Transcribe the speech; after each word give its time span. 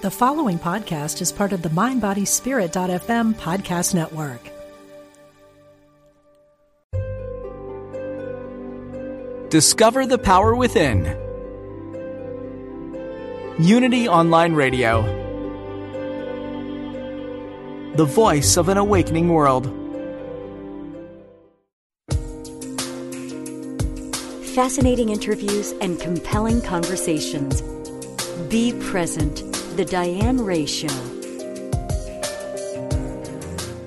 The 0.00 0.12
following 0.12 0.60
podcast 0.60 1.20
is 1.20 1.32
part 1.32 1.52
of 1.52 1.62
the 1.62 1.70
MindBodySpirit.fm 1.70 3.34
podcast 3.34 3.94
network. 3.96 4.40
Discover 9.50 10.06
the 10.06 10.18
power 10.18 10.54
within. 10.54 11.04
Unity 13.58 14.08
Online 14.08 14.52
Radio. 14.52 15.02
The 17.96 18.04
voice 18.04 18.56
of 18.56 18.68
an 18.68 18.78
awakening 18.78 19.30
world. 19.30 19.66
Fascinating 24.54 25.08
interviews 25.08 25.72
and 25.80 25.98
compelling 25.98 26.62
conversations. 26.62 27.62
Be 28.48 28.72
present. 28.74 29.47
The 29.78 29.84
Diane 29.84 30.40
Ray 30.44 30.66
Show. 30.66 30.88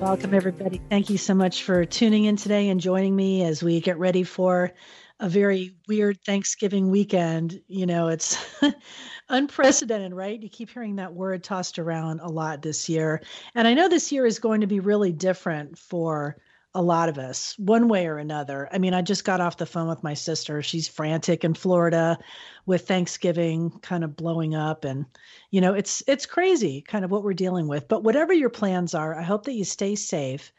Welcome, 0.00 0.32
everybody. 0.32 0.80
Thank 0.88 1.10
you 1.10 1.18
so 1.18 1.34
much 1.34 1.64
for 1.64 1.84
tuning 1.84 2.24
in 2.24 2.36
today 2.36 2.70
and 2.70 2.80
joining 2.80 3.14
me 3.14 3.44
as 3.44 3.62
we 3.62 3.78
get 3.82 3.98
ready 3.98 4.22
for 4.22 4.72
a 5.20 5.28
very 5.28 5.74
weird 5.86 6.18
Thanksgiving 6.24 6.90
weekend. 6.90 7.60
You 7.68 7.84
know, 7.84 8.08
it's 8.08 8.42
unprecedented, 9.28 10.14
right? 10.14 10.42
You 10.42 10.48
keep 10.48 10.70
hearing 10.70 10.96
that 10.96 11.12
word 11.12 11.44
tossed 11.44 11.78
around 11.78 12.20
a 12.20 12.30
lot 12.30 12.62
this 12.62 12.88
year. 12.88 13.20
And 13.54 13.68
I 13.68 13.74
know 13.74 13.90
this 13.90 14.12
year 14.12 14.24
is 14.24 14.38
going 14.38 14.62
to 14.62 14.66
be 14.66 14.80
really 14.80 15.12
different 15.12 15.76
for 15.76 16.38
a 16.74 16.82
lot 16.82 17.08
of 17.08 17.18
us, 17.18 17.54
one 17.58 17.86
way 17.88 18.06
or 18.06 18.18
another. 18.18 18.68
I 18.72 18.78
mean, 18.78 18.94
I 18.94 19.02
just 19.02 19.24
got 19.24 19.40
off 19.40 19.58
the 19.58 19.66
phone 19.66 19.88
with 19.88 20.02
my 20.02 20.14
sister. 20.14 20.62
She's 20.62 20.88
frantic 20.88 21.44
in 21.44 21.54
Florida 21.54 22.18
with 22.64 22.88
Thanksgiving 22.88 23.70
kind 23.82 24.04
of 24.04 24.16
blowing 24.16 24.54
up 24.54 24.84
and 24.84 25.04
you 25.50 25.60
know, 25.60 25.74
it's 25.74 26.02
it's 26.06 26.24
crazy 26.24 26.80
kind 26.80 27.04
of 27.04 27.10
what 27.10 27.24
we're 27.24 27.34
dealing 27.34 27.68
with. 27.68 27.88
But 27.88 28.04
whatever 28.04 28.32
your 28.32 28.48
plans 28.48 28.94
are, 28.94 29.14
I 29.18 29.22
hope 29.22 29.44
that 29.44 29.52
you 29.52 29.64
stay 29.64 29.94
safe 29.94 30.52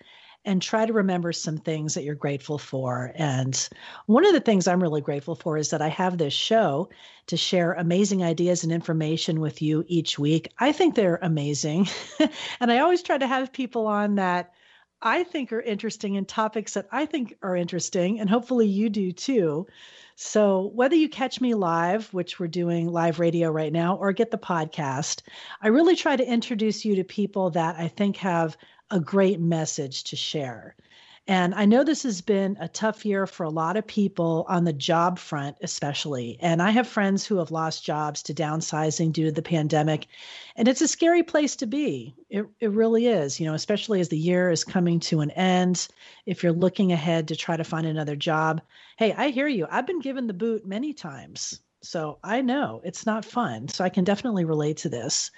and 0.45 0.61
try 0.61 0.85
to 0.85 0.93
remember 0.93 1.31
some 1.31 1.57
things 1.57 1.93
that 1.93 2.03
you're 2.03 2.15
grateful 2.15 2.57
for. 2.57 3.11
And 3.15 3.69
one 4.07 4.25
of 4.25 4.33
the 4.33 4.41
things 4.41 4.67
I'm 4.67 4.81
really 4.81 5.01
grateful 5.01 5.35
for 5.35 5.57
is 5.57 5.69
that 5.69 5.81
I 5.81 5.87
have 5.87 6.17
this 6.17 6.33
show 6.33 6.89
to 7.27 7.37
share 7.37 7.73
amazing 7.73 8.23
ideas 8.23 8.63
and 8.63 8.71
information 8.71 9.39
with 9.39 9.61
you 9.61 9.85
each 9.87 10.19
week. 10.19 10.51
I 10.59 10.73
think 10.73 10.95
they're 10.95 11.19
amazing. 11.21 11.87
and 12.59 12.71
I 12.71 12.79
always 12.79 13.01
try 13.01 13.17
to 13.17 13.27
have 13.27 13.53
people 13.53 13.87
on 13.87 14.15
that 14.15 14.53
I 15.03 15.23
think 15.23 15.51
are 15.51 15.61
interesting 15.61 16.17
and 16.17 16.27
topics 16.27 16.73
that 16.73 16.87
I 16.91 17.05
think 17.05 17.37
are 17.43 17.55
interesting. 17.55 18.19
And 18.19 18.29
hopefully 18.29 18.67
you 18.67 18.89
do 18.89 19.11
too. 19.11 19.67
So, 20.15 20.71
whether 20.73 20.95
you 20.95 21.09
catch 21.09 21.41
me 21.41 21.55
live, 21.55 22.13
which 22.13 22.39
we're 22.39 22.47
doing 22.47 22.87
live 22.87 23.19
radio 23.19 23.51
right 23.51 23.73
now, 23.73 23.97
or 23.97 24.13
get 24.13 24.31
the 24.31 24.37
podcast, 24.37 25.21
I 25.61 25.67
really 25.67 25.95
try 25.95 26.15
to 26.15 26.27
introduce 26.27 26.85
you 26.85 26.95
to 26.95 27.03
people 27.03 27.49
that 27.51 27.75
I 27.77 27.87
think 27.87 28.17
have 28.17 28.55
a 28.89 28.99
great 28.99 29.39
message 29.39 30.05
to 30.05 30.15
share. 30.15 30.75
And 31.25 31.55
I 31.55 31.63
know 31.63 31.85
this 31.85 32.03
has 32.03 32.19
been 32.19 32.57
a 32.59 32.67
tough 32.67 33.05
year 33.05 33.25
for 33.25 33.43
a 33.43 33.49
lot 33.49 33.77
of 33.77 33.87
people 33.87 34.45
on 34.49 34.65
the 34.65 34.73
job 34.73 35.17
front, 35.17 35.55
especially. 35.61 36.37
And 36.41 36.61
I 36.61 36.71
have 36.71 36.85
friends 36.85 37.25
who 37.25 37.37
have 37.37 37.49
lost 37.49 37.85
jobs 37.85 38.23
to 38.23 38.33
downsizing 38.33 39.13
due 39.13 39.25
to 39.25 39.31
the 39.31 39.41
pandemic. 39.41 40.07
And 40.57 40.67
it's 40.67 40.81
a 40.81 40.87
scary 40.87 41.23
place 41.23 41.55
to 41.57 41.65
be. 41.65 42.13
It, 42.29 42.45
it 42.59 42.71
really 42.71 43.07
is, 43.07 43.39
you 43.39 43.45
know, 43.45 43.53
especially 43.53 44.01
as 44.01 44.09
the 44.09 44.17
year 44.17 44.51
is 44.51 44.65
coming 44.65 44.99
to 45.01 45.21
an 45.21 45.31
end. 45.31 45.87
If 46.25 46.43
you're 46.43 46.51
looking 46.51 46.91
ahead 46.91 47.29
to 47.29 47.37
try 47.37 47.55
to 47.55 47.63
find 47.63 47.87
another 47.87 48.17
job, 48.17 48.61
hey, 48.97 49.13
I 49.13 49.29
hear 49.29 49.47
you. 49.47 49.65
I've 49.71 49.87
been 49.87 50.01
given 50.01 50.27
the 50.27 50.33
boot 50.33 50.65
many 50.65 50.91
times. 50.91 51.61
So 51.83 52.17
I 52.23 52.39
know 52.39 52.79
it's 52.85 53.05
not 53.05 53.25
fun. 53.25 53.67
So 53.67 53.83
I 53.83 53.89
can 53.89 54.05
definitely 54.05 54.45
relate 54.45 54.77
to 54.77 54.89
this. 54.89 55.31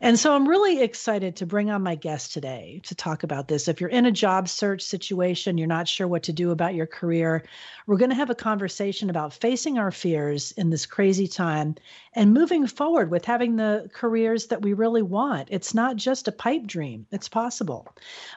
And 0.00 0.18
so 0.18 0.34
I'm 0.34 0.48
really 0.48 0.80
excited 0.80 1.36
to 1.36 1.46
bring 1.46 1.70
on 1.70 1.82
my 1.82 1.94
guest 1.94 2.32
today 2.32 2.80
to 2.84 2.94
talk 2.94 3.22
about 3.22 3.48
this. 3.48 3.68
If 3.68 3.82
you're 3.82 3.90
in 3.90 4.06
a 4.06 4.10
job 4.10 4.48
search 4.48 4.80
situation, 4.80 5.58
you're 5.58 5.68
not 5.68 5.86
sure 5.86 6.08
what 6.08 6.22
to 6.22 6.32
do 6.32 6.52
about 6.52 6.74
your 6.74 6.86
career, 6.86 7.44
we're 7.86 7.98
going 7.98 8.10
to 8.10 8.16
have 8.16 8.30
a 8.30 8.34
conversation 8.34 9.10
about 9.10 9.34
facing 9.34 9.78
our 9.78 9.90
fears 9.90 10.52
in 10.52 10.70
this 10.70 10.86
crazy 10.86 11.28
time 11.28 11.74
and 12.14 12.32
moving 12.32 12.66
forward 12.66 13.10
with 13.10 13.26
having 13.26 13.56
the 13.56 13.90
careers 13.92 14.46
that 14.46 14.62
we 14.62 14.72
really 14.72 15.02
want. 15.02 15.48
It's 15.50 15.74
not 15.74 15.96
just 15.96 16.28
a 16.28 16.32
pipe 16.32 16.66
dream, 16.66 17.06
it's 17.10 17.28
possible. 17.28 17.86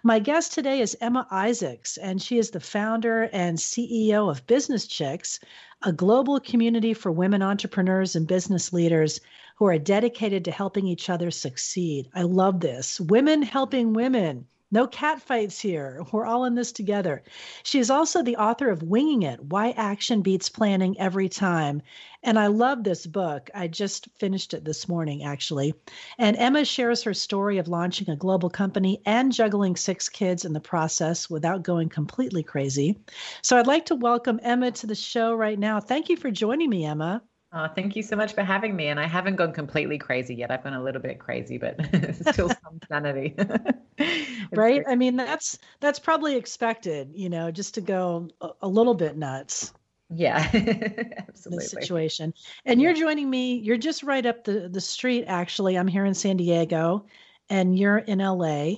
My 0.04 0.20
guest 0.20 0.52
today 0.54 0.82
is 0.82 0.98
Emma 1.00 1.26
Isaacs, 1.32 1.96
and 1.96 2.22
she 2.22 2.38
is 2.38 2.52
the 2.52 2.60
founder 2.60 3.30
and 3.32 3.58
CEO 3.58 4.30
of 4.30 4.46
Business 4.48 4.86
Chicks, 4.86 5.40
a 5.86 5.92
global 5.92 6.40
community 6.40 6.94
for 6.94 7.12
women 7.12 7.42
entrepreneurs 7.42 8.16
and 8.16 8.28
business 8.28 8.72
leaders 8.72 9.20
who 9.58 9.66
are 9.66 9.78
dedicated 9.78 10.46
to 10.46 10.52
helping 10.52 10.88
each 10.88 11.10
other 11.10 11.30
succeed. 11.30 12.10
I 12.14 12.24
love 12.24 12.60
this. 12.60 13.00
Women 13.00 13.42
helping 13.42 13.94
women. 13.94 14.48
No 14.74 14.88
catfights 14.88 15.62
here. 15.62 16.02
We're 16.12 16.26
all 16.26 16.46
in 16.46 16.56
this 16.56 16.72
together. 16.72 17.22
She 17.62 17.78
is 17.78 17.92
also 17.92 18.24
the 18.24 18.38
author 18.38 18.72
of 18.72 18.82
Winging 18.82 19.22
It 19.22 19.40
Why 19.40 19.70
Action 19.70 20.24
Beats 20.24 20.50
Planning 20.50 21.00
Every 21.00 21.30
Time. 21.30 21.84
And 22.24 22.40
I 22.40 22.48
love 22.48 22.84
this 22.84 23.06
book. 23.06 23.52
I 23.54 23.68
just 23.68 24.08
finished 24.18 24.52
it 24.56 24.66
this 24.66 24.90
morning, 24.90 25.22
actually. 25.22 25.76
And 26.18 26.36
Emma 26.38 26.66
shares 26.66 27.04
her 27.04 27.14
story 27.14 27.60
of 27.60 27.68
launching 27.68 28.10
a 28.10 28.16
global 28.16 28.50
company 28.50 29.00
and 29.06 29.32
juggling 29.32 29.76
six 29.76 30.10
kids 30.10 30.44
in 30.44 30.54
the 30.54 30.60
process 30.60 31.30
without 31.30 31.62
going 31.62 31.90
completely 31.90 32.42
crazy. 32.42 32.98
So 33.44 33.60
I'd 33.60 33.68
like 33.68 33.86
to 33.86 33.96
welcome 33.96 34.40
Emma 34.42 34.72
to 34.72 34.88
the 34.88 34.96
show 34.96 35.36
right 35.36 35.60
now. 35.60 35.82
Thank 35.82 36.10
you 36.10 36.18
for 36.18 36.32
joining 36.32 36.72
me, 36.72 36.84
Emma. 36.84 37.22
Oh, 37.56 37.68
thank 37.68 37.96
you 37.96 38.02
so 38.02 38.16
much 38.16 38.34
for 38.34 38.41
having 38.41 38.75
me. 38.75 38.88
And 38.88 39.00
I 39.00 39.06
haven't 39.06 39.36
gone 39.36 39.53
completely 39.53 40.00
crazy 40.00 40.34
yet. 40.34 40.50
I've 40.50 40.64
gone 40.64 40.74
a 40.74 40.81
little 40.81 41.02
bit 41.02 41.19
crazy, 41.19 41.59
but 41.59 41.80
still 42.31 42.50
some 42.64 42.80
sanity. 42.90 43.36
right? 43.38 44.50
Great. 44.52 44.84
I 44.88 44.96
mean, 44.96 45.16
that's 45.16 45.59
that's 45.80 46.00
probably 46.00 46.36
expected, 46.36 47.12
you 47.13 47.30
know, 47.30 47.52
just 47.52 47.75
to 47.75 47.81
go 47.81 48.30
a, 48.42 48.50
a 48.63 48.68
little 48.68 48.96
bit 48.96 49.18
nuts. 49.18 49.72
Yeah, 50.09 50.50
absolutely. 51.28 51.66
situation. 51.66 52.34
And 52.66 52.81
you're 52.81 52.94
joining 52.94 53.30
me. 53.30 53.56
You're 53.56 53.78
just 53.78 54.02
right 54.02 54.25
up 54.25 54.44
the 54.44 54.68
the 54.68 54.81
street. 54.81 55.25
Actually, 55.28 55.78
I'm 55.78 55.88
here 55.88 56.06
in 56.06 56.16
San 56.16 56.38
Diego, 56.38 57.06
and 57.50 57.78
you're 57.78 58.00
in 58.00 58.18
LA. 58.18 58.74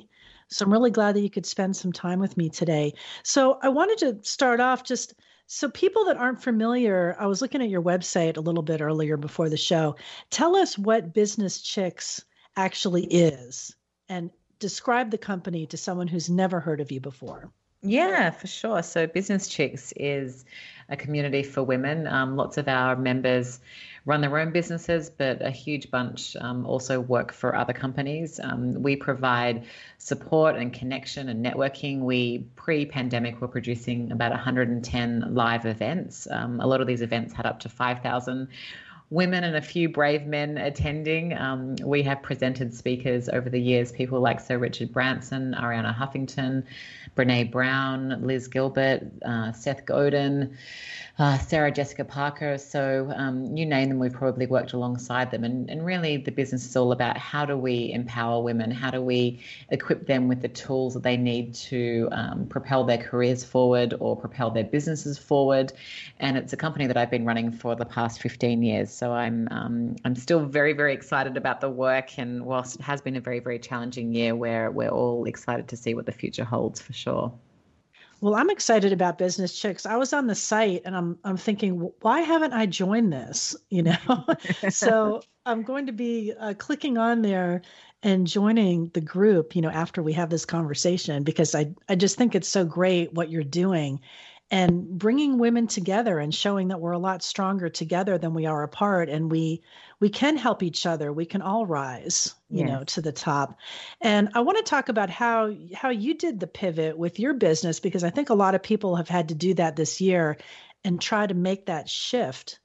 So 0.49 0.65
I'm 0.65 0.71
really 0.71 0.91
glad 0.91 1.15
that 1.15 1.21
you 1.21 1.29
could 1.29 1.45
spend 1.45 1.75
some 1.75 1.91
time 1.91 2.19
with 2.19 2.37
me 2.37 2.49
today. 2.49 2.93
So 3.23 3.57
I 3.61 3.69
wanted 3.69 3.97
to 3.99 4.29
start 4.29 4.59
off 4.59 4.83
just 4.83 5.15
so, 5.47 5.69
people 5.69 6.05
that 6.05 6.17
aren't 6.17 6.41
familiar, 6.41 7.15
I 7.19 7.27
was 7.27 7.41
looking 7.41 7.61
at 7.61 7.69
your 7.69 7.81
website 7.81 8.37
a 8.37 8.41
little 8.41 8.63
bit 8.63 8.81
earlier 8.81 9.15
before 9.15 9.49
the 9.49 9.57
show. 9.57 9.95
Tell 10.31 10.55
us 10.55 10.77
what 10.77 11.13
Business 11.13 11.61
Chicks 11.61 12.25
actually 12.55 13.05
is 13.05 13.75
and 14.09 14.31
describe 14.59 15.11
the 15.11 15.17
company 15.17 15.67
to 15.67 15.77
someone 15.77 16.07
who's 16.07 16.29
never 16.29 16.59
heard 16.59 16.81
of 16.81 16.91
you 16.91 16.99
before. 16.99 17.51
Yeah, 17.85 18.31
for 18.31 18.47
sure. 18.47 18.81
So, 18.81 19.07
Business 19.07 19.47
Chicks 19.47 19.93
is 19.95 20.43
a 20.89 20.97
community 20.97 21.43
for 21.43 21.63
women. 21.63 22.07
Um, 22.07 22.35
lots 22.35 22.57
of 22.57 22.67
our 22.67 22.95
members 22.95 23.59
run 24.05 24.21
their 24.21 24.37
own 24.37 24.51
businesses, 24.51 25.09
but 25.09 25.41
a 25.41 25.49
huge 25.49 25.89
bunch 25.89 26.35
um, 26.35 26.65
also 26.65 26.99
work 26.99 27.31
for 27.31 27.55
other 27.55 27.73
companies. 27.73 28.39
Um, 28.41 28.83
we 28.83 28.95
provide 28.95 29.65
support 29.97 30.55
and 30.55 30.71
connection 30.71 31.27
and 31.27 31.43
networking. 31.43 32.01
We 32.01 32.45
pre 32.55 32.85
pandemic 32.85 33.41
were 33.41 33.47
producing 33.47 34.11
about 34.11 34.31
110 34.31 35.33
live 35.33 35.65
events. 35.65 36.27
Um, 36.29 36.59
a 36.61 36.67
lot 36.67 36.81
of 36.81 36.87
these 36.87 37.01
events 37.01 37.33
had 37.33 37.47
up 37.47 37.61
to 37.61 37.69
5,000 37.69 38.47
women 39.15 39.45
and 39.45 39.55
a 39.55 39.61
few 39.61 39.87
brave 39.87 40.27
men 40.27 40.57
attending. 40.57 41.35
Um, 41.37 41.77
we 41.83 42.03
have 42.03 42.21
presented 42.21 42.73
speakers 42.73 43.29
over 43.29 43.49
the 43.49 43.59
years, 43.59 43.93
people 43.93 44.19
like 44.19 44.41
Sir 44.41 44.57
Richard 44.57 44.91
Branson, 44.91 45.55
Arianna 45.57 45.95
Huffington, 45.95 46.63
Brene 47.15 47.49
Brown, 47.49 48.21
Liz 48.21 48.49
Gilbert, 48.49 49.03
uh, 49.25 49.53
Seth 49.53 49.85
Godin 49.85 50.57
uh, 51.17 51.37
Sarah 51.37 51.71
Jessica 51.71 52.03
Parker. 52.03 52.57
So 52.57 53.11
um, 53.15 53.55
you 53.55 53.65
name 53.65 53.87
them, 53.87 53.99
we've 53.99 54.11
probably 54.11 54.47
worked 54.47 54.73
alongside 54.73 55.31
them. 55.31 55.45
And, 55.45 55.69
and 55.69 55.85
really, 55.85 56.17
the 56.17 56.31
business 56.31 56.65
is 56.65 56.75
all 56.75 56.91
about 56.91 57.17
how 57.17 57.45
do 57.45 57.57
we 57.57 57.91
empower 57.93 58.41
women? 58.43 58.69
How 58.69 58.91
do 58.91 59.01
we 59.01 59.39
equip 59.69 60.07
them 60.07 60.27
with 60.27 60.41
the 60.41 60.49
tools 60.49 60.93
that 60.95 61.03
they 61.03 61.15
need 61.15 61.53
to 61.55 62.09
um, 62.11 62.47
propel 62.47 62.83
their 62.83 62.97
careers 62.97 63.45
forward 63.45 63.93
or 63.99 64.17
propel 64.17 64.51
their 64.51 64.65
businesses 64.65 65.17
forward? 65.17 65.71
And 66.19 66.37
it's 66.37 66.51
a 66.51 66.57
company 66.57 66.87
that 66.87 66.97
I've 66.97 67.11
been 67.11 67.25
running 67.25 67.51
for 67.51 67.75
the 67.75 67.85
past 67.85 68.21
15 68.21 68.61
years. 68.61 68.91
So 68.91 69.13
I'm 69.13 69.47
um, 69.51 69.95
I'm 70.03 70.15
still 70.15 70.45
very 70.45 70.73
very 70.73 70.93
excited 70.93 71.37
about 71.37 71.61
the 71.61 71.69
work. 71.69 72.19
And 72.19 72.45
whilst 72.45 72.75
it 72.75 72.81
has 72.81 72.99
been 72.99 73.15
a 73.15 73.21
very 73.21 73.39
very 73.39 73.59
challenging 73.59 74.13
year, 74.13 74.35
where 74.35 74.69
we're 74.69 74.89
all 74.89 75.25
excited 75.25 75.69
to 75.69 75.77
see 75.77 75.93
what 75.93 76.05
the 76.05 76.11
future 76.11 76.43
holds 76.43 76.81
for 76.81 76.91
sure. 76.91 77.31
Well, 78.25 78.33
I'm 78.33 78.49
excited 78.49 78.91
about 78.91 79.19
Business 79.19 79.53
Chicks. 79.53 79.85
I 79.85 79.97
was 79.97 80.11
on 80.11 80.25
the 80.25 80.33
site 80.33 80.81
and 80.83 80.97
I'm 80.97 81.19
I'm 81.23 81.37
thinking, 81.37 81.91
why 82.01 82.21
haven't 82.21 82.53
I 82.53 82.65
joined 82.65 83.13
this? 83.13 83.55
You 83.69 83.83
know, 83.83 84.25
so 84.69 85.21
I'm 85.45 85.61
going 85.61 85.85
to 85.85 85.91
be 85.91 86.33
uh, 86.39 86.55
clicking 86.57 86.97
on 86.97 87.21
there 87.21 87.61
and 88.01 88.25
joining 88.25 88.89
the 88.95 89.01
group. 89.01 89.55
You 89.55 89.61
know, 89.61 89.69
after 89.69 90.01
we 90.01 90.13
have 90.13 90.31
this 90.31 90.43
conversation, 90.43 91.21
because 91.21 91.53
I 91.53 91.75
I 91.87 91.93
just 91.93 92.17
think 92.17 92.33
it's 92.33 92.47
so 92.47 92.65
great 92.65 93.13
what 93.13 93.29
you're 93.29 93.43
doing, 93.43 93.99
and 94.49 94.97
bringing 94.97 95.37
women 95.37 95.67
together 95.67 96.17
and 96.17 96.33
showing 96.33 96.69
that 96.69 96.81
we're 96.81 96.93
a 96.93 96.97
lot 96.97 97.21
stronger 97.21 97.69
together 97.69 98.17
than 98.17 98.33
we 98.33 98.47
are 98.47 98.63
apart 98.63 99.07
and 99.07 99.31
we 99.31 99.61
we 100.05 100.09
can 100.11 100.37
help 100.37 100.61
each 100.61 100.85
other 100.85 101.11
we 101.11 101.25
can 101.25 101.41
all 101.41 101.65
rise 101.65 102.35
you 102.51 102.59
yes. 102.59 102.69
know 102.69 102.83
to 102.83 103.01
the 103.01 103.11
top 103.11 103.57
and 104.01 104.29
i 104.35 104.39
want 104.39 104.55
to 104.55 104.63
talk 104.63 104.87
about 104.87 105.09
how 105.09 105.51
how 105.73 105.89
you 105.89 106.13
did 106.13 106.39
the 106.39 106.45
pivot 106.45 106.95
with 106.95 107.19
your 107.19 107.33
business 107.33 107.79
because 107.79 108.03
i 108.03 108.09
think 108.11 108.29
a 108.29 108.35
lot 108.35 108.53
of 108.53 108.61
people 108.61 108.95
have 108.95 109.09
had 109.09 109.29
to 109.29 109.33
do 109.33 109.55
that 109.55 109.75
this 109.75 109.99
year 109.99 110.37
and 110.83 111.01
try 111.01 111.25
to 111.25 111.33
make 111.33 111.65
that 111.65 111.89
shift 111.89 112.59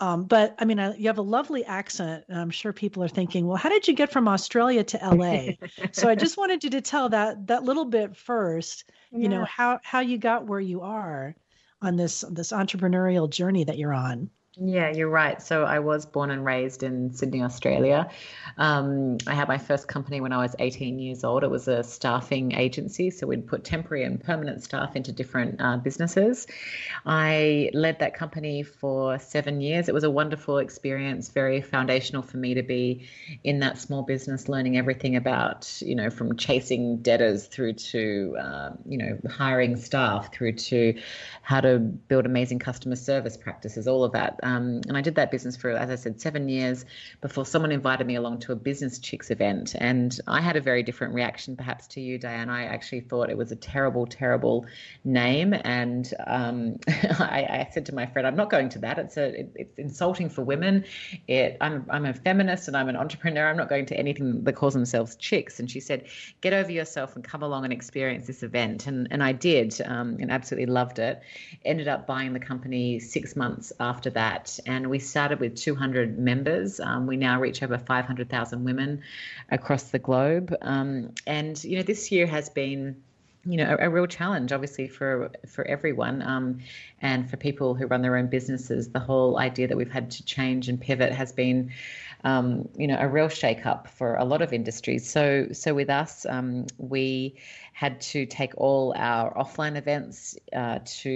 um, 0.00 0.24
but 0.24 0.56
I 0.58 0.64
mean, 0.64 0.80
I, 0.80 0.96
you 0.96 1.06
have 1.06 1.18
a 1.18 1.22
lovely 1.22 1.64
accent, 1.64 2.24
and 2.28 2.36
I'm 2.36 2.50
sure 2.50 2.72
people 2.72 3.04
are 3.04 3.08
thinking, 3.08 3.46
"Well, 3.46 3.56
how 3.56 3.68
did 3.68 3.86
you 3.86 3.94
get 3.94 4.10
from 4.10 4.26
Australia 4.26 4.82
to 4.82 4.98
LA?" 4.98 5.50
so 5.92 6.08
I 6.08 6.16
just 6.16 6.36
wanted 6.36 6.64
you 6.64 6.70
to 6.70 6.80
tell 6.80 7.08
that 7.10 7.46
that 7.46 7.62
little 7.62 7.84
bit 7.84 8.16
first. 8.16 8.90
Yeah. 9.12 9.18
You 9.20 9.28
know 9.28 9.44
how 9.44 9.78
how 9.84 10.00
you 10.00 10.18
got 10.18 10.48
where 10.48 10.58
you 10.58 10.80
are 10.80 11.36
on 11.80 11.94
this 11.94 12.24
this 12.32 12.50
entrepreneurial 12.50 13.30
journey 13.30 13.62
that 13.62 13.78
you're 13.78 13.94
on. 13.94 14.30
Yeah, 14.58 14.90
you're 14.90 15.08
right. 15.08 15.40
So 15.40 15.64
I 15.64 15.78
was 15.78 16.04
born 16.04 16.30
and 16.30 16.44
raised 16.44 16.82
in 16.82 17.14
Sydney, 17.14 17.42
Australia. 17.42 18.10
Um, 18.58 19.16
I 19.26 19.32
had 19.32 19.48
my 19.48 19.56
first 19.56 19.88
company 19.88 20.20
when 20.20 20.30
I 20.30 20.36
was 20.36 20.54
18 20.58 20.98
years 20.98 21.24
old. 21.24 21.42
It 21.42 21.50
was 21.50 21.68
a 21.68 21.82
staffing 21.82 22.52
agency, 22.52 23.08
so 23.08 23.26
we'd 23.26 23.46
put 23.46 23.64
temporary 23.64 24.04
and 24.04 24.22
permanent 24.22 24.62
staff 24.62 24.94
into 24.94 25.10
different 25.10 25.58
uh, 25.58 25.78
businesses. 25.78 26.46
I 27.06 27.70
led 27.72 28.00
that 28.00 28.12
company 28.12 28.62
for 28.62 29.18
seven 29.18 29.62
years. 29.62 29.88
It 29.88 29.94
was 29.94 30.04
a 30.04 30.10
wonderful 30.10 30.58
experience, 30.58 31.30
very 31.30 31.62
foundational 31.62 32.20
for 32.20 32.36
me 32.36 32.52
to 32.52 32.62
be 32.62 33.08
in 33.44 33.60
that 33.60 33.78
small 33.78 34.02
business, 34.02 34.50
learning 34.50 34.76
everything 34.76 35.16
about, 35.16 35.80
you 35.80 35.94
know, 35.94 36.10
from 36.10 36.36
chasing 36.36 36.98
debtors 36.98 37.46
through 37.46 37.72
to, 37.72 38.36
uh, 38.38 38.70
you 38.84 38.98
know, 38.98 39.18
hiring 39.30 39.76
staff, 39.76 40.30
through 40.30 40.52
to 40.52 41.00
how 41.40 41.62
to 41.62 41.78
build 41.78 42.26
amazing 42.26 42.58
customer 42.58 42.96
service 42.96 43.38
practices, 43.38 43.88
all 43.88 44.04
of 44.04 44.12
that. 44.12 44.38
Um, 44.42 44.80
and 44.88 44.96
I 44.96 45.00
did 45.00 45.16
that 45.16 45.30
business 45.30 45.56
for, 45.56 45.70
as 45.70 45.90
I 45.90 45.96
said, 45.96 46.20
seven 46.20 46.48
years 46.48 46.84
before 47.20 47.46
someone 47.46 47.72
invited 47.72 48.06
me 48.06 48.16
along 48.16 48.40
to 48.40 48.52
a 48.52 48.56
Business 48.56 48.98
Chicks 48.98 49.30
event. 49.30 49.74
And 49.76 50.18
I 50.26 50.40
had 50.40 50.56
a 50.56 50.60
very 50.60 50.82
different 50.82 51.14
reaction, 51.14 51.56
perhaps, 51.56 51.86
to 51.88 52.00
you, 52.00 52.18
Diane. 52.18 52.50
I 52.50 52.64
actually 52.64 53.00
thought 53.00 53.30
it 53.30 53.36
was 53.36 53.52
a 53.52 53.56
terrible, 53.56 54.06
terrible 54.06 54.66
name. 55.04 55.54
And 55.54 56.12
um, 56.26 56.78
I, 56.88 57.46
I, 57.48 57.68
said 57.72 57.86
to 57.86 57.94
my 57.94 58.06
friend, 58.06 58.26
I'm 58.26 58.36
not 58.36 58.50
going 58.50 58.68
to 58.70 58.78
that. 58.80 58.98
It's 58.98 59.16
a, 59.16 59.40
it, 59.40 59.52
it's 59.54 59.78
insulting 59.78 60.28
for 60.28 60.42
women. 60.42 60.84
It, 61.28 61.56
I'm, 61.60 61.86
I'm 61.90 62.06
a 62.06 62.14
feminist 62.14 62.68
and 62.68 62.76
I'm 62.76 62.88
an 62.88 62.96
entrepreneur. 62.96 63.48
I'm 63.48 63.56
not 63.56 63.68
going 63.68 63.86
to 63.86 63.96
anything 63.96 64.44
that 64.44 64.54
calls 64.54 64.74
themselves 64.74 65.16
chicks. 65.16 65.60
And 65.60 65.70
she 65.70 65.80
said, 65.80 66.06
get 66.40 66.52
over 66.52 66.70
yourself 66.70 67.16
and 67.16 67.24
come 67.24 67.42
along 67.42 67.64
and 67.64 67.72
experience 67.72 68.26
this 68.26 68.42
event. 68.42 68.86
And, 68.86 69.08
and 69.10 69.22
I 69.22 69.32
did 69.32 69.80
um, 69.84 70.18
and 70.20 70.30
absolutely 70.30 70.72
loved 70.72 70.98
it 70.98 71.22
ended 71.64 71.88
up 71.88 72.06
buying 72.06 72.32
the 72.32 72.40
company 72.40 72.98
six 72.98 73.36
months 73.36 73.72
after 73.78 74.10
that. 74.10 74.31
And 74.66 74.88
we 74.88 74.98
started 74.98 75.40
with 75.40 75.56
200 75.56 76.18
members. 76.18 76.80
Um, 76.80 77.06
we 77.06 77.16
now 77.16 77.40
reach 77.40 77.62
over 77.62 77.78
500,000 77.78 78.64
women 78.64 79.02
across 79.50 79.84
the 79.84 79.98
globe. 79.98 80.54
Um, 80.62 81.12
and, 81.26 81.62
you 81.64 81.76
know, 81.76 81.82
this 81.82 82.10
year 82.12 82.26
has 82.26 82.48
been 82.48 83.02
you 83.44 83.56
know 83.56 83.76
a, 83.78 83.86
a, 83.86 83.90
real 83.90 84.06
challenge 84.06 84.52
obviously 84.52 84.86
for 84.86 85.30
for 85.48 85.64
everyone 85.64 86.22
um, 86.22 86.60
and 87.00 87.28
for 87.28 87.36
people 87.36 87.74
who 87.74 87.86
run 87.86 88.00
their 88.00 88.16
own 88.16 88.28
businesses 88.28 88.90
the 88.90 89.00
whole 89.00 89.38
idea 89.38 89.66
that 89.66 89.76
we've 89.76 89.90
had 89.90 90.12
to 90.12 90.24
change 90.24 90.68
and 90.68 90.80
pivot 90.80 91.12
has 91.12 91.32
been 91.32 91.72
um, 92.24 92.68
you 92.76 92.86
know 92.86 92.96
a 92.98 93.08
real 93.08 93.28
shake 93.28 93.66
up 93.66 93.88
for 93.88 94.14
a 94.16 94.24
lot 94.24 94.42
of 94.42 94.52
industries 94.52 95.08
so 95.08 95.46
so 95.52 95.74
with 95.74 95.90
us 95.90 96.24
um, 96.26 96.66
we 96.78 97.36
had 97.72 98.00
to 98.00 98.26
take 98.26 98.52
all 98.58 98.94
our 98.96 99.34
offline 99.34 99.76
events 99.76 100.36
uh, 100.54 100.78
to 100.84 101.10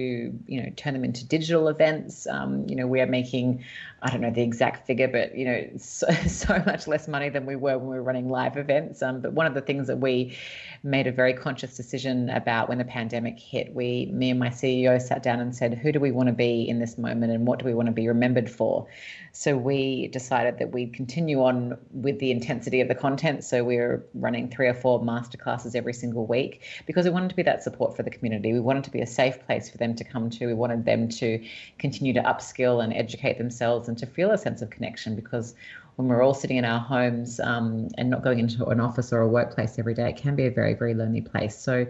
you 0.47 0.63
know 0.63 0.69
turn 0.77 0.95
them 0.95 1.05
into 1.05 1.25
digital 1.25 1.69
events. 1.69 2.27
Um, 2.27 2.67
you 2.69 2.75
know 2.75 2.87
we 2.87 3.01
are 3.01 3.07
making 3.07 3.65
I 4.03 4.11
don't 4.11 4.21
know 4.21 4.31
the 4.31 4.43
exact 4.43 4.87
figure, 4.87 5.09
but 5.09 5.37
you 5.37 5.45
know 5.45 5.69
so, 5.79 6.07
so 6.27 6.63
much 6.67 6.87
less 6.87 7.09
money 7.09 7.29
than 7.29 7.47
we 7.47 7.57
were 7.57 7.79
when 7.79 7.89
we 7.89 7.95
were 7.95 8.03
running 8.03 8.29
live 8.29 8.57
events. 8.57 9.03
Um, 9.03 9.21
but 9.21 9.33
one 9.33 9.47
of 9.47 9.55
the 9.55 9.61
things 9.61 9.87
that 9.87 9.99
we 9.99 10.37
made 10.83 11.07
a 11.07 11.13
very 11.13 11.33
conscious 11.33 11.77
decision 11.77 12.29
about 12.31 12.69
when 12.69 12.79
the 12.79 12.85
pandemic 12.85 13.39
hit, 13.39 13.75
we 13.75 14.07
me 14.13 14.31
and 14.31 14.39
my 14.39 14.49
CEO 14.49 15.01
sat 15.01 15.23
down 15.23 15.41
and 15.41 15.55
said, 15.55 15.75
who 15.75 15.93
do 15.93 16.01
we 16.01 16.11
want 16.11 16.29
to 16.29 16.35
be 16.35 16.69
in 16.69 16.79
this 16.79 16.99
moment, 16.99 17.33
and 17.33 17.47
what 17.47 17.59
do 17.59 17.65
we 17.65 17.75
want 17.75 17.87
to 17.87 17.93
be 17.93 18.09
remembered 18.09 18.51
for? 18.51 18.87
So 19.33 19.57
we 19.57 20.09
decided 20.09 20.59
that 20.59 20.73
we'd 20.73 20.95
continue 20.95 21.43
on 21.43 21.77
with 21.93 22.19
the 22.21 22.31
intensity 22.31 22.81
of 22.81 22.89
the 22.89 22.95
content. 22.95 23.45
So 23.45 23.65
we 23.65 23.77
we're 23.77 24.05
running 24.15 24.49
three 24.49 24.67
or 24.67 24.75
four 24.75 25.01
masterclasses 25.01 25.75
every 25.75 25.93
single 25.93 26.27
week 26.27 26.63
because 26.87 27.05
we 27.05 27.11
wanted 27.11 27.31
to 27.31 27.37
be 27.37 27.43
that 27.43 27.63
support 27.63 27.95
for 27.97 28.03
the 28.03 28.11
community. 28.11 28.53
We 28.53 28.61
wanted 28.61 28.85
to 28.85 28.91
be 28.91 29.01
a 29.01 29.07
safe 29.07 29.45
place 29.47 29.69
for 29.69 29.77
them 29.79 29.95
to 29.97 30.05
come 30.05 30.31
to. 30.31 30.47
We 30.47 30.55
wanted 30.55 30.85
them 30.85 31.09
to 31.11 31.43
continue 31.79 32.13
to 32.15 32.23
upskill 32.23 32.83
and 32.83 32.93
educate 32.93 33.39
themselves 33.39 33.89
and 33.89 33.96
to 33.99 34.07
feel 34.07 34.31
a 34.31 34.39
sense 34.39 34.63
of 34.63 34.71
connection 34.71 35.17
because 35.17 35.55
when 35.97 36.09
we're 36.09 36.23
all 36.23 36.35
sitting 36.35 36.59
in 36.59 36.65
our 36.65 36.79
homes 36.79 37.41
um, 37.41 37.89
and 37.97 38.11
not 38.11 38.23
going 38.23 38.39
into 38.39 38.67
an 38.67 38.81
office 38.81 39.13
or 39.13 39.21
a 39.21 39.29
workplace 39.29 39.79
every 39.79 39.95
day, 39.95 40.11
it 40.11 40.17
can 40.17 40.37
be 40.37 40.47
a 40.47 40.51
very, 40.51 40.75
very 40.75 40.95
lonely 40.95 41.23
place. 41.23 41.59
So 41.59 41.87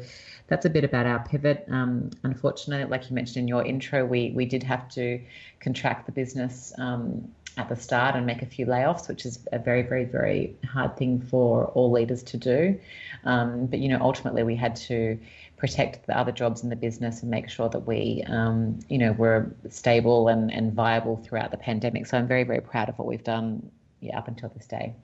that's 0.47 0.65
a 0.65 0.71
bit 0.71 0.85
about 0.85 1.07
our 1.07 1.25
pivot. 1.25 1.67
Um, 1.69 2.11
unfortunately, 2.23 2.89
like 2.89 3.11
you 3.11 3.15
mentioned 3.15 3.39
in 3.39 3.49
your 3.49 3.65
intro, 3.65 4.07
we 4.07 4.33
we 4.35 4.47
did 4.47 4.63
have 4.63 4.89
to 4.91 5.21
contract 5.61 6.07
the 6.07 6.13
business 6.13 6.73
um, 6.79 7.29
at 7.57 7.69
the 7.69 7.77
start 7.77 8.15
and 8.15 8.27
make 8.27 8.43
a 8.43 8.47
few 8.47 8.67
layoffs, 8.67 9.09
which 9.09 9.27
is 9.27 9.41
a 9.53 9.59
very, 9.59 9.83
very, 9.83 10.05
very 10.05 10.55
hard 10.65 10.97
thing 10.97 11.21
for 11.21 11.67
all 11.69 11.91
leaders 11.91 12.23
to 12.23 12.37
do. 12.37 12.79
Um, 13.25 13.67
but 13.67 13.81
you 13.81 13.89
know, 13.89 13.99
ultimately, 14.01 14.45
we 14.45 14.55
had 14.55 14.77
to 14.77 15.19
protect 15.57 16.07
the 16.07 16.19
other 16.19 16.33
jobs 16.33 16.63
in 16.63 16.69
the 16.69 16.77
business 16.77 17.23
and 17.23 17.31
make 17.31 17.49
sure 17.49 17.69
that 17.69 17.81
we, 17.81 18.23
um, 18.27 18.79
you 18.89 18.99
know, 18.99 19.13
were 19.13 19.55
stable 19.71 20.29
and, 20.29 20.53
and 20.53 20.73
viable 20.73 21.17
throughout 21.17 21.51
the 21.51 21.57
pandemic. 21.57 22.07
So 22.07 22.19
I'm 22.19 22.29
very, 22.29 22.45
very 22.45 22.61
proud 22.61 22.89
of 22.89 22.99
what 22.99 23.09
we've 23.09 23.25
done 23.25 23.71
yeah, 24.01 24.19
up 24.19 24.29
until 24.29 24.51
this 24.51 24.67
day. 24.67 24.95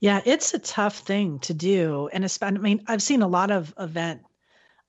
Yeah, 0.00 0.20
it's 0.24 0.54
a 0.54 0.58
tough 0.58 0.98
thing 0.98 1.40
to 1.40 1.54
do, 1.54 2.08
and 2.12 2.24
it's, 2.24 2.38
I 2.40 2.50
mean, 2.50 2.82
I've 2.86 3.02
seen 3.02 3.20
a 3.20 3.28
lot 3.28 3.50
of 3.50 3.74
event 3.78 4.22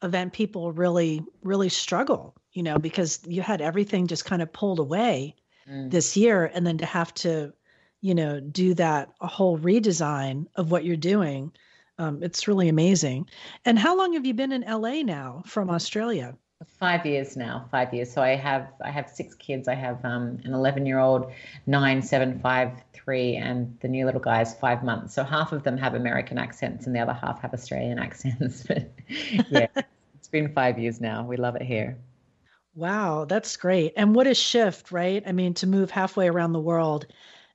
event 0.04 0.34
people 0.34 0.72
really, 0.72 1.22
really 1.44 1.70
struggle. 1.70 2.34
You 2.54 2.64
know, 2.64 2.78
because 2.78 3.20
you 3.26 3.42
had 3.42 3.62
everything 3.62 4.08
just 4.08 4.26
kind 4.26 4.42
of 4.42 4.52
pulled 4.52 4.80
away 4.80 5.36
mm. 5.70 5.90
this 5.90 6.18
year 6.18 6.52
and 6.54 6.68
then 6.68 6.80
to 6.80 6.86
have 6.86 7.14
to 7.16 7.54
you 8.02 8.16
know 8.16 8.40
do 8.40 8.74
that 8.74 9.10
a 9.22 9.28
whole 9.28 9.58
redesign 9.58 10.48
of 10.56 10.72
what 10.72 10.84
you're 10.84 10.98
doing 10.98 11.52
um, 12.02 12.24
it's 12.24 12.48
really 12.48 12.68
amazing. 12.68 13.30
And 13.64 13.78
how 13.78 13.96
long 13.96 14.14
have 14.14 14.26
you 14.26 14.34
been 14.34 14.52
in 14.52 14.62
la 14.62 15.02
now 15.04 15.44
from 15.46 15.70
australia? 15.70 16.36
Five 16.80 17.06
years 17.06 17.38
now 17.38 17.66
five 17.72 17.94
years. 17.94 18.12
So 18.12 18.22
i 18.22 18.36
have 18.36 18.68
i 18.84 18.90
have 18.90 19.10
six 19.10 19.36
kids. 19.36 19.68
I 19.68 19.76
have 19.76 20.04
um, 20.04 20.40
an 20.44 20.54
11 20.54 20.86
year 20.86 21.00
old 21.00 21.32
nine 21.68 22.02
seven 22.02 22.40
five 22.40 22.72
three 22.94 23.36
and 23.36 23.78
the 23.82 23.88
new 23.88 24.06
little 24.06 24.22
guy 24.22 24.42
is 24.42 24.54
five 24.54 24.84
months. 24.84 25.14
So 25.14 25.24
half 25.24 25.52
of 25.52 25.64
them 25.64 25.78
have 25.78 25.94
american 25.94 26.38
accents 26.38 26.88
and 26.88 26.96
the 26.96 27.00
other 27.00 27.14
half 27.14 27.42
have 27.42 27.54
australian 27.54 28.00
accents. 28.08 28.64
But 28.68 28.92
yeah 29.50 29.68
it's 30.16 30.28
been 30.28 30.54
five 30.54 30.80
years 30.80 31.00
now. 31.00 31.24
We 31.24 31.38
love 31.38 31.56
it 31.56 31.64
here. 31.64 31.98
Wow, 32.74 33.26
that's 33.26 33.58
great. 33.58 33.94
And 33.98 34.16
what 34.16 34.28
a 34.28 34.34
shift, 34.34 34.92
right? 34.94 35.22
I 35.26 35.34
mean, 35.34 35.56
to 35.56 35.68
move 35.68 35.92
halfway 35.92 36.30
around 36.30 36.54
the 36.54 36.60
world 36.60 37.06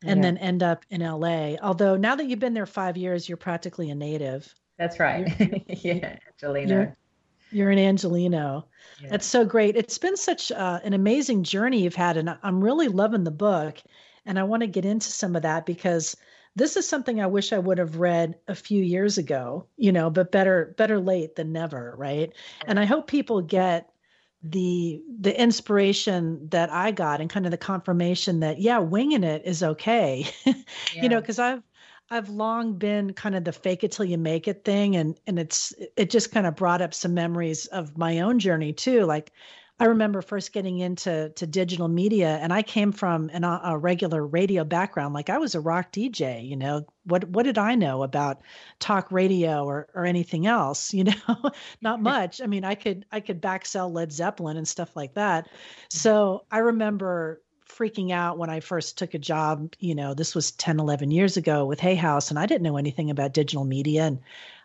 and 0.07 0.19
yeah. 0.19 0.23
then 0.23 0.39
end 0.39 0.63
up 0.63 0.85
in 0.91 1.01
LA. 1.01 1.57
Although 1.63 1.97
now 1.97 2.15
that 2.17 2.27
you've 2.27 2.39
been 2.39 2.55
there 2.55 2.67
five 2.67 2.97
years, 2.97 3.29
you're 3.29 3.37
practically 3.37 3.91
a 3.91 3.95
native. 3.95 4.53
That's 4.79 5.01
right. 5.01 5.29
yeah, 5.69 6.19
Angelino. 6.33 6.75
You're, 6.75 6.97
you're 7.51 7.71
an 7.71 7.79
Angelino. 7.79 8.67
Yeah. 9.01 9.09
That's 9.11 9.27
so 9.27 9.45
great. 9.45 9.77
It's 9.77 9.99
been 9.99 10.17
such 10.17 10.53
uh, 10.53 10.81
an 10.85 10.93
amazing 10.93 11.45
journey 11.45 11.83
you've 11.83 11.95
had, 11.95 12.17
and 12.17 12.37
I'm 12.43 12.63
really 12.63 12.89
loving 12.89 13.25
the 13.25 13.31
book. 13.31 13.79
And 14.25 14.39
I 14.39 14.43
want 14.43 14.63
to 14.63 14.67
get 14.67 14.85
into 14.85 15.09
some 15.09 15.37
of 15.37 15.43
that 15.43 15.67
because 15.67 16.17
this 16.57 16.77
is 16.77 16.89
something 16.89 17.21
I 17.21 17.27
wish 17.27 17.53
I 17.53 17.59
would 17.59 17.79
have 17.79 17.99
read 17.99 18.37
a 18.49 18.55
few 18.55 18.83
years 18.83 19.19
ago, 19.19 19.67
you 19.77 19.93
know, 19.93 20.11
but 20.11 20.33
better 20.33 20.75
better 20.77 20.99
late 20.99 21.37
than 21.37 21.53
never, 21.53 21.95
right? 21.97 22.33
And 22.67 22.81
I 22.81 22.87
hope 22.87 23.07
people 23.07 23.43
get 23.43 23.91
the 24.43 25.03
the 25.21 25.39
inspiration 25.41 26.49
that 26.51 26.71
I 26.71 26.91
got 26.91 27.21
and 27.21 27.31
kind 27.31 27.47
of 27.47 27.51
the 27.51 27.59
confirmation 27.59 28.41
that 28.41 28.61
yeah, 28.61 28.79
winging 28.79 29.25
it 29.25 29.43
is 29.45 29.63
okay. 29.63 30.27
yeah. 30.45 30.53
You 31.03 31.09
know, 31.09 31.21
because 31.21 31.39
I've 31.39 31.63
I've 32.11 32.29
long 32.29 32.79
been 32.79 33.13
kind 33.13 33.35
of 33.35 33.45
the 33.45 33.53
fake 33.53 33.83
it 33.83 33.93
till 33.93 34.05
you 34.05 34.19
make 34.19 34.47
it 34.47 34.65
thing 34.65 34.97
and 34.97 35.19
and 35.27 35.39
it's 35.39 35.75
it 35.97 36.11
just 36.11 36.33
kind 36.33 36.47
of 36.47 36.55
brought 36.57 36.83
up 36.83 36.95
some 36.95 37.15
memories 37.15 37.67
of 37.67 37.99
my 37.99 38.21
own 38.21 38.39
journey 38.39 38.73
too. 38.73 39.05
Like 39.05 39.33
I 39.79 39.87
remember 39.87 40.23
first 40.23 40.55
getting 40.55 40.79
into 40.79 41.31
to 41.37 41.47
digital 41.47 41.87
media, 41.87 42.39
and 42.41 42.51
I 42.51 42.63
came 42.63 42.93
from 42.93 43.29
an, 43.33 43.45
a 43.45 43.77
regular 43.77 44.27
radio 44.27 44.65
background. 44.65 45.13
Like 45.13 45.29
I 45.29 45.37
was 45.37 45.55
a 45.55 45.61
rock 45.61 45.93
DJ. 45.93 46.49
You 46.49 46.57
know 46.57 46.87
what? 47.05 47.29
What 47.29 47.43
did 47.43 47.59
I 47.59 47.75
know 47.75 48.03
about 48.03 48.41
talk 48.79 49.13
radio 49.13 49.65
or 49.65 49.89
or 49.95 50.07
anything 50.07 50.47
else? 50.47 50.95
You 50.97 51.05
know, 51.05 51.51
not 51.83 52.01
much. 52.13 52.41
I 52.41 52.47
mean, 52.47 52.65
I 52.65 52.75
could 52.75 53.05
I 53.13 53.21
could 53.21 53.41
back 53.43 53.67
sell 53.67 53.93
Led 53.93 54.13
Zeppelin 54.13 54.57
and 54.57 54.67
stuff 54.67 54.97
like 54.97 55.13
that. 55.15 55.45
Mm-hmm. 55.45 55.99
So 55.99 56.45
I 56.51 56.59
remember 56.59 57.43
freaking 57.69 58.13
out 58.13 58.39
when 58.39 58.49
I 58.49 58.61
first 58.61 58.97
took 58.97 59.13
a 59.13 59.19
job, 59.19 59.75
you 59.79 59.95
know, 59.95 60.15
this 60.15 60.35
was 60.35 60.53
10, 60.53 60.81
11 60.81 61.11
years 61.11 61.37
ago 61.37 61.67
with 61.67 61.81
Hay 61.81 61.97
House, 61.97 62.31
and 62.31 62.39
I 62.39 62.47
didn't 62.47 62.63
know 62.63 62.79
anything 62.79 63.11
about 63.11 63.35
digital 63.35 63.65
media. 63.65 64.05
And 64.05 64.21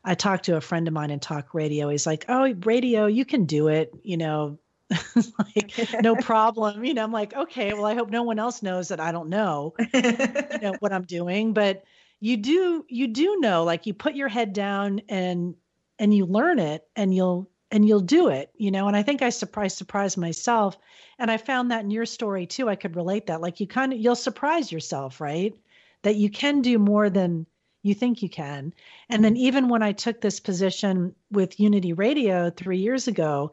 I 0.06 0.16
talked 0.16 0.46
to 0.46 0.56
a 0.56 0.62
friend 0.62 0.88
of 0.88 0.94
mine 0.94 1.12
in 1.12 1.20
talk 1.20 1.54
radio. 1.54 1.90
He's 1.90 2.06
like, 2.06 2.26
Oh, 2.30 2.54
radio, 2.64 3.08
you 3.08 3.26
can 3.26 3.46
do 3.46 3.68
it. 3.68 3.94
You 4.04 4.16
know, 4.16 4.58
like 5.40 5.74
no 6.02 6.16
problem 6.16 6.84
you 6.84 6.94
know 6.94 7.04
i'm 7.04 7.12
like 7.12 7.34
okay 7.34 7.74
well 7.74 7.86
i 7.86 7.94
hope 7.94 8.10
no 8.10 8.24
one 8.24 8.40
else 8.40 8.62
knows 8.62 8.90
that 8.90 9.00
i 9.00 9.12
don't 9.12 9.30
know 9.30 9.74
you 9.94 10.60
know 10.62 10.76
what 10.80 10.92
i'm 10.92 11.04
doing. 11.04 11.54
But 11.54 11.84
you 12.22 12.38
do 12.38 12.86
you 12.88 13.08
do 13.08 13.40
know 13.40 13.64
like 13.66 13.86
you 13.86 13.94
put 13.94 14.16
your 14.16 14.30
head 14.30 14.54
down 14.54 15.02
and 15.10 15.56
and 16.00 16.14
you 16.14 16.26
learn 16.26 16.60
it 16.60 16.88
and 16.96 17.14
you'll 17.14 17.50
and 17.72 17.86
you'll 17.86 18.00
do 18.00 18.30
it 18.30 18.52
you 18.56 18.72
know 18.72 18.88
and 18.88 18.96
i 18.96 19.04
think 19.04 19.22
i 19.22 19.30
surprised 19.30 19.78
surprised 19.78 20.18
myself 20.18 20.78
and 21.20 21.30
i 21.30 21.38
found 21.38 21.72
that 21.72 21.84
in 21.84 21.92
your 21.92 22.06
story 22.06 22.46
too 22.46 22.70
i 22.70 22.76
could 22.76 22.96
relate 22.96 23.28
that 23.28 23.42
like 23.42 23.60
you 23.60 23.68
kind 23.68 23.92
of 23.92 24.00
you'll 24.00 24.16
surprise 24.16 24.72
yourself 24.72 25.20
right 25.20 25.56
that 26.04 26.16
you 26.16 26.30
can 26.30 26.62
do 26.62 26.78
more 26.78 27.10
than 27.10 27.46
you 27.84 27.96
think 27.96 28.22
you 28.22 28.30
can 28.30 28.72
and 29.10 29.26
then 29.26 29.36
even 29.36 29.68
when 29.68 29.82
i 29.82 29.92
took 29.92 30.22
this 30.22 30.40
position 30.40 31.16
with 31.32 31.60
unity 31.60 31.94
radio 31.94 32.52
three 32.52 32.78
years 32.78 33.08
ago 33.08 33.52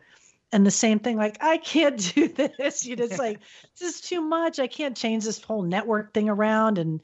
and 0.52 0.66
the 0.66 0.70
same 0.70 0.98
thing 0.98 1.16
like 1.16 1.36
i 1.40 1.56
can't 1.56 2.12
do 2.14 2.28
this 2.28 2.86
you 2.86 2.96
just 2.96 3.18
like 3.18 3.40
this 3.78 3.94
is 3.94 4.00
too 4.00 4.20
much. 4.20 4.58
I 4.58 4.66
can't 4.66 4.96
change 4.96 5.24
this 5.24 5.42
whole 5.42 5.62
network 5.62 6.12
thing 6.12 6.28
around 6.28 6.78
and 6.78 7.00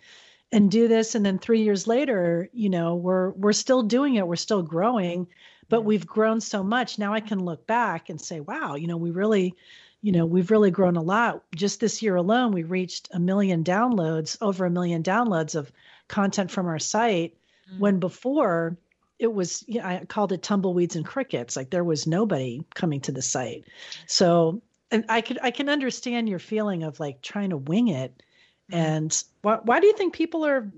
and 0.52 0.70
do 0.70 0.86
this. 0.86 1.14
And 1.14 1.26
then 1.26 1.38
3 1.38 1.62
years 1.62 1.86
later 1.86 2.48
you 2.52 2.70
know 2.70 2.94
we're 2.96 3.30
we're 3.30 3.52
still 3.52 3.82
doing 3.82 4.14
it. 4.16 4.26
We're 4.26 4.36
still 4.36 4.62
growing 4.62 5.28
but 5.68 5.82
we've 5.82 6.06
grown 6.06 6.40
so 6.40 6.62
much. 6.62 6.98
Now 6.98 7.14
i 7.14 7.20
can 7.20 7.44
look 7.44 7.66
back 7.66 8.10
and 8.10 8.20
say 8.20 8.40
wow 8.40 8.74
you 8.74 8.86
know 8.86 8.96
we 8.96 9.10
really 9.10 9.54
you 10.02 10.12
know 10.12 10.26
we've 10.26 10.50
really 10.50 10.70
grown 10.70 10.96
a 10.96 11.02
lot. 11.02 11.44
Just 11.54 11.80
this 11.80 12.02
year 12.02 12.16
alone 12.16 12.52
we 12.52 12.62
reached 12.62 13.08
a 13.12 13.20
million 13.20 13.64
downloads 13.64 14.36
over 14.40 14.64
a 14.64 14.70
million 14.70 15.02
downloads 15.02 15.54
of 15.54 15.70
content 16.08 16.50
from 16.50 16.66
our 16.66 16.78
site 16.78 17.36
mm-hmm. 17.68 17.80
when 17.80 18.00
before 18.00 18.76
it 19.18 19.33
was 19.33 19.64
you 19.66 19.80
know, 19.80 19.87
i 19.87 20.04
called 20.06 20.33
it 20.33 20.42
tumbleweeds 20.42 20.97
and 20.97 21.06
crickets 21.06 21.56
like 21.56 21.71
there 21.71 21.85
was 21.85 22.06
nobody 22.06 22.64
coming 22.75 23.00
to 23.00 23.12
the 23.12 23.23
site 23.23 23.64
so 24.06 24.61
and 24.90 25.04
i 25.09 25.21
could 25.21 25.38
i 25.42 25.50
can 25.50 25.68
understand 25.68 26.28
your 26.28 26.38
feeling 26.38 26.83
of 26.83 27.00
like 27.00 27.23
trying 27.23 27.50
to 27.50 27.56
wing 27.56 27.88
it 27.88 28.23
mm-hmm. 28.71 28.80
and 28.80 29.25
why, 29.42 29.59
why 29.62 29.80
do 29.80 29.87
you 29.87 29.97
think 29.97 30.14
people 30.14 30.44
are 30.44 30.71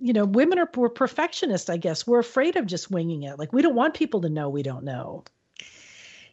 you 0.00 0.12
know, 0.12 0.24
women 0.24 0.58
are 0.58 0.68
we're 0.74 0.88
perfectionists, 0.88 1.70
I 1.70 1.76
guess. 1.76 2.06
We're 2.06 2.20
afraid 2.20 2.56
of 2.56 2.66
just 2.66 2.90
winging 2.90 3.24
it. 3.24 3.38
Like 3.38 3.52
we 3.52 3.62
don't 3.62 3.74
want 3.74 3.94
people 3.94 4.20
to 4.22 4.28
know 4.28 4.48
we 4.48 4.62
don't 4.62 4.84
know. 4.84 5.24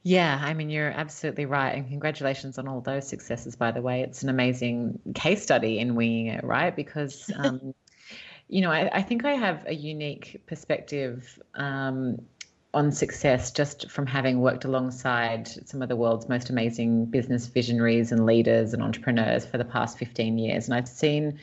Yeah, 0.03 0.39
I 0.41 0.53
mean, 0.53 0.69
you're 0.69 0.91
absolutely 0.91 1.45
right. 1.45 1.75
And 1.75 1.87
congratulations 1.87 2.57
on 2.57 2.67
all 2.67 2.79
those 2.79 3.07
successes, 3.07 3.55
by 3.55 3.71
the 3.71 3.81
way. 3.81 4.01
It's 4.01 4.23
an 4.23 4.29
amazing 4.29 4.99
case 5.13 5.43
study 5.43 5.79
in 5.79 5.95
winging 5.95 6.27
it, 6.27 6.43
right? 6.43 6.73
Because, 6.73 7.29
um, 7.37 7.73
you 8.49 8.61
know, 8.61 8.71
I, 8.71 8.89
I, 8.91 9.01
think 9.03 9.25
I 9.25 9.33
have 9.33 9.65
a 9.67 9.73
unique 9.73 10.41
perspective 10.47 11.39
um, 11.53 12.17
on 12.73 12.91
success 12.91 13.51
just 13.51 13.89
from 13.91 14.07
having 14.07 14.41
worked 14.41 14.65
alongside 14.65 15.47
some 15.67 15.83
of 15.83 15.89
the 15.89 15.95
world's 15.95 16.27
most 16.27 16.49
amazing 16.49 17.05
business 17.05 17.45
visionaries 17.45 18.11
and 18.11 18.25
leaders 18.25 18.73
and 18.73 18.81
entrepreneurs 18.81 19.45
for 19.45 19.59
the 19.59 19.65
past 19.65 19.99
15 19.99 20.39
years. 20.39 20.65
And 20.65 20.73
I've 20.73 20.87
seen 20.87 21.39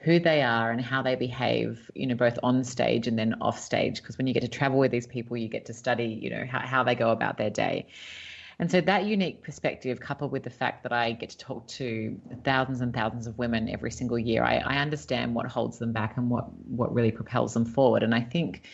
who 0.00 0.20
they 0.20 0.42
are 0.42 0.70
and 0.70 0.80
how 0.80 1.02
they 1.02 1.14
behave, 1.14 1.90
you 1.94 2.06
know, 2.06 2.14
both 2.14 2.38
on 2.42 2.62
stage 2.64 3.06
and 3.06 3.18
then 3.18 3.36
off 3.40 3.58
stage. 3.58 4.00
Because 4.02 4.18
when 4.18 4.26
you 4.26 4.34
get 4.34 4.40
to 4.40 4.48
travel 4.48 4.78
with 4.78 4.90
these 4.90 5.06
people, 5.06 5.38
you 5.38 5.48
get 5.48 5.66
to 5.66 5.74
study, 5.74 6.18
you 6.22 6.30
know, 6.30 6.44
how, 6.50 6.60
how 6.60 6.84
they 6.84 6.94
go 6.94 7.10
about 7.10 7.38
their 7.38 7.50
day. 7.50 7.86
And 8.60 8.70
so 8.70 8.82
that 8.82 9.06
unique 9.06 9.42
perspective, 9.42 10.00
coupled 10.00 10.32
with 10.32 10.42
the 10.42 10.50
fact 10.50 10.82
that 10.82 10.92
I 10.92 11.12
get 11.12 11.30
to 11.30 11.38
talk 11.38 11.66
to 11.68 12.20
thousands 12.44 12.82
and 12.82 12.92
thousands 12.92 13.26
of 13.26 13.38
women 13.38 13.70
every 13.70 13.90
single 13.90 14.18
year, 14.18 14.44
I, 14.44 14.56
I 14.58 14.76
understand 14.76 15.34
what 15.34 15.46
holds 15.46 15.78
them 15.78 15.94
back 15.94 16.18
and 16.18 16.28
what 16.28 16.52
what 16.68 16.92
really 16.92 17.10
propels 17.10 17.54
them 17.54 17.64
forward. 17.64 18.02
And 18.02 18.14
I 18.14 18.20
think 18.20 18.68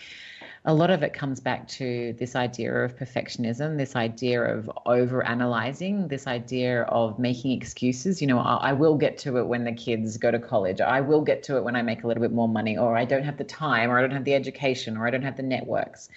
a 0.65 0.75
lot 0.75 0.91
of 0.91 1.05
it 1.05 1.13
comes 1.13 1.39
back 1.39 1.69
to 1.69 2.17
this 2.19 2.35
idea 2.35 2.75
of 2.75 2.97
perfectionism, 2.97 3.79
this 3.79 3.95
idea 3.95 4.43
of 4.43 4.69
over 4.87 5.25
analyzing, 5.25 6.09
this 6.09 6.27
idea 6.27 6.83
of 6.83 7.21
making 7.21 7.53
excuses. 7.53 8.21
You 8.21 8.27
know, 8.27 8.41
I, 8.41 8.71
I, 8.71 8.73
will 8.73 8.97
get 8.97 9.19
to 9.19 9.37
it 9.39 9.47
when 9.47 9.63
the 9.63 9.73
kids 9.73 10.17
go 10.17 10.33
to 10.33 10.41
college. 10.41 10.81
I 10.81 11.01
will 11.01 11.23
get 11.23 11.45
to 11.45 11.59
it 11.59 11.63
when 11.63 11.77
I 11.77 11.83
make 11.83 12.03
a 12.03 12.09
little 12.09 12.21
bit 12.21 12.33
more 12.33 12.49
money, 12.49 12.77
or 12.77 12.97
I 12.97 13.05
don't 13.05 13.23
have 13.23 13.37
the 13.37 13.45
time, 13.45 13.89
or 13.89 13.99
I 13.99 14.01
don't 14.01 14.11
have 14.11 14.25
the 14.25 14.35
education, 14.35 14.97
or 14.97 15.07
I 15.07 15.11
don't 15.11 15.23
have 15.23 15.37
the 15.37 15.45
networks. 15.45 16.09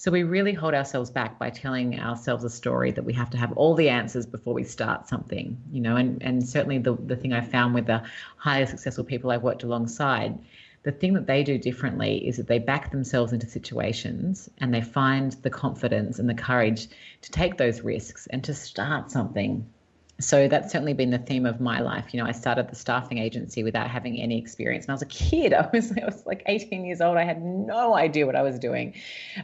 So 0.00 0.10
we 0.10 0.22
really 0.22 0.54
hold 0.54 0.72
ourselves 0.72 1.10
back 1.10 1.38
by 1.38 1.50
telling 1.50 2.00
ourselves 2.00 2.42
a 2.42 2.48
story 2.48 2.90
that 2.92 3.04
we 3.04 3.12
have 3.12 3.28
to 3.30 3.36
have 3.36 3.52
all 3.52 3.74
the 3.74 3.90
answers 3.90 4.24
before 4.24 4.54
we 4.54 4.64
start 4.64 5.06
something, 5.06 5.60
you 5.70 5.82
know, 5.82 5.96
and, 5.96 6.22
and 6.22 6.48
certainly 6.48 6.78
the, 6.78 6.94
the 6.94 7.16
thing 7.16 7.34
I 7.34 7.42
found 7.42 7.74
with 7.74 7.84
the 7.84 8.02
highly 8.38 8.64
successful 8.64 9.04
people 9.04 9.30
I've 9.30 9.42
worked 9.42 9.62
alongside 9.62 10.38
the 10.84 10.90
thing 10.90 11.12
that 11.12 11.26
they 11.26 11.44
do 11.44 11.58
differently 11.58 12.26
is 12.26 12.38
that 12.38 12.46
they 12.46 12.58
back 12.58 12.90
themselves 12.90 13.34
into 13.34 13.46
situations 13.46 14.48
and 14.56 14.72
they 14.72 14.80
find 14.80 15.32
the 15.42 15.50
confidence 15.50 16.18
and 16.18 16.30
the 16.30 16.34
courage 16.34 16.88
to 17.20 17.30
take 17.30 17.58
those 17.58 17.82
risks 17.82 18.26
and 18.28 18.42
to 18.44 18.54
start 18.54 19.10
something 19.10 19.68
so 20.20 20.48
that's 20.48 20.70
certainly 20.70 20.92
been 20.92 21.10
the 21.10 21.18
theme 21.18 21.46
of 21.46 21.60
my 21.60 21.80
life. 21.80 22.12
You 22.12 22.20
know, 22.20 22.26
I 22.26 22.32
started 22.32 22.68
the 22.68 22.76
staffing 22.76 23.18
agency 23.18 23.62
without 23.62 23.88
having 23.88 24.20
any 24.20 24.38
experience. 24.38 24.84
And 24.84 24.90
I 24.90 24.94
was 24.94 25.02
a 25.02 25.06
kid. 25.06 25.52
I 25.54 25.68
was, 25.72 25.92
I 25.92 26.04
was 26.04 26.24
like 26.26 26.42
18 26.46 26.84
years 26.84 27.00
old. 27.00 27.16
I 27.16 27.24
had 27.24 27.42
no 27.42 27.94
idea 27.94 28.26
what 28.26 28.36
I 28.36 28.42
was 28.42 28.58
doing. 28.58 28.94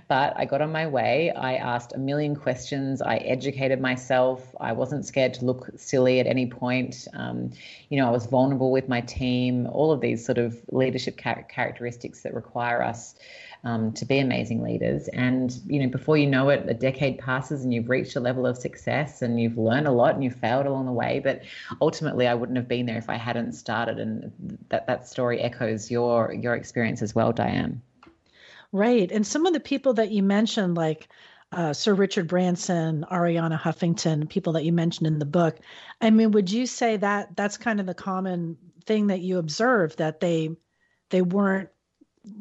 But 0.08 0.34
I 0.36 0.44
got 0.44 0.60
on 0.60 0.72
my 0.72 0.86
way. 0.86 1.32
I 1.32 1.54
asked 1.54 1.92
a 1.94 1.98
million 1.98 2.36
questions. 2.36 3.00
I 3.02 3.16
educated 3.16 3.80
myself. 3.80 4.54
I 4.60 4.72
wasn't 4.72 5.04
scared 5.06 5.34
to 5.34 5.44
look 5.44 5.70
silly 5.76 6.20
at 6.20 6.26
any 6.26 6.46
point. 6.46 7.08
Um, 7.14 7.52
you 7.88 7.98
know, 7.98 8.06
I 8.06 8.10
was 8.10 8.26
vulnerable 8.26 8.70
with 8.70 8.88
my 8.88 9.00
team, 9.00 9.66
all 9.66 9.92
of 9.92 10.00
these 10.00 10.24
sort 10.24 10.38
of 10.38 10.60
leadership 10.70 11.18
char- 11.18 11.44
characteristics 11.48 12.22
that 12.22 12.34
require 12.34 12.82
us 12.82 13.14
um, 13.64 13.92
to 13.92 14.04
be 14.04 14.18
amazing 14.18 14.62
leaders. 14.62 15.08
And 15.08 15.52
you 15.66 15.80
know, 15.80 15.88
before 15.88 16.16
you 16.16 16.26
know 16.26 16.48
it, 16.50 16.68
a 16.68 16.74
decade 16.74 17.18
passes 17.18 17.64
and 17.64 17.72
you've 17.72 17.88
reached 17.88 18.16
a 18.16 18.20
level 18.20 18.46
of 18.46 18.56
success 18.56 19.22
and 19.22 19.40
you've 19.40 19.58
learned 19.58 19.86
a 19.86 19.92
lot 19.92 20.14
and 20.14 20.22
you've 20.22 20.36
failed 20.36 20.66
along 20.66 20.86
the 20.86 20.92
way. 20.92 21.20
But 21.22 21.42
ultimately, 21.80 22.26
I 22.26 22.34
wouldn't 22.34 22.56
have 22.56 22.68
been 22.68 22.86
there 22.86 22.98
if 22.98 23.10
I 23.10 23.16
hadn't 23.16 23.52
started. 23.52 23.98
And 23.98 24.58
that 24.68 24.86
that 24.86 25.08
story 25.08 25.40
echoes 25.40 25.90
your 25.90 26.32
your 26.32 26.54
experience 26.54 27.02
as 27.02 27.14
well, 27.14 27.32
Diane. 27.32 27.82
Right, 28.72 29.10
and 29.10 29.26
some 29.26 29.46
of 29.46 29.52
the 29.52 29.60
people 29.60 29.94
that 29.94 30.10
you 30.10 30.22
mentioned, 30.22 30.76
like. 30.76 31.08
Uh, 31.52 31.72
Sir 31.72 31.94
Richard 31.94 32.26
Branson, 32.26 33.06
Arianna 33.08 33.56
Huffington, 33.56 34.28
people 34.28 34.54
that 34.54 34.64
you 34.64 34.72
mentioned 34.72 35.06
in 35.06 35.20
the 35.20 35.24
book. 35.24 35.56
I 36.00 36.10
mean, 36.10 36.32
would 36.32 36.50
you 36.50 36.66
say 36.66 36.96
that 36.96 37.36
that's 37.36 37.56
kind 37.56 37.78
of 37.78 37.86
the 37.86 37.94
common 37.94 38.56
thing 38.84 39.06
that 39.06 39.20
you 39.20 39.38
observe 39.38 39.94
that 39.96 40.18
they 40.18 40.50
they 41.10 41.22
weren't 41.22 41.68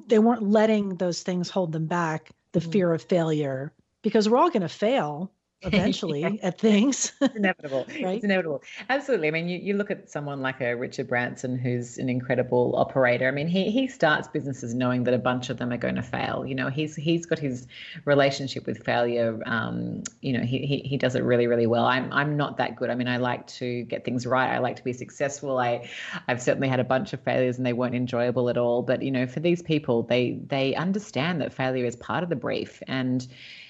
they 0.07 0.19
weren't 0.19 0.43
letting 0.43 0.95
those 0.95 1.23
things 1.23 1.49
hold 1.49 1.71
them 1.71 1.85
back 1.85 2.31
the 2.51 2.59
mm-hmm. 2.59 2.71
fear 2.71 2.93
of 2.93 3.03
failure 3.03 3.73
because 4.01 4.29
we're 4.29 4.37
all 4.37 4.49
going 4.49 4.61
to 4.61 4.69
fail 4.69 5.31
eventually 5.61 6.21
yeah. 6.21 6.31
at 6.43 6.59
things. 6.59 7.13
it's 7.21 7.35
inevitable. 7.35 7.85
right? 8.03 8.15
It's 8.15 8.25
inevitable. 8.25 8.61
Absolutely. 8.89 9.27
I 9.27 9.31
mean, 9.31 9.47
you, 9.47 9.57
you 9.57 9.73
look 9.75 9.89
at 9.89 10.09
someone 10.09 10.41
like 10.41 10.61
a 10.61 10.75
Richard 10.75 11.07
Branson, 11.07 11.57
who's 11.57 11.97
an 11.97 12.09
incredible 12.09 12.75
operator. 12.77 13.27
I 13.27 13.31
mean, 13.31 13.47
he 13.47 13.71
he 13.71 13.87
starts 13.87 14.27
businesses 14.27 14.73
knowing 14.73 15.03
that 15.05 15.13
a 15.13 15.17
bunch 15.17 15.49
of 15.49 15.57
them 15.57 15.71
are 15.71 15.77
going 15.77 15.95
to 15.95 16.03
fail. 16.03 16.45
You 16.45 16.55
know, 16.55 16.69
he's 16.69 16.95
he's 16.95 17.25
got 17.25 17.39
his 17.39 17.67
relationship 18.05 18.65
with 18.65 18.83
failure. 18.83 19.39
Um, 19.45 20.03
you 20.21 20.33
know, 20.33 20.43
he, 20.43 20.65
he 20.65 20.79
he 20.79 20.97
does 20.97 21.15
it 21.15 21.23
really 21.23 21.47
really 21.47 21.67
well. 21.67 21.85
I'm 21.85 22.11
I'm 22.11 22.37
not 22.37 22.57
that 22.57 22.75
good. 22.75 22.89
I 22.89 22.95
mean, 22.95 23.07
I 23.07 23.17
like 23.17 23.47
to 23.47 23.83
get 23.83 24.05
things 24.05 24.25
right. 24.25 24.49
I 24.53 24.59
like 24.59 24.75
to 24.75 24.83
be 24.83 24.93
successful. 24.93 25.57
I 25.57 25.89
I've 26.27 26.41
certainly 26.41 26.67
had 26.67 26.79
a 26.79 26.83
bunch 26.83 27.13
of 27.13 27.21
failures 27.21 27.57
and 27.57 27.65
they 27.65 27.73
weren't 27.73 27.95
enjoyable 27.95 28.49
at 28.49 28.57
all. 28.57 28.83
But 28.83 29.01
you 29.01 29.11
know, 29.11 29.25
for 29.25 29.39
these 29.39 29.61
people, 29.61 30.03
they 30.03 30.39
they 30.47 30.75
understand 30.75 31.41
that 31.41 31.53
failure 31.53 31.85
is 31.85 31.95
part 31.95 32.23
of 32.23 32.29
the 32.29 32.35
brief 32.35 32.83
and 32.87 33.25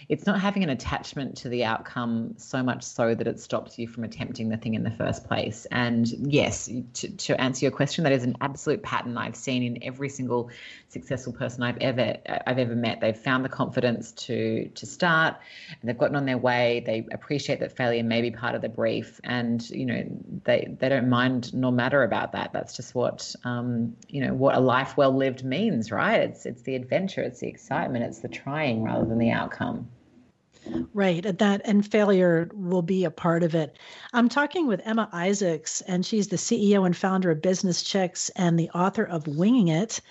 it's 0.07 0.25
not 0.25 0.39
having 0.39 0.63
an 0.63 0.69
attachment 0.69 1.37
to 1.37 1.49
the 1.49 1.63
outcome 1.63 2.35
so 2.37 2.61
much 2.61 2.83
so 2.83 3.15
that 3.15 3.27
it 3.27 3.39
stops 3.39 3.79
you 3.79 3.87
from 3.87 4.03
attempting 4.03 4.49
the 4.49 4.57
thing 4.57 4.75
in 4.75 4.83
the 4.83 4.91
first 4.91 5.25
place. 5.25 5.65
And 5.71 6.07
yes, 6.07 6.69
to, 6.93 7.09
to 7.09 7.41
answer 7.41 7.65
your 7.65 7.71
question, 7.71 8.03
that 8.03 8.13
is 8.13 8.23
an 8.23 8.35
absolute 8.41 8.83
pattern 8.83 9.17
I've 9.17 9.35
seen 9.35 9.63
in 9.63 9.83
every 9.83 10.09
single 10.09 10.51
successful 10.89 11.33
person 11.33 11.63
I've 11.63 11.77
ever 11.77 12.17
I've 12.45 12.59
ever 12.59 12.75
met. 12.75 13.01
They've 13.01 13.17
found 13.17 13.43
the 13.43 13.49
confidence 13.49 14.11
to 14.13 14.69
to 14.69 14.85
start, 14.85 15.35
and 15.69 15.89
they've 15.89 15.97
gotten 15.97 16.15
on 16.15 16.25
their 16.25 16.37
way. 16.37 16.83
They 16.85 17.07
appreciate 17.11 17.59
that 17.61 17.75
failure 17.75 18.03
may 18.03 18.21
be 18.21 18.31
part 18.31 18.55
of 18.55 18.61
the 18.61 18.69
brief, 18.69 19.19
and 19.23 19.67
you 19.69 19.85
know 19.85 20.03
they 20.43 20.75
they 20.79 20.89
don't 20.89 21.09
mind 21.09 21.53
nor 21.53 21.71
matter 21.71 22.03
about 22.03 22.33
that. 22.33 22.53
That's 22.53 22.75
just 22.75 22.93
what 22.93 23.35
um, 23.43 23.95
you 24.07 24.21
know 24.21 24.33
what 24.33 24.55
a 24.55 24.59
life 24.59 24.97
well 24.97 25.15
lived 25.15 25.43
means, 25.43 25.91
right? 25.91 26.21
It's 26.21 26.45
it's 26.45 26.61
the 26.61 26.75
adventure, 26.75 27.21
it's 27.21 27.39
the 27.39 27.47
excitement, 27.47 28.05
it's 28.05 28.19
the 28.19 28.27
trying 28.27 28.83
rather 28.83 29.05
than 29.05 29.17
the 29.17 29.31
outcome. 29.31 29.89
Right. 30.93 31.25
and 31.25 31.37
That 31.39 31.61
and 31.65 31.85
failure 31.85 32.49
will 32.53 32.81
be 32.81 33.03
a 33.03 33.11
part 33.11 33.43
of 33.43 33.53
it. 33.53 33.77
I'm 34.13 34.29
talking 34.29 34.67
with 34.67 34.81
Emma 34.85 35.09
Isaacs, 35.11 35.81
and 35.81 36.05
she's 36.05 36.27
the 36.27 36.37
CEO 36.37 36.85
and 36.85 36.95
founder 36.95 37.31
of 37.31 37.41
Business 37.41 37.83
Chicks 37.83 38.29
and 38.35 38.57
the 38.57 38.69
author 38.69 39.03
of 39.03 39.27
Winging 39.27 39.67
It. 39.67 40.01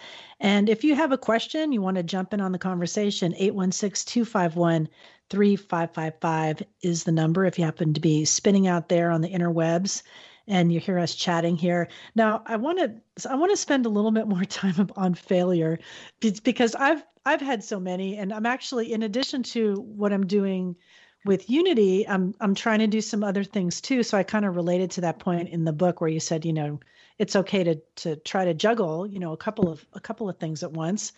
And 0.40 0.68
if 0.68 0.84
you 0.84 0.94
have 0.94 1.12
a 1.12 1.18
question, 1.18 1.72
you 1.72 1.80
want 1.80 1.96
to 1.96 2.02
jump 2.02 2.34
in 2.34 2.40
on 2.40 2.52
the 2.52 2.58
conversation, 2.58 3.34
816 3.36 4.24
251 4.24 4.88
3555 5.30 6.62
is 6.82 7.04
the 7.04 7.12
number 7.12 7.44
if 7.44 7.58
you 7.58 7.64
happen 7.64 7.94
to 7.94 8.00
be 8.00 8.24
spinning 8.24 8.66
out 8.66 8.88
there 8.88 9.10
on 9.10 9.22
the 9.22 9.30
interwebs 9.30 10.02
and 10.46 10.72
you 10.72 10.80
hear 10.80 10.98
us 10.98 11.14
chatting 11.14 11.56
here. 11.56 11.88
Now, 12.14 12.42
I 12.46 12.56
want 12.56 12.78
to 12.78 13.28
I 13.30 13.34
want 13.36 13.52
to 13.52 13.56
spend 13.56 13.86
a 13.86 13.90
little 13.90 14.10
bit 14.12 14.26
more 14.26 14.44
time 14.44 14.90
on 14.96 15.14
failure 15.14 15.78
because 16.20 16.74
I've 16.74 17.02
I've 17.24 17.40
had 17.40 17.64
so 17.64 17.80
many 17.80 18.16
and 18.16 18.32
I'm 18.32 18.46
actually 18.46 18.92
in 18.92 19.02
addition 19.02 19.42
to 19.44 19.74
what 19.76 20.12
I'm 20.12 20.26
doing 20.26 20.76
with 21.24 21.48
Unity, 21.48 22.06
I'm 22.06 22.34
I'm 22.40 22.54
trying 22.54 22.80
to 22.80 22.86
do 22.86 23.00
some 23.00 23.24
other 23.24 23.44
things 23.44 23.80
too. 23.80 24.02
So 24.02 24.18
I 24.18 24.22
kind 24.22 24.44
of 24.44 24.56
related 24.56 24.90
to 24.92 25.00
that 25.02 25.18
point 25.18 25.48
in 25.48 25.64
the 25.64 25.72
book 25.72 26.00
where 26.00 26.10
you 26.10 26.20
said, 26.20 26.44
you 26.44 26.52
know, 26.52 26.80
it's 27.18 27.36
okay 27.36 27.64
to 27.64 27.80
to 27.96 28.16
try 28.16 28.44
to 28.44 28.54
juggle, 28.54 29.06
you 29.06 29.18
know, 29.18 29.32
a 29.32 29.36
couple 29.36 29.68
of 29.68 29.84
a 29.94 30.00
couple 30.00 30.28
of 30.28 30.38
things 30.38 30.62
at 30.62 30.72
once. 30.72 31.12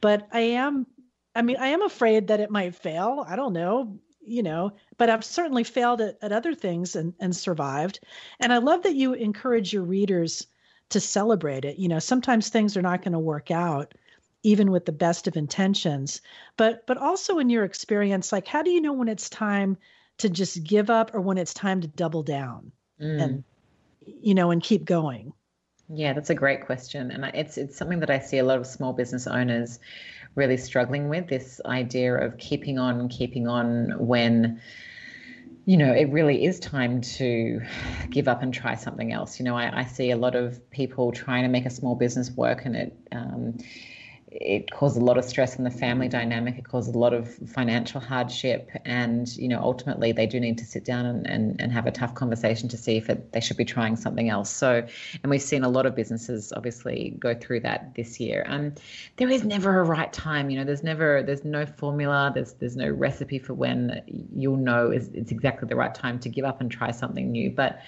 But 0.00 0.28
I 0.32 0.40
am 0.40 0.86
I 1.34 1.42
mean, 1.42 1.56
I 1.58 1.68
am 1.68 1.82
afraid 1.82 2.28
that 2.28 2.40
it 2.40 2.50
might 2.50 2.74
fail. 2.74 3.24
I 3.28 3.36
don't 3.36 3.52
know, 3.52 3.98
you 4.20 4.42
know, 4.42 4.72
but 4.98 5.10
I've 5.10 5.24
certainly 5.24 5.64
failed 5.64 6.00
at, 6.00 6.18
at 6.22 6.32
other 6.32 6.54
things 6.54 6.96
and, 6.96 7.14
and 7.20 7.34
survived. 7.34 8.00
And 8.38 8.52
I 8.52 8.58
love 8.58 8.82
that 8.82 8.94
you 8.94 9.14
encourage 9.14 9.72
your 9.72 9.82
readers 9.82 10.46
to 10.90 11.00
celebrate 11.00 11.64
it. 11.64 11.78
You 11.78 11.88
know, 11.88 11.98
sometimes 11.98 12.48
things 12.48 12.76
are 12.76 12.82
not 12.82 13.02
going 13.02 13.12
to 13.12 13.18
work 13.18 13.50
out 13.50 13.94
even 14.42 14.70
with 14.70 14.86
the 14.86 14.92
best 14.92 15.26
of 15.26 15.36
intentions. 15.36 16.20
But 16.56 16.86
but 16.86 16.96
also 16.96 17.38
in 17.38 17.50
your 17.50 17.64
experience, 17.64 18.32
like 18.32 18.46
how 18.46 18.62
do 18.62 18.70
you 18.70 18.80
know 18.80 18.92
when 18.92 19.08
it's 19.08 19.28
time 19.28 19.76
to 20.18 20.28
just 20.28 20.62
give 20.64 20.90
up 20.90 21.14
or 21.14 21.20
when 21.20 21.38
it's 21.38 21.54
time 21.54 21.80
to 21.80 21.88
double 21.88 22.22
down 22.22 22.72
mm. 23.00 23.22
and 23.22 23.44
you 24.06 24.34
know 24.34 24.50
and 24.50 24.62
keep 24.62 24.84
going? 24.84 25.32
Yeah, 25.92 26.12
that's 26.12 26.30
a 26.30 26.34
great 26.34 26.66
question, 26.66 27.10
and 27.10 27.24
it's 27.34 27.58
it's 27.58 27.76
something 27.76 28.00
that 28.00 28.10
I 28.10 28.20
see 28.20 28.38
a 28.38 28.44
lot 28.44 28.58
of 28.58 28.66
small 28.66 28.92
business 28.92 29.26
owners 29.26 29.80
really 30.34 30.56
struggling 30.56 31.08
with 31.08 31.28
this 31.28 31.60
idea 31.64 32.14
of 32.16 32.38
keeping 32.38 32.78
on, 32.78 33.08
keeping 33.08 33.48
on 33.48 33.94
when 33.98 34.60
you 35.66 35.76
know, 35.76 35.92
it 35.92 36.10
really 36.10 36.44
is 36.44 36.58
time 36.58 37.00
to 37.00 37.60
give 38.10 38.26
up 38.26 38.42
and 38.42 38.52
try 38.52 38.74
something 38.74 39.12
else. 39.12 39.38
You 39.38 39.44
know, 39.44 39.56
I, 39.56 39.80
I 39.80 39.84
see 39.84 40.10
a 40.10 40.16
lot 40.16 40.34
of 40.34 40.68
people 40.70 41.12
trying 41.12 41.42
to 41.44 41.48
make 41.48 41.66
a 41.66 41.70
small 41.70 41.94
business 41.94 42.30
work, 42.30 42.64
and 42.64 42.74
it 42.74 42.96
um, 43.12 43.58
it 44.30 44.70
caused 44.70 44.96
a 44.96 45.00
lot 45.00 45.18
of 45.18 45.24
stress 45.24 45.56
in 45.56 45.64
the 45.64 45.70
family 45.70 46.08
dynamic. 46.08 46.56
It 46.56 46.64
caused 46.64 46.94
a 46.94 46.98
lot 46.98 47.12
of 47.12 47.34
financial 47.48 48.00
hardship. 48.00 48.70
And, 48.84 49.28
you 49.36 49.48
know, 49.48 49.60
ultimately 49.60 50.12
they 50.12 50.26
do 50.26 50.38
need 50.38 50.58
to 50.58 50.64
sit 50.64 50.84
down 50.84 51.04
and, 51.04 51.26
and, 51.26 51.60
and 51.60 51.72
have 51.72 51.86
a 51.86 51.90
tough 51.90 52.14
conversation 52.14 52.68
to 52.68 52.76
see 52.76 52.96
if 52.96 53.10
it, 53.10 53.32
they 53.32 53.40
should 53.40 53.56
be 53.56 53.64
trying 53.64 53.96
something 53.96 54.28
else. 54.28 54.48
So, 54.48 54.86
and 55.22 55.30
we've 55.30 55.42
seen 55.42 55.64
a 55.64 55.68
lot 55.68 55.84
of 55.84 55.96
businesses 55.96 56.52
obviously 56.54 57.16
go 57.18 57.34
through 57.34 57.60
that 57.60 57.94
this 57.96 58.20
year. 58.20 58.44
And 58.46 58.78
um, 58.78 58.82
there 59.16 59.28
is 59.28 59.44
never 59.44 59.80
a 59.80 59.84
right 59.84 60.12
time. 60.12 60.48
You 60.48 60.58
know, 60.58 60.64
there's 60.64 60.84
never, 60.84 61.24
there's 61.24 61.44
no 61.44 61.66
formula, 61.66 62.30
there's, 62.32 62.52
there's 62.54 62.76
no 62.76 62.88
recipe 62.88 63.40
for 63.40 63.54
when 63.54 64.02
you'll 64.36 64.56
know 64.56 64.92
is, 64.92 65.08
it's 65.12 65.32
exactly 65.32 65.68
the 65.68 65.76
right 65.76 65.94
time 65.94 66.20
to 66.20 66.28
give 66.28 66.44
up 66.44 66.60
and 66.60 66.70
try 66.70 66.92
something 66.92 67.32
new. 67.32 67.50
But 67.50 67.80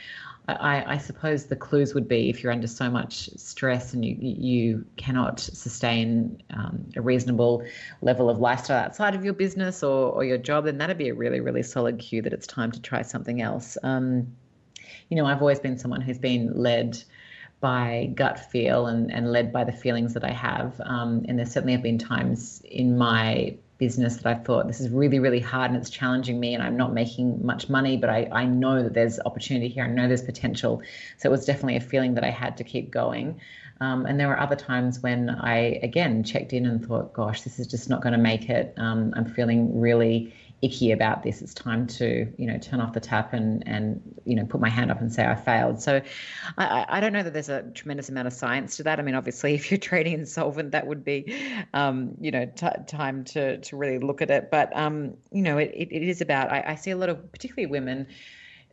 I, 0.49 0.95
I, 0.95 0.99
suppose 0.99 1.47
the 1.47 1.55
clues 1.55 1.95
would 1.95 2.09
be 2.09 2.29
if 2.29 2.43
you're 2.43 2.51
under 2.51 2.67
so 2.67 2.91
much 2.91 3.31
stress 3.37 3.95
and 3.95 4.05
you 4.05 4.17
you 4.19 4.85
cannot 4.97 5.39
sustain 5.39 6.43
um, 6.51 6.85
a 6.97 7.01
reasonable 7.01 7.65
level 8.01 8.29
of 8.29 8.39
lifestyle 8.39 8.85
outside 8.85 9.15
of 9.15 9.25
your 9.25 9.35
business 9.35 9.85
or, 9.85 10.11
or 10.11 10.25
your 10.25 10.39
job, 10.39 10.65
then 10.65 10.79
that'd 10.79 10.99
be 10.99 11.11
a 11.11 11.15
really 11.15 11.39
really 11.39 11.63
solid 11.63 11.99
cue 12.01 12.23
that 12.23 12.33
it's 12.33 12.47
time 12.47 12.73
to 12.73 12.81
try 12.81 13.03
something 13.03 13.41
else. 13.41 13.79
Um, 13.85 14.27
you 15.11 15.17
know, 15.17 15.27
I've 15.27 15.41
always 15.41 15.61
been 15.61 15.79
someone 15.79 16.01
who's 16.01 16.19
been 16.19 16.53
led 16.55 17.03
by 17.61 18.11
gut 18.17 18.51
feel 18.51 18.87
and, 18.87 19.13
and 19.13 19.31
led 19.31 19.53
by 19.53 19.63
the 19.63 19.73
feelings 19.73 20.13
that 20.15 20.25
I 20.25 20.33
have. 20.33 20.81
Um, 20.85 21.25
and 21.29 21.39
there 21.39 21.47
certainly 21.47 21.73
have 21.73 21.83
been 21.83 21.99
times 21.99 22.61
in 22.65 22.99
my 22.99 23.55
business 23.83 24.19
that 24.19 24.27
I 24.27 24.35
thought 24.35 24.69
this 24.69 24.81
is 24.81 24.91
really, 24.91 25.19
really 25.19 25.41
hard 25.41 25.73
and 25.73 25.81
it's 25.81 25.91
challenging 25.91 26.39
me 26.39 26.55
and 26.55 26.63
I'm 26.63 26.77
not 26.77 26.93
making 26.95 27.45
much 27.45 27.69
money, 27.69 27.97
but 27.97 28.09
I, 28.09 28.29
I 28.31 28.45
know 28.45 28.81
that 28.81 28.95
there's 28.95 29.19
opportunity 29.27 29.67
here. 29.67 29.83
I 29.83 29.89
know 29.89 30.07
there's 30.07 30.23
potential. 30.23 30.83
So 31.19 31.29
it 31.29 31.33
was 31.33 31.45
definitely 31.45 31.79
a 31.79 31.81
feeling 31.81 32.15
that 32.15 32.23
I 32.23 32.31
had 32.31 32.57
to 32.59 32.65
keep 32.65 32.93
going. 32.93 33.41
Um, 33.81 34.07
and 34.07 34.21
there 34.21 34.29
were 34.29 34.39
other 34.39 34.55
times 34.55 35.03
when 35.03 35.31
I, 35.31 35.81
again, 35.83 36.23
checked 36.23 36.53
in 36.53 36.65
and 36.65 36.87
thought, 36.87 37.13
gosh, 37.13 37.43
this 37.43 37.59
is 37.59 37.67
just 37.67 37.91
not 37.91 38.03
going 38.03 38.13
to 38.13 38.21
make 38.21 38.49
it. 38.49 38.73
Um, 38.77 39.13
I'm 39.17 39.25
feeling 39.25 39.81
really 39.81 40.33
icky 40.63 40.93
about 40.93 41.23
this. 41.25 41.43
It's 41.43 41.53
time 41.53 41.87
to, 41.89 42.33
you 42.39 42.47
know, 42.47 42.57
turn 42.57 42.81
off 42.81 42.93
the 42.93 43.01
tap 43.01 43.33
and 43.33 43.67
and 43.67 44.01
you 44.25 44.37
know 44.37 44.45
put 44.47 44.61
my 44.61 44.69
hand 44.69 44.91
up 44.91 45.01
and 45.01 45.13
say 45.13 45.27
I 45.27 45.35
failed. 45.35 45.83
So 45.83 46.01
I, 46.57 46.87
I 46.89 47.01
don't 47.01 47.13
know 47.13 47.23
that 47.23 47.33
there's 47.33 47.49
a 47.49 47.63
tremendous 47.63 48.09
amount 48.09 48.29
of 48.29 48.33
science 48.33 48.77
to 48.77 48.85
that. 48.85 48.99
I 48.99 49.03
mean, 49.03 49.17
obviously, 49.17 49.55
if 49.57 49.71
you're 49.71 49.79
trading 49.79 50.15
insolvent, 50.15 50.71
that 50.71 50.87
would 50.87 51.05
be, 51.05 51.35
um, 51.75 52.15
you 52.21 52.31
know, 52.31 52.47
t- 52.47 52.69
time 52.87 53.25
to 53.25 53.59
to 53.59 53.77
really 53.77 53.99
look 53.99 54.23
at 54.23 54.31
it. 54.31 54.51
But 54.51 54.75
um, 54.77 55.17
you 55.33 55.43
know, 55.43 55.59
it, 55.59 55.73
it, 55.75 55.93
it 55.93 56.03
is 56.03 56.21
about. 56.21 56.51
I, 56.51 56.63
I 56.69 56.75
see 56.77 56.93
a 56.93 56.97
lot 56.97 57.09
of 57.09 57.33
particularly 57.33 57.67
women 57.67 58.07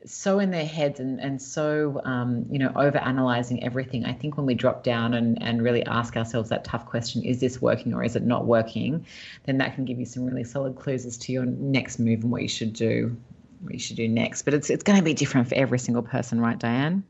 so 0.05 0.39
in 0.39 0.51
their 0.51 0.65
heads 0.65 0.99
and, 0.99 1.19
and 1.19 1.41
so 1.41 2.01
um, 2.05 2.45
you 2.49 2.57
know 2.57 2.71
over 2.75 2.97
analyzing 2.97 3.63
everything 3.63 4.05
i 4.05 4.13
think 4.13 4.37
when 4.37 4.45
we 4.45 4.53
drop 4.53 4.83
down 4.83 5.13
and, 5.13 5.41
and 5.41 5.61
really 5.61 5.85
ask 5.85 6.15
ourselves 6.15 6.49
that 6.49 6.63
tough 6.63 6.85
question 6.85 7.23
is 7.23 7.39
this 7.39 7.61
working 7.61 7.93
or 7.93 8.03
is 8.03 8.15
it 8.15 8.23
not 8.23 8.45
working? 8.45 9.05
Then 9.45 9.57
that 9.59 9.75
can 9.75 9.85
give 9.85 9.99
you 9.99 10.05
some 10.05 10.25
really 10.25 10.43
solid 10.43 10.75
clues 10.75 11.05
as 11.05 11.17
to 11.19 11.31
your 11.31 11.45
next 11.45 11.99
move 11.99 12.23
and 12.23 12.31
what 12.31 12.41
you 12.41 12.47
should 12.47 12.73
do 12.73 13.15
what 13.61 13.73
you 13.73 13.79
should 13.79 13.97
do 13.97 14.07
next. 14.07 14.43
But 14.43 14.53
it's 14.53 14.69
it's 14.69 14.83
going 14.83 14.97
to 14.97 15.03
be 15.03 15.13
different 15.13 15.49
for 15.49 15.55
every 15.55 15.79
single 15.79 16.03
person 16.03 16.39
right 16.39 16.57
diane? 16.57 17.03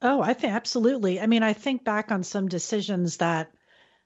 Oh 0.00 0.20
i 0.20 0.34
think 0.34 0.52
absolutely. 0.52 1.20
I 1.20 1.26
mean 1.26 1.42
i 1.42 1.52
think 1.52 1.84
back 1.84 2.10
on 2.10 2.22
some 2.22 2.48
decisions 2.48 3.18
that 3.18 3.50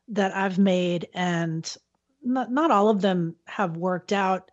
that 0.08 0.34
i've 0.36 0.58
made 0.58 1.08
and 1.14 1.76
not, 2.22 2.50
not 2.50 2.70
all 2.70 2.88
of 2.88 3.00
them 3.00 3.36
have 3.46 3.76
worked 3.76 4.12
out. 4.12 4.50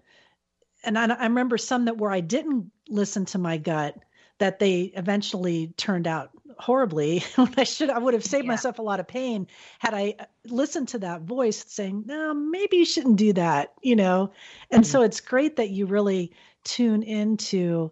And 0.84 0.98
I, 0.98 1.06
I 1.06 1.24
remember 1.24 1.58
some 1.58 1.86
that 1.86 1.98
where 1.98 2.12
I 2.12 2.20
didn't 2.22 2.72
listen 2.90 3.26
to 3.26 3.38
my 3.38 3.58
gut 3.58 3.96
that 4.40 4.60
they 4.60 4.92
eventually 4.96 5.74
turned 5.78 6.08
out 6.08 6.32
horribly 6.58 7.24
I 7.58 7.64
should 7.64 7.90
I 7.90 7.98
would 7.98 8.14
have 8.14 8.24
saved 8.24 8.46
yeah. 8.46 8.52
myself 8.52 8.80
a 8.80 8.84
lot 8.84 9.00
of 9.00 9.08
pain 9.08 9.48
had 9.80 9.94
I 9.94 10.16
uh, 10.20 10.26
listened 10.46 10.90
to 10.90 11.00
that 11.00 11.22
voice 11.22 11.64
saying 11.68 12.04
no 12.06 12.34
maybe 12.34 12.78
you 12.78 12.86
shouldn't 12.86 13.18
do 13.18 13.34
that 13.34 13.74
you 13.82 13.96
know 13.96 14.32
and 14.72 14.84
mm-hmm. 14.84 14.92
so 14.92 15.02
it's 15.02 15.20
great 15.20 15.56
that 15.58 15.70
you 15.70 15.86
really 15.86 16.32
tune 16.64 17.04
into 17.04 17.92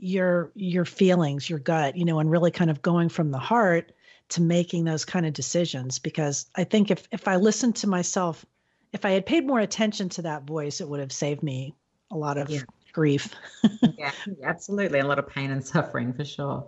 your 0.00 0.50
your 0.54 0.84
feelings 0.84 1.48
your 1.50 1.58
gut 1.58 1.96
you 1.96 2.04
know 2.04 2.18
and 2.18 2.30
really 2.30 2.50
kind 2.50 2.70
of 2.70 2.82
going 2.82 3.08
from 3.08 3.30
the 3.30 3.38
heart 3.38 3.92
to 4.28 4.42
making 4.42 4.84
those 4.84 5.04
kind 5.04 5.26
of 5.26 5.32
decisions 5.32 5.98
because 5.98 6.46
I 6.54 6.64
think 6.64 6.90
if 6.90 7.08
if 7.10 7.26
I 7.28 7.36
listened 7.36 7.76
to 7.76 7.86
myself 7.86 8.44
if 8.92 9.04
I 9.04 9.10
had 9.10 9.26
paid 9.26 9.46
more 9.46 9.60
attention 9.60 10.08
to 10.10 10.22
that 10.22 10.44
voice 10.44 10.80
it 10.80 10.88
would 10.88 11.00
have 11.00 11.12
saved 11.12 11.42
me 11.42 11.74
a 12.10 12.16
lot 12.16 12.38
of 12.38 12.50
yeah. 12.50 12.62
Grief. 12.98 13.32
yeah, 13.96 14.10
absolutely. 14.42 14.98
A 14.98 15.06
lot 15.06 15.20
of 15.20 15.28
pain 15.28 15.52
and 15.52 15.64
suffering 15.64 16.12
for 16.12 16.24
sure. 16.24 16.66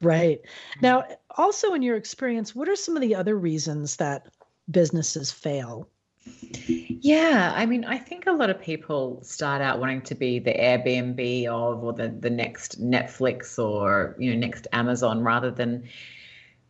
Right. 0.00 0.40
Now, 0.80 1.04
also 1.36 1.74
in 1.74 1.82
your 1.82 1.96
experience, 1.96 2.54
what 2.54 2.66
are 2.66 2.76
some 2.76 2.96
of 2.96 3.02
the 3.02 3.14
other 3.14 3.36
reasons 3.36 3.96
that 3.96 4.26
businesses 4.70 5.30
fail? 5.30 5.90
Yeah, 6.56 7.52
I 7.54 7.66
mean, 7.66 7.84
I 7.84 7.98
think 7.98 8.26
a 8.26 8.32
lot 8.32 8.48
of 8.48 8.58
people 8.58 9.22
start 9.22 9.60
out 9.60 9.80
wanting 9.80 10.00
to 10.02 10.14
be 10.14 10.38
the 10.38 10.54
Airbnb 10.54 11.46
of 11.46 11.84
or 11.84 11.92
the 11.92 12.08
the 12.08 12.30
next 12.30 12.80
Netflix 12.80 13.58
or, 13.58 14.16
you 14.18 14.32
know, 14.32 14.38
next 14.38 14.66
Amazon 14.72 15.22
rather 15.22 15.50
than 15.50 15.84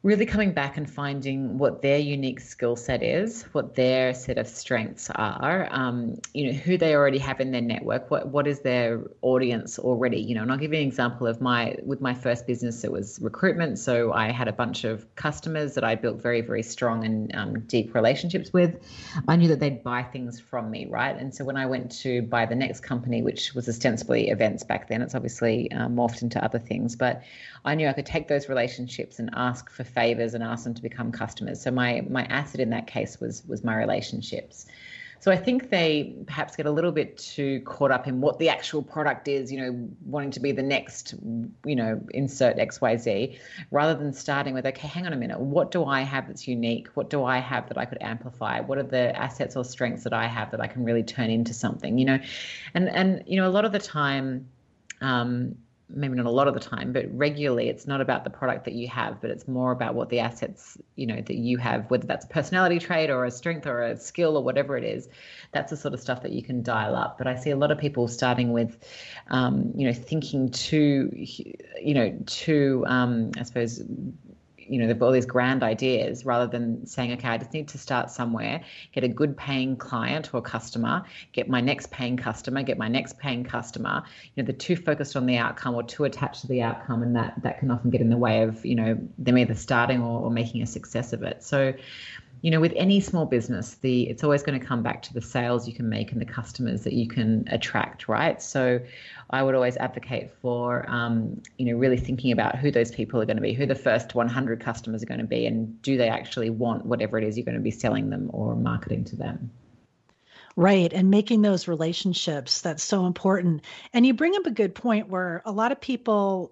really 0.04 0.26
coming 0.26 0.52
back 0.52 0.76
and 0.76 0.88
finding 0.88 1.58
what 1.58 1.82
their 1.82 1.98
unique 1.98 2.38
skill 2.38 2.76
set 2.76 3.02
is, 3.02 3.42
what 3.50 3.74
their 3.74 4.14
set 4.14 4.38
of 4.38 4.46
strengths 4.46 5.10
are, 5.10 5.66
um, 5.72 6.16
you 6.32 6.46
know, 6.46 6.56
who 6.56 6.78
they 6.78 6.94
already 6.94 7.18
have 7.18 7.40
in 7.40 7.50
their 7.50 7.60
network, 7.60 8.08
what 8.08 8.28
what 8.28 8.46
is 8.46 8.60
their 8.60 9.02
audience 9.22 9.76
already, 9.78 10.20
you 10.20 10.36
know. 10.36 10.42
And 10.42 10.52
I'll 10.52 10.58
give 10.58 10.72
you 10.72 10.78
an 10.78 10.86
example 10.86 11.26
of 11.26 11.40
my 11.40 11.76
with 11.82 12.00
my 12.00 12.14
first 12.14 12.46
business. 12.46 12.84
It 12.84 12.92
was 12.92 13.18
recruitment, 13.20 13.78
so 13.78 14.12
I 14.12 14.30
had 14.30 14.46
a 14.46 14.52
bunch 14.52 14.84
of 14.84 15.12
customers 15.16 15.74
that 15.74 15.82
I 15.82 15.96
built 15.96 16.22
very 16.22 16.42
very 16.42 16.62
strong 16.62 17.04
and 17.04 17.34
um, 17.34 17.60
deep 17.60 17.92
relationships 17.94 18.52
with. 18.52 18.78
I 19.26 19.34
knew 19.34 19.48
that 19.48 19.58
they'd 19.58 19.82
buy 19.82 20.04
things 20.04 20.38
from 20.38 20.70
me, 20.70 20.86
right? 20.88 21.16
And 21.16 21.34
so 21.34 21.44
when 21.44 21.56
I 21.56 21.66
went 21.66 21.90
to 22.02 22.22
buy 22.22 22.46
the 22.46 22.54
next 22.54 22.80
company, 22.80 23.22
which 23.22 23.52
was 23.54 23.68
ostensibly 23.68 24.28
events 24.28 24.62
back 24.62 24.88
then, 24.88 25.02
it's 25.02 25.16
obviously 25.16 25.72
uh, 25.72 25.88
morphed 25.88 26.22
into 26.22 26.42
other 26.42 26.60
things, 26.60 26.94
but 26.94 27.22
I 27.64 27.74
knew 27.74 27.88
I 27.88 27.92
could 27.92 28.06
take 28.06 28.28
those 28.28 28.48
relationships 28.48 29.18
and 29.18 29.30
ask 29.34 29.70
for 29.70 29.84
favors 29.84 30.34
and 30.34 30.42
ask 30.42 30.64
them 30.64 30.74
to 30.74 30.82
become 30.82 31.12
customers. 31.12 31.60
So 31.60 31.70
my 31.70 32.02
my 32.08 32.24
asset 32.24 32.60
in 32.60 32.70
that 32.70 32.86
case 32.86 33.20
was 33.20 33.44
was 33.46 33.64
my 33.64 33.76
relationships. 33.76 34.66
So 35.20 35.32
I 35.32 35.36
think 35.36 35.70
they 35.70 36.14
perhaps 36.26 36.54
get 36.54 36.66
a 36.66 36.70
little 36.70 36.92
bit 36.92 37.18
too 37.18 37.60
caught 37.62 37.90
up 37.90 38.06
in 38.06 38.20
what 38.20 38.38
the 38.38 38.48
actual 38.48 38.82
product 38.82 39.26
is, 39.26 39.50
you 39.50 39.60
know, 39.60 39.88
wanting 40.06 40.30
to 40.32 40.40
be 40.40 40.52
the 40.52 40.62
next, 40.62 41.14
you 41.64 41.74
know, 41.74 42.00
insert 42.14 42.56
XYZ, 42.56 43.36
rather 43.72 43.98
than 43.98 44.12
starting 44.12 44.54
with, 44.54 44.64
okay, 44.64 44.86
hang 44.86 45.06
on 45.06 45.12
a 45.12 45.16
minute, 45.16 45.40
what 45.40 45.72
do 45.72 45.84
I 45.84 46.02
have 46.02 46.28
that's 46.28 46.46
unique? 46.46 46.88
What 46.94 47.10
do 47.10 47.24
I 47.24 47.38
have 47.38 47.68
that 47.68 47.76
I 47.76 47.84
could 47.84 48.00
amplify? 48.00 48.60
What 48.60 48.78
are 48.78 48.84
the 48.84 49.14
assets 49.16 49.56
or 49.56 49.64
strengths 49.64 50.04
that 50.04 50.12
I 50.12 50.26
have 50.26 50.52
that 50.52 50.60
I 50.60 50.68
can 50.68 50.84
really 50.84 51.02
turn 51.02 51.30
into 51.30 51.52
something, 51.52 51.98
you 51.98 52.04
know? 52.04 52.18
And 52.74 52.88
and 52.88 53.24
you 53.26 53.40
know, 53.40 53.48
a 53.48 53.50
lot 53.50 53.64
of 53.64 53.72
the 53.72 53.80
time, 53.80 54.48
um, 55.00 55.56
maybe 55.90 56.14
not 56.14 56.26
a 56.26 56.30
lot 56.30 56.48
of 56.48 56.54
the 56.54 56.60
time, 56.60 56.92
but 56.92 57.06
regularly, 57.16 57.68
it's 57.68 57.86
not 57.86 58.00
about 58.00 58.24
the 58.24 58.30
product 58.30 58.64
that 58.64 58.74
you 58.74 58.88
have, 58.88 59.20
but 59.20 59.30
it's 59.30 59.48
more 59.48 59.72
about 59.72 59.94
what 59.94 60.10
the 60.10 60.20
assets, 60.20 60.76
you 60.96 61.06
know, 61.06 61.20
that 61.20 61.36
you 61.36 61.56
have, 61.58 61.90
whether 61.90 62.06
that's 62.06 62.24
a 62.24 62.28
personality 62.28 62.78
trait 62.78 63.10
or 63.10 63.24
a 63.24 63.30
strength 63.30 63.66
or 63.66 63.82
a 63.82 63.98
skill 63.98 64.36
or 64.36 64.44
whatever 64.44 64.76
it 64.76 64.84
is. 64.84 65.08
That's 65.52 65.70
the 65.70 65.76
sort 65.76 65.94
of 65.94 66.00
stuff 66.00 66.22
that 66.22 66.32
you 66.32 66.42
can 66.42 66.62
dial 66.62 66.94
up. 66.94 67.18
But 67.18 67.26
I 67.26 67.36
see 67.36 67.50
a 67.50 67.56
lot 67.56 67.70
of 67.70 67.78
people 67.78 68.06
starting 68.08 68.52
with, 68.52 68.78
um, 69.28 69.72
you 69.74 69.86
know, 69.86 69.94
thinking 69.94 70.50
too, 70.50 71.10
you 71.14 71.94
know, 71.94 72.18
too, 72.26 72.84
um, 72.86 73.30
I 73.38 73.42
suppose, 73.44 73.82
you 74.68 74.78
know 74.78 74.86
they've 74.86 74.98
got 74.98 75.06
all 75.06 75.12
these 75.12 75.26
grand 75.26 75.62
ideas 75.62 76.24
rather 76.24 76.46
than 76.46 76.86
saying 76.86 77.12
okay 77.12 77.28
i 77.28 77.38
just 77.38 77.52
need 77.52 77.68
to 77.68 77.78
start 77.78 78.10
somewhere 78.10 78.60
get 78.92 79.04
a 79.04 79.08
good 79.08 79.36
paying 79.36 79.76
client 79.76 80.32
or 80.34 80.40
customer 80.40 81.02
get 81.32 81.48
my 81.48 81.60
next 81.60 81.90
paying 81.90 82.16
customer 82.16 82.62
get 82.62 82.78
my 82.78 82.88
next 82.88 83.18
paying 83.18 83.44
customer. 83.44 84.02
You 84.34 84.42
know 84.42 84.46
they're 84.46 84.56
too 84.56 84.76
focused 84.76 85.16
on 85.16 85.26
the 85.26 85.36
outcome 85.36 85.74
or 85.74 85.82
too 85.82 86.04
attached 86.04 86.42
to 86.42 86.46
the 86.46 86.62
outcome 86.62 87.02
and 87.02 87.16
that 87.16 87.34
that 87.42 87.58
can 87.58 87.70
often 87.70 87.90
get 87.90 88.00
in 88.00 88.10
the 88.10 88.16
way 88.16 88.42
of 88.42 88.64
you 88.64 88.74
know 88.74 88.98
them 89.18 89.38
either 89.38 89.54
starting 89.54 90.02
or, 90.02 90.20
or 90.20 90.30
making 90.30 90.62
a 90.62 90.66
success 90.66 91.12
of 91.12 91.22
it. 91.22 91.42
So 91.42 91.74
you 92.42 92.50
know 92.50 92.60
with 92.60 92.72
any 92.76 93.00
small 93.00 93.26
business 93.26 93.74
the 93.76 94.08
it's 94.08 94.22
always 94.22 94.42
going 94.42 94.58
to 94.58 94.64
come 94.64 94.82
back 94.82 95.02
to 95.02 95.12
the 95.12 95.20
sales 95.20 95.66
you 95.66 95.74
can 95.74 95.88
make 95.88 96.12
and 96.12 96.20
the 96.20 96.26
customers 96.26 96.84
that 96.84 96.92
you 96.92 97.08
can 97.08 97.44
attract 97.50 98.08
right 98.08 98.40
so 98.42 98.80
i 99.30 99.42
would 99.42 99.54
always 99.54 99.76
advocate 99.78 100.30
for 100.40 100.88
um, 100.88 101.40
you 101.56 101.66
know 101.66 101.78
really 101.78 101.96
thinking 101.96 102.32
about 102.32 102.56
who 102.56 102.70
those 102.70 102.90
people 102.90 103.20
are 103.20 103.26
going 103.26 103.36
to 103.36 103.42
be 103.42 103.52
who 103.52 103.66
the 103.66 103.74
first 103.74 104.14
100 104.14 104.60
customers 104.60 105.02
are 105.02 105.06
going 105.06 105.20
to 105.20 105.26
be 105.26 105.46
and 105.46 105.80
do 105.82 105.96
they 105.96 106.08
actually 106.08 106.50
want 106.50 106.86
whatever 106.86 107.18
it 107.18 107.24
is 107.24 107.36
you're 107.36 107.44
going 107.44 107.54
to 107.54 107.60
be 107.60 107.70
selling 107.70 108.10
them 108.10 108.30
or 108.32 108.54
marketing 108.54 109.04
to 109.04 109.16
them 109.16 109.50
Right. 110.56 110.92
And 110.92 111.08
making 111.08 111.42
those 111.42 111.68
relationships, 111.68 112.62
that's 112.62 112.82
so 112.82 113.06
important. 113.06 113.62
And 113.92 114.04
you 114.04 114.12
bring 114.12 114.34
up 114.34 114.44
a 114.44 114.50
good 114.50 114.74
point 114.74 115.08
where 115.08 115.40
a 115.44 115.52
lot 115.52 115.70
of 115.70 115.80
people 115.80 116.50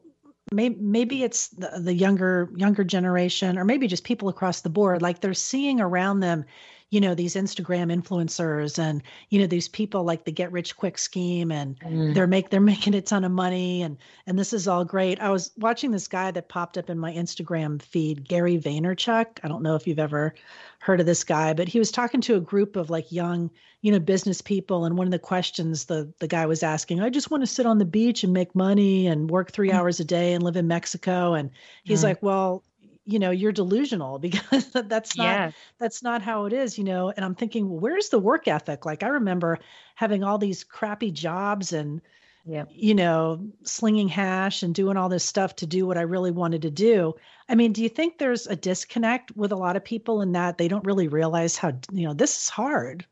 maybe 0.52 0.76
maybe 0.80 1.22
it's 1.22 1.48
the, 1.48 1.72
the 1.80 1.94
younger 1.94 2.50
younger 2.54 2.84
generation 2.84 3.58
or 3.58 3.64
maybe 3.64 3.88
just 3.88 4.04
people 4.04 4.28
across 4.28 4.60
the 4.60 4.70
board 4.70 5.02
like 5.02 5.20
they're 5.20 5.34
seeing 5.34 5.80
around 5.80 6.20
them 6.20 6.44
you 6.90 7.00
know 7.00 7.14
these 7.14 7.34
instagram 7.34 7.92
influencers 7.92 8.78
and 8.78 9.02
you 9.30 9.40
know 9.40 9.46
these 9.46 9.68
people 9.68 10.04
like 10.04 10.24
the 10.24 10.32
get 10.32 10.52
rich 10.52 10.76
quick 10.76 10.98
scheme 10.98 11.50
and 11.50 11.78
mm. 11.80 12.14
they're 12.14 12.26
make 12.26 12.50
they're 12.50 12.60
making 12.60 12.94
a 12.94 13.00
ton 13.00 13.24
of 13.24 13.32
money 13.32 13.82
and 13.82 13.98
and 14.26 14.38
this 14.38 14.52
is 14.52 14.68
all 14.68 14.84
great 14.84 15.20
i 15.20 15.30
was 15.30 15.50
watching 15.56 15.90
this 15.90 16.08
guy 16.08 16.30
that 16.30 16.48
popped 16.48 16.78
up 16.78 16.88
in 16.88 16.98
my 16.98 17.12
instagram 17.12 17.82
feed 17.82 18.26
gary 18.28 18.58
vaynerchuk 18.58 19.26
i 19.42 19.48
don't 19.48 19.62
know 19.62 19.74
if 19.74 19.86
you've 19.86 19.98
ever 19.98 20.34
heard 20.78 21.00
of 21.00 21.06
this 21.06 21.24
guy 21.24 21.52
but 21.52 21.68
he 21.68 21.78
was 21.78 21.90
talking 21.90 22.20
to 22.20 22.36
a 22.36 22.40
group 22.40 22.76
of 22.76 22.90
like 22.90 23.10
young 23.10 23.50
you 23.82 23.90
know 23.90 23.98
business 23.98 24.40
people 24.40 24.84
and 24.84 24.96
one 24.96 25.06
of 25.06 25.12
the 25.12 25.18
questions 25.18 25.86
the 25.86 26.12
the 26.20 26.28
guy 26.28 26.46
was 26.46 26.62
asking 26.62 27.00
i 27.00 27.10
just 27.10 27.30
want 27.30 27.42
to 27.42 27.46
sit 27.46 27.66
on 27.66 27.78
the 27.78 27.84
beach 27.84 28.22
and 28.22 28.32
make 28.32 28.54
money 28.54 29.06
and 29.06 29.30
work 29.30 29.50
3 29.50 29.70
mm. 29.70 29.72
hours 29.72 29.98
a 30.00 30.04
day 30.04 30.34
and 30.34 30.42
live 30.42 30.56
in 30.56 30.68
mexico 30.68 31.34
and 31.34 31.50
he's 31.82 32.00
mm. 32.00 32.04
like 32.04 32.22
well 32.22 32.62
you 33.06 33.18
know 33.18 33.30
you're 33.30 33.52
delusional 33.52 34.18
because 34.26 34.70
that's 34.72 35.16
not 35.16 35.24
yeah. 35.24 35.50
that's 35.78 36.02
not 36.02 36.20
how 36.20 36.44
it 36.44 36.52
is 36.52 36.76
you 36.76 36.84
know 36.84 37.10
and 37.10 37.24
i'm 37.24 37.34
thinking 37.34 37.68
well, 37.70 37.80
where's 37.80 38.10
the 38.10 38.18
work 38.18 38.48
ethic 38.48 38.84
like 38.84 39.02
i 39.02 39.08
remember 39.08 39.58
having 39.94 40.22
all 40.22 40.38
these 40.38 40.64
crappy 40.64 41.10
jobs 41.10 41.72
and 41.72 42.02
yeah. 42.44 42.64
you 42.70 42.94
know 42.94 43.40
slinging 43.64 44.08
hash 44.08 44.62
and 44.62 44.74
doing 44.74 44.96
all 44.96 45.08
this 45.08 45.24
stuff 45.24 45.56
to 45.56 45.66
do 45.66 45.86
what 45.86 45.98
i 45.98 46.02
really 46.02 46.30
wanted 46.30 46.62
to 46.62 46.70
do 46.70 47.14
i 47.48 47.54
mean 47.54 47.72
do 47.72 47.82
you 47.82 47.88
think 47.88 48.18
there's 48.18 48.46
a 48.46 48.56
disconnect 48.56 49.36
with 49.36 49.52
a 49.52 49.56
lot 49.56 49.76
of 49.76 49.84
people 49.84 50.22
in 50.22 50.32
that 50.32 50.58
they 50.58 50.68
don't 50.68 50.84
really 50.84 51.08
realize 51.08 51.56
how 51.56 51.72
you 51.90 52.06
know 52.06 52.14
this 52.14 52.42
is 52.42 52.48
hard 52.48 53.04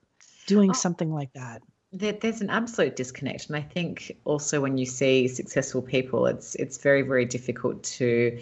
doing 0.46 0.70
oh. 0.70 0.74
something 0.74 1.12
like 1.12 1.32
that 1.32 1.62
there's 1.94 2.40
an 2.40 2.50
absolute 2.50 2.96
disconnect, 2.96 3.46
and 3.46 3.56
I 3.56 3.60
think 3.60 4.16
also 4.24 4.60
when 4.60 4.76
you 4.78 4.84
see 4.84 5.28
successful 5.28 5.80
people, 5.80 6.26
it's 6.26 6.56
it's 6.56 6.78
very 6.78 7.02
very 7.02 7.24
difficult 7.24 7.82
to, 7.84 8.40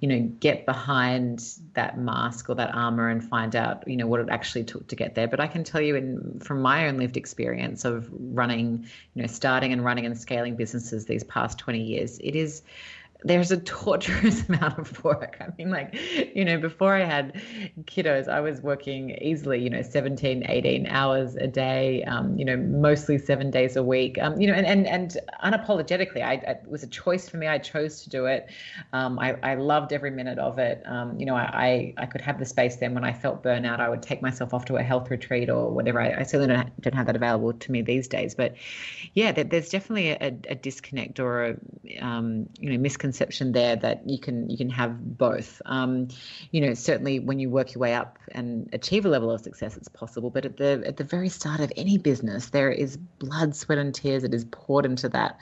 you 0.00 0.08
know, 0.08 0.20
get 0.40 0.64
behind 0.64 1.44
that 1.74 1.98
mask 1.98 2.48
or 2.48 2.54
that 2.54 2.74
armor 2.74 3.10
and 3.10 3.22
find 3.22 3.54
out 3.54 3.86
you 3.86 3.96
know 3.96 4.06
what 4.06 4.20
it 4.20 4.28
actually 4.30 4.64
took 4.64 4.88
to 4.88 4.96
get 4.96 5.14
there. 5.14 5.28
But 5.28 5.40
I 5.40 5.46
can 5.46 5.64
tell 5.64 5.82
you, 5.82 5.96
in 5.96 6.40
from 6.40 6.62
my 6.62 6.88
own 6.88 6.96
lived 6.96 7.18
experience 7.18 7.84
of 7.84 8.08
running, 8.10 8.86
you 9.14 9.22
know, 9.22 9.28
starting 9.28 9.72
and 9.72 9.84
running 9.84 10.06
and 10.06 10.16
scaling 10.16 10.56
businesses 10.56 11.04
these 11.04 11.24
past 11.24 11.58
20 11.58 11.82
years, 11.82 12.18
it 12.20 12.34
is 12.34 12.62
there's 13.24 13.50
a 13.50 13.56
torturous 13.56 14.46
amount 14.48 14.78
of 14.78 15.02
work. 15.02 15.38
I 15.40 15.48
mean, 15.56 15.70
like, 15.70 15.94
you 16.34 16.44
know, 16.44 16.58
before 16.58 16.94
I 16.94 17.04
had 17.04 17.40
kiddos, 17.84 18.28
I 18.28 18.40
was 18.40 18.60
working 18.60 19.10
easily, 19.22 19.62
you 19.62 19.70
know, 19.70 19.80
17, 19.80 20.44
18 20.46 20.86
hours 20.86 21.34
a 21.36 21.46
day, 21.46 22.04
um, 22.04 22.38
you 22.38 22.44
know, 22.44 22.56
mostly 22.56 23.16
seven 23.16 23.50
days 23.50 23.76
a 23.76 23.82
week, 23.82 24.18
um, 24.20 24.38
you 24.38 24.46
know, 24.46 24.52
and, 24.52 24.66
and, 24.66 24.86
and 24.86 25.16
unapologetically, 25.42 26.22
I, 26.22 26.34
it 26.34 26.62
was 26.68 26.82
a 26.82 26.86
choice 26.86 27.28
for 27.28 27.38
me. 27.38 27.46
I 27.46 27.56
chose 27.58 28.02
to 28.02 28.10
do 28.10 28.26
it. 28.26 28.50
Um, 28.92 29.18
I, 29.18 29.36
I 29.42 29.54
loved 29.54 29.94
every 29.94 30.10
minute 30.10 30.38
of 30.38 30.58
it. 30.58 30.82
Um, 30.84 31.18
you 31.18 31.24
know, 31.24 31.34
I, 31.34 31.94
I 31.96 32.04
could 32.04 32.20
have 32.20 32.38
the 32.38 32.44
space 32.44 32.76
then 32.76 32.94
when 32.94 33.04
I 33.04 33.14
felt 33.14 33.42
burnout, 33.42 33.80
I 33.80 33.88
would 33.88 34.02
take 34.02 34.20
myself 34.20 34.52
off 34.52 34.66
to 34.66 34.76
a 34.76 34.82
health 34.82 35.10
retreat 35.10 35.48
or 35.48 35.70
whatever. 35.70 36.00
I, 36.00 36.20
I 36.20 36.22
certainly 36.24 36.54
don't, 36.54 36.80
don't 36.82 36.94
have 36.94 37.06
that 37.06 37.16
available 37.16 37.54
to 37.54 37.72
me 37.72 37.80
these 37.80 38.06
days. 38.06 38.34
But 38.34 38.54
yeah, 39.14 39.32
there's 39.32 39.70
definitely 39.70 40.10
a, 40.10 40.36
a 40.50 40.54
disconnect 40.54 41.20
or 41.20 41.44
a, 41.44 41.98
um, 42.00 42.50
you 42.60 42.70
know, 42.70 42.78
misconception 42.78 43.13
conception 43.14 43.52
there 43.52 43.76
that 43.76 44.08
you 44.08 44.18
can 44.18 44.50
you 44.50 44.56
can 44.56 44.68
have 44.68 45.16
both. 45.16 45.62
Um, 45.66 46.08
you 46.50 46.60
know, 46.60 46.74
certainly 46.74 47.20
when 47.20 47.38
you 47.38 47.48
work 47.48 47.72
your 47.72 47.80
way 47.80 47.94
up 47.94 48.18
and 48.32 48.68
achieve 48.72 49.06
a 49.06 49.08
level 49.08 49.30
of 49.30 49.40
success, 49.40 49.76
it's 49.76 49.86
possible. 49.88 50.30
But 50.30 50.44
at 50.44 50.56
the 50.56 50.82
at 50.84 50.96
the 50.96 51.04
very 51.04 51.28
start 51.28 51.60
of 51.60 51.72
any 51.76 51.96
business, 51.96 52.50
there 52.50 52.72
is 52.72 52.96
blood, 52.96 53.54
sweat, 53.54 53.78
and 53.78 53.94
tears 53.94 54.22
that 54.22 54.34
is 54.34 54.44
poured 54.50 54.84
into 54.84 55.08
that. 55.10 55.38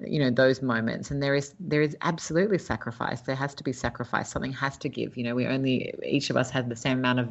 You 0.00 0.18
know, 0.18 0.30
those 0.30 0.62
moments, 0.62 1.12
and 1.12 1.22
there 1.22 1.36
is 1.36 1.54
there 1.60 1.82
is 1.82 1.96
absolutely 2.02 2.58
sacrifice. 2.58 3.20
There 3.20 3.36
has 3.36 3.54
to 3.54 3.62
be 3.62 3.72
sacrifice. 3.72 4.30
Something 4.30 4.52
has 4.54 4.76
to 4.78 4.88
give. 4.88 5.16
You 5.16 5.22
know, 5.22 5.36
we 5.36 5.46
only 5.46 5.94
each 6.04 6.30
of 6.30 6.36
us 6.36 6.50
have 6.50 6.68
the 6.68 6.76
same 6.76 6.98
amount 6.98 7.20
of 7.20 7.28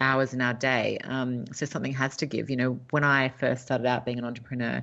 hours 0.00 0.32
in 0.32 0.40
our 0.40 0.54
day, 0.54 0.98
um, 1.04 1.44
so 1.52 1.66
something 1.66 1.92
has 1.92 2.16
to 2.16 2.26
give. 2.26 2.48
You 2.48 2.56
know, 2.56 2.80
when 2.90 3.04
I 3.04 3.28
first 3.28 3.64
started 3.64 3.86
out 3.86 4.06
being 4.06 4.18
an 4.18 4.24
entrepreneur 4.24 4.82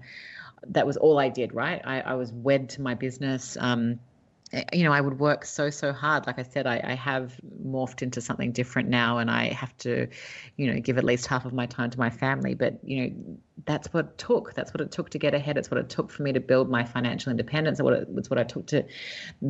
that 0.68 0.86
was 0.86 0.96
all 0.98 1.18
I 1.18 1.30
did, 1.30 1.56
right? 1.56 1.82
I, 1.84 2.02
I 2.02 2.14
was 2.14 2.32
wed 2.32 2.70
to 2.72 2.82
my 2.82 2.94
business. 2.94 3.58
Um, 3.60 4.00
you 4.74 4.84
know, 4.84 4.92
I 4.92 5.00
would 5.00 5.20
work 5.20 5.46
so, 5.46 5.70
so 5.70 5.94
hard. 5.94 6.28
Like 6.28 6.38
I 6.38 6.44
said, 6.44 6.68
I, 6.68 6.82
I, 6.84 6.94
have 6.94 7.40
morphed 7.66 8.02
into 8.02 8.20
something 8.20 8.52
different 8.52 8.90
now 8.90 9.20
and 9.20 9.32
I 9.32 9.54
have 9.54 9.76
to, 9.78 10.08
you 10.58 10.68
know, 10.72 10.80
give 10.80 10.98
at 10.98 11.06
least 11.06 11.28
half 11.28 11.46
of 11.46 11.54
my 11.54 11.66
time 11.66 11.90
to 11.90 11.98
my 11.98 12.10
family. 12.10 12.54
But, 12.54 12.80
you 12.84 13.02
know, 13.02 13.38
that's 13.66 13.94
what 13.94 14.06
it 14.06 14.18
took. 14.18 14.54
That's 14.54 14.74
what 14.74 14.82
it 14.82 14.92
took 14.92 15.10
to 15.12 15.20
get 15.20 15.34
ahead. 15.34 15.58
It's 15.58 15.72
what 15.72 15.78
it 15.78 15.88
took 15.88 16.12
for 16.12 16.24
me 16.24 16.34
to 16.34 16.42
build 16.42 16.70
my 16.70 16.84
financial 16.84 17.32
independence. 17.32 17.80
It's 17.80 17.84
what 17.84 17.94
it, 17.94 18.08
it's 18.18 18.30
what 18.30 18.40
I 18.40 18.44
took 18.44 18.68
to 18.68 18.84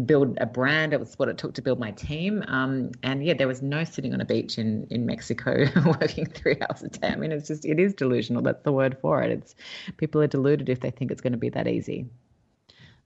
build 0.06 0.38
a 0.40 0.46
brand. 0.46 0.94
It 0.94 1.00
was 1.00 1.18
what 1.18 1.30
it 1.30 1.38
took 1.40 1.56
to 1.56 1.64
build 1.64 1.80
my 1.80 1.92
team. 1.92 2.44
Um, 2.48 2.92
and 3.02 3.26
yeah, 3.26 3.34
there 3.34 3.48
was 3.48 3.64
no 3.64 3.84
sitting 3.84 4.14
on 4.14 4.22
a 4.22 4.26
beach 4.26 4.60
in, 4.60 4.86
in 4.92 5.08
Mexico 5.08 5.66
working 5.86 6.28
three 6.28 6.58
hours 6.62 6.84
a 6.84 6.90
day. 6.90 7.08
I 7.08 7.16
mean, 7.16 7.32
it's 7.32 7.48
just, 7.48 7.66
it 7.66 7.80
is 7.80 7.96
delusional. 7.96 8.44
That's 8.44 8.62
the 8.64 8.72
word 8.72 9.00
for 9.02 9.24
it. 9.24 9.32
It's 9.32 9.56
people 9.98 10.22
are 10.22 10.28
deluded 10.28 10.70
if 10.70 10.80
they 10.80 10.92
think 10.92 11.10
it's 11.10 11.22
going 11.22 11.34
to 11.34 11.40
be 11.40 11.50
that 11.50 11.68
easy. 11.68 12.06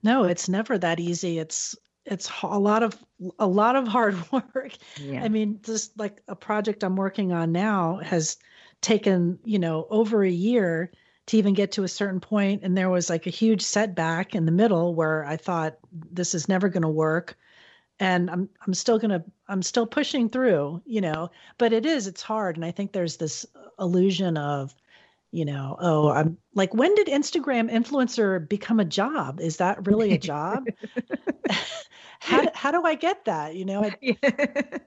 No, 0.05 0.23
it's 0.25 0.47
never 0.47 0.77
that 0.77 0.99
easy. 0.99 1.39
It's 1.39 1.75
it's 2.05 2.31
a 2.43 2.59
lot 2.59 2.83
of 2.83 2.97
a 3.39 3.47
lot 3.47 3.75
of 3.75 3.87
hard 3.87 4.15
work. 4.31 4.71
Yeah. 4.97 5.23
I 5.23 5.29
mean, 5.29 5.59
just 5.63 5.97
like 5.97 6.21
a 6.27 6.35
project 6.35 6.83
I'm 6.83 6.95
working 6.95 7.31
on 7.31 7.51
now 7.51 7.99
has 8.03 8.37
taken, 8.81 9.39
you 9.43 9.59
know, 9.59 9.87
over 9.89 10.23
a 10.23 10.29
year 10.29 10.91
to 11.27 11.37
even 11.37 11.53
get 11.53 11.71
to 11.73 11.83
a 11.83 11.87
certain 11.87 12.19
point 12.19 12.61
and 12.63 12.77
there 12.77 12.89
was 12.89 13.09
like 13.09 13.25
a 13.25 13.31
huge 13.31 13.63
setback 13.63 14.35
in 14.35 14.45
the 14.45 14.51
middle 14.51 14.93
where 14.93 15.25
I 15.25 15.37
thought 15.37 15.77
this 15.91 16.35
is 16.35 16.47
never 16.47 16.69
going 16.69 16.83
to 16.83 16.89
work 16.89 17.35
and 17.99 18.29
I'm 18.29 18.49
I'm 18.65 18.73
still 18.73 18.99
going 18.99 19.11
to 19.11 19.23
I'm 19.47 19.63
still 19.63 19.87
pushing 19.87 20.29
through, 20.29 20.81
you 20.85 21.01
know, 21.01 21.31
but 21.57 21.73
it 21.73 21.85
is 21.85 22.07
it's 22.07 22.21
hard 22.21 22.57
and 22.57 22.65
I 22.65 22.71
think 22.71 22.91
there's 22.91 23.17
this 23.17 23.45
uh, 23.55 23.83
illusion 23.83 24.37
of 24.37 24.75
you 25.35 25.43
know, 25.43 25.75
oh, 25.81 26.09
I'm 26.09 26.37
like, 26.53 26.73
when 26.73 26.95
did 26.95 27.07
Instagram 27.07 27.69
influencer 27.69 28.47
become 28.47 28.79
a 28.79 28.85
job? 28.85 29.41
Is 29.41 29.57
that 29.57 29.85
really 29.85 30.13
a 30.13 30.17
job? 30.17 30.63
how, 32.21 32.47
how 32.53 32.71
do 32.71 32.83
I 32.83 32.95
get 32.95 33.25
that? 33.25 33.53
You 33.53 33.65
know, 33.65 33.83
I, 33.83 34.17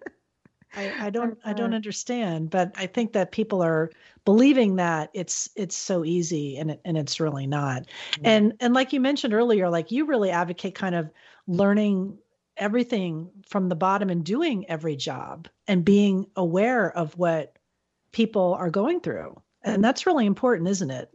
I, 0.75 1.07
I 1.07 1.11
don't 1.11 1.39
I 1.45 1.53
don't 1.53 1.75
understand, 1.75 2.49
but 2.49 2.73
I 2.77 2.87
think 2.87 3.13
that 3.13 3.31
people 3.31 3.63
are 3.63 3.91
believing 4.25 4.77
that 4.77 5.11
it's 5.13 5.51
it's 5.55 5.77
so 5.77 6.03
easy 6.03 6.57
and 6.57 6.71
it, 6.71 6.81
and 6.83 6.97
it's 6.97 7.21
really 7.21 7.47
not. 7.47 7.83
Mm-hmm. 7.83 8.27
And 8.27 8.53
and 8.61 8.73
like 8.73 8.95
you 8.95 9.01
mentioned 9.01 9.35
earlier, 9.35 9.69
like 9.69 9.91
you 9.91 10.07
really 10.07 10.31
advocate 10.31 10.75
kind 10.75 10.95
of 10.95 11.11
learning 11.47 12.17
everything 12.57 13.29
from 13.47 13.69
the 13.69 13.77
bottom 13.77 14.09
and 14.09 14.25
doing 14.25 14.65
every 14.71 14.97
job 14.97 15.47
and 15.67 15.85
being 15.85 16.27
aware 16.37 16.91
of 16.91 17.19
what 17.19 17.59
people 18.13 18.55
are 18.55 18.71
going 18.71 19.01
through. 19.01 19.41
And 19.62 19.83
that's 19.83 20.07
really 20.07 20.27
important, 20.27 20.68
isn't 20.68 20.90
it? 20.90 21.11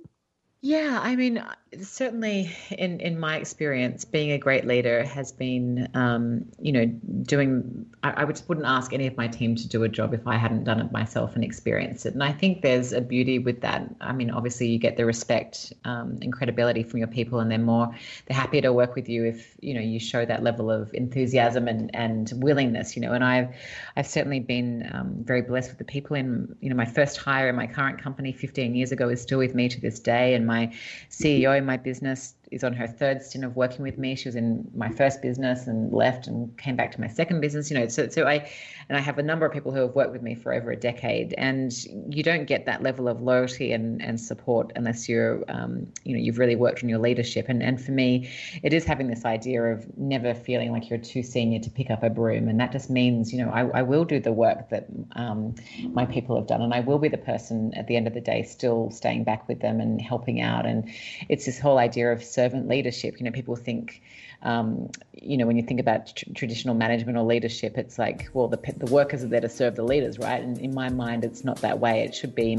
Yeah, 0.62 1.00
I 1.02 1.16
mean, 1.16 1.44
certainly 1.82 2.52
in 2.72 3.00
in 3.00 3.20
my 3.20 3.38
experience, 3.38 4.06
being 4.06 4.32
a 4.32 4.38
great 4.38 4.66
leader 4.66 5.04
has 5.06 5.32
been, 5.32 5.90
um, 5.94 6.46
you 6.60 6.72
know, 6.72 6.86
doing. 6.86 7.86
I, 8.04 8.12
I 8.12 8.24
would, 8.26 8.42
wouldn't 8.48 8.68
ask 8.68 8.94
any 8.94 9.08
of 9.08 9.18
my 9.18 9.28
team 9.28 9.56
to 9.56 9.68
do 9.68 9.84
a 9.84 9.90
job 9.90 10.14
if 10.14 10.28
I 10.28 10.36
hadn't 10.36 10.66
done 10.66 10.80
it 10.80 10.92
myself 10.92 11.36
and 11.36 11.44
experienced 11.44 12.06
it. 12.06 12.14
And 12.14 12.24
I 12.24 12.32
think 12.32 12.62
there's 12.62 12.92
a 12.92 13.02
beauty 13.02 13.40
with 13.40 13.62
that. 13.62 13.88
I 14.02 14.14
mean, 14.14 14.30
obviously, 14.30 14.68
you 14.68 14.78
get 14.78 14.98
the 14.98 15.06
respect 15.06 15.74
um, 15.86 16.20
and 16.22 16.32
credibility 16.32 16.84
from 16.84 17.00
your 17.00 17.08
people, 17.08 17.40
and 17.40 17.50
they're 17.50 17.58
more 17.58 17.94
they're 18.26 18.38
happy 18.38 18.62
to 18.62 18.72
work 18.72 18.96
with 18.96 19.10
you 19.10 19.26
if 19.26 19.56
you 19.60 19.74
know 19.74 19.82
you 19.82 20.00
show 20.00 20.26
that 20.26 20.44
level 20.44 20.70
of 20.70 20.94
enthusiasm 20.94 21.68
and 21.68 21.94
and 21.96 22.32
willingness. 22.36 22.96
You 22.96 23.02
know, 23.02 23.14
and 23.14 23.24
I've 23.24 23.56
I've 23.98 24.08
certainly 24.08 24.40
been 24.40 24.90
um, 24.94 25.16
very 25.24 25.42
blessed 25.42 25.70
with 25.70 25.80
the 25.80 25.86
people 25.86 26.16
in 26.16 26.56
you 26.62 26.70
know 26.70 26.76
my 26.76 26.86
first 26.86 27.18
hire 27.18 27.50
in 27.50 27.56
my 27.56 27.68
current 27.68 28.02
company 28.02 28.32
15 28.32 28.76
years 28.76 28.92
ago 28.92 29.10
is 29.10 29.22
still 29.22 29.40
with 29.40 29.56
me 29.56 29.70
to 29.70 29.82
this 29.82 30.00
day, 30.00 30.34
and 30.36 30.46
my 30.46 30.72
CEO 31.10 31.63
my 31.66 31.78
business 31.78 32.36
is 32.54 32.64
on 32.64 32.74
her 32.74 32.88
third 32.88 33.22
stint 33.22 33.44
of 33.44 33.56
working 33.56 33.84
with 33.84 33.98
me. 33.98 34.16
She 34.16 34.28
was 34.28 34.36
in 34.36 34.70
my 34.76 34.90
first 34.90 35.22
business 35.22 35.68
and 35.68 35.92
left 35.92 36.28
and 36.28 36.56
came 36.58 36.76
back 36.76 36.92
to 36.94 37.02
my 37.02 37.08
second 37.08 37.42
business. 37.42 37.72
You 37.72 37.80
know, 37.80 37.88
so 37.88 38.08
so 38.08 38.26
I 38.26 38.50
and 38.90 38.98
I 38.98 39.02
have 39.02 39.18
a 39.18 39.24
number 39.24 39.46
of 39.46 39.52
people 39.52 39.72
who 39.72 39.80
have 39.80 39.96
worked 39.96 40.12
with 40.12 40.22
me 40.22 40.36
for 40.36 40.54
over 40.54 40.72
a 40.72 40.76
decade, 40.76 41.34
and 41.38 41.74
you 42.10 42.24
don't 42.24 42.46
get 42.46 42.66
that 42.66 42.84
level 42.84 43.08
of 43.08 43.22
loyalty 43.22 43.72
and, 43.72 44.02
and 44.02 44.20
support 44.20 44.72
unless 44.76 45.10
you're 45.10 45.44
um, 45.48 45.88
you 46.04 46.16
know 46.16 46.22
you've 46.22 46.38
really 46.38 46.56
worked 46.56 46.84
on 46.84 46.90
your 46.90 47.00
leadership. 47.00 47.48
And 47.50 47.64
and 47.64 47.84
for 47.84 47.92
me, 47.92 48.30
it 48.62 48.74
is 48.74 48.86
having 48.86 49.08
this 49.08 49.26
idea 49.26 49.64
of 49.64 49.86
never 49.98 50.34
feeling 50.34 50.72
like 50.72 50.90
you're 50.90 51.00
too 51.00 51.24
senior 51.24 51.60
to 51.60 51.70
pick 51.70 51.90
up 51.90 52.04
a 52.04 52.10
broom, 52.10 52.48
and 52.48 52.60
that 52.60 52.72
just 52.72 52.90
means 52.90 53.34
you 53.34 53.44
know 53.44 53.52
I, 53.52 53.80
I 53.80 53.82
will 53.82 54.06
do 54.06 54.20
the 54.20 54.32
work 54.32 54.70
that 54.70 54.88
um, 55.16 55.56
my 55.92 56.06
people 56.06 56.36
have 56.36 56.48
done, 56.48 56.62
and 56.62 56.74
I 56.74 56.82
will 56.82 57.00
be 57.00 57.10
the 57.10 57.18
person 57.18 57.74
at 57.76 57.88
the 57.88 57.96
end 57.96 58.08
of 58.08 58.14
the 58.14 58.22
day 58.22 58.44
still 58.44 58.92
staying 58.92 59.24
back 59.24 59.48
with 59.48 59.60
them 59.62 59.80
and 59.80 60.02
helping 60.02 60.42
out. 60.42 60.66
And 60.66 60.90
it's 61.30 61.46
this 61.46 61.60
whole 61.60 61.78
idea 61.78 62.12
of 62.12 62.24
servant 62.44 62.68
leadership. 62.68 63.20
You 63.20 63.26
know, 63.26 63.32
people 63.32 63.56
think, 63.56 64.02
um, 64.42 64.90
you 65.14 65.38
know, 65.38 65.46
when 65.48 65.56
you 65.56 65.64
think 65.64 65.80
about 65.80 66.14
tr- 66.16 66.26
traditional 66.36 66.76
management 66.76 67.18
or 67.18 67.24
leadership, 67.24 67.78
it's 67.78 67.98
like, 67.98 68.30
well, 68.34 68.50
the, 68.50 68.60
the 68.78 68.92
workers 68.92 69.24
are 69.24 69.28
there 69.28 69.42
to 69.42 69.50
serve 69.50 69.76
the 69.76 69.84
leaders, 69.84 70.20
right? 70.20 70.42
And 70.44 70.58
in 70.58 70.74
my 70.74 70.90
mind, 70.90 71.24
it's 71.24 71.44
not 71.46 71.58
that 71.62 71.80
way. 71.80 72.02
It 72.02 72.14
should 72.14 72.36
be 72.36 72.58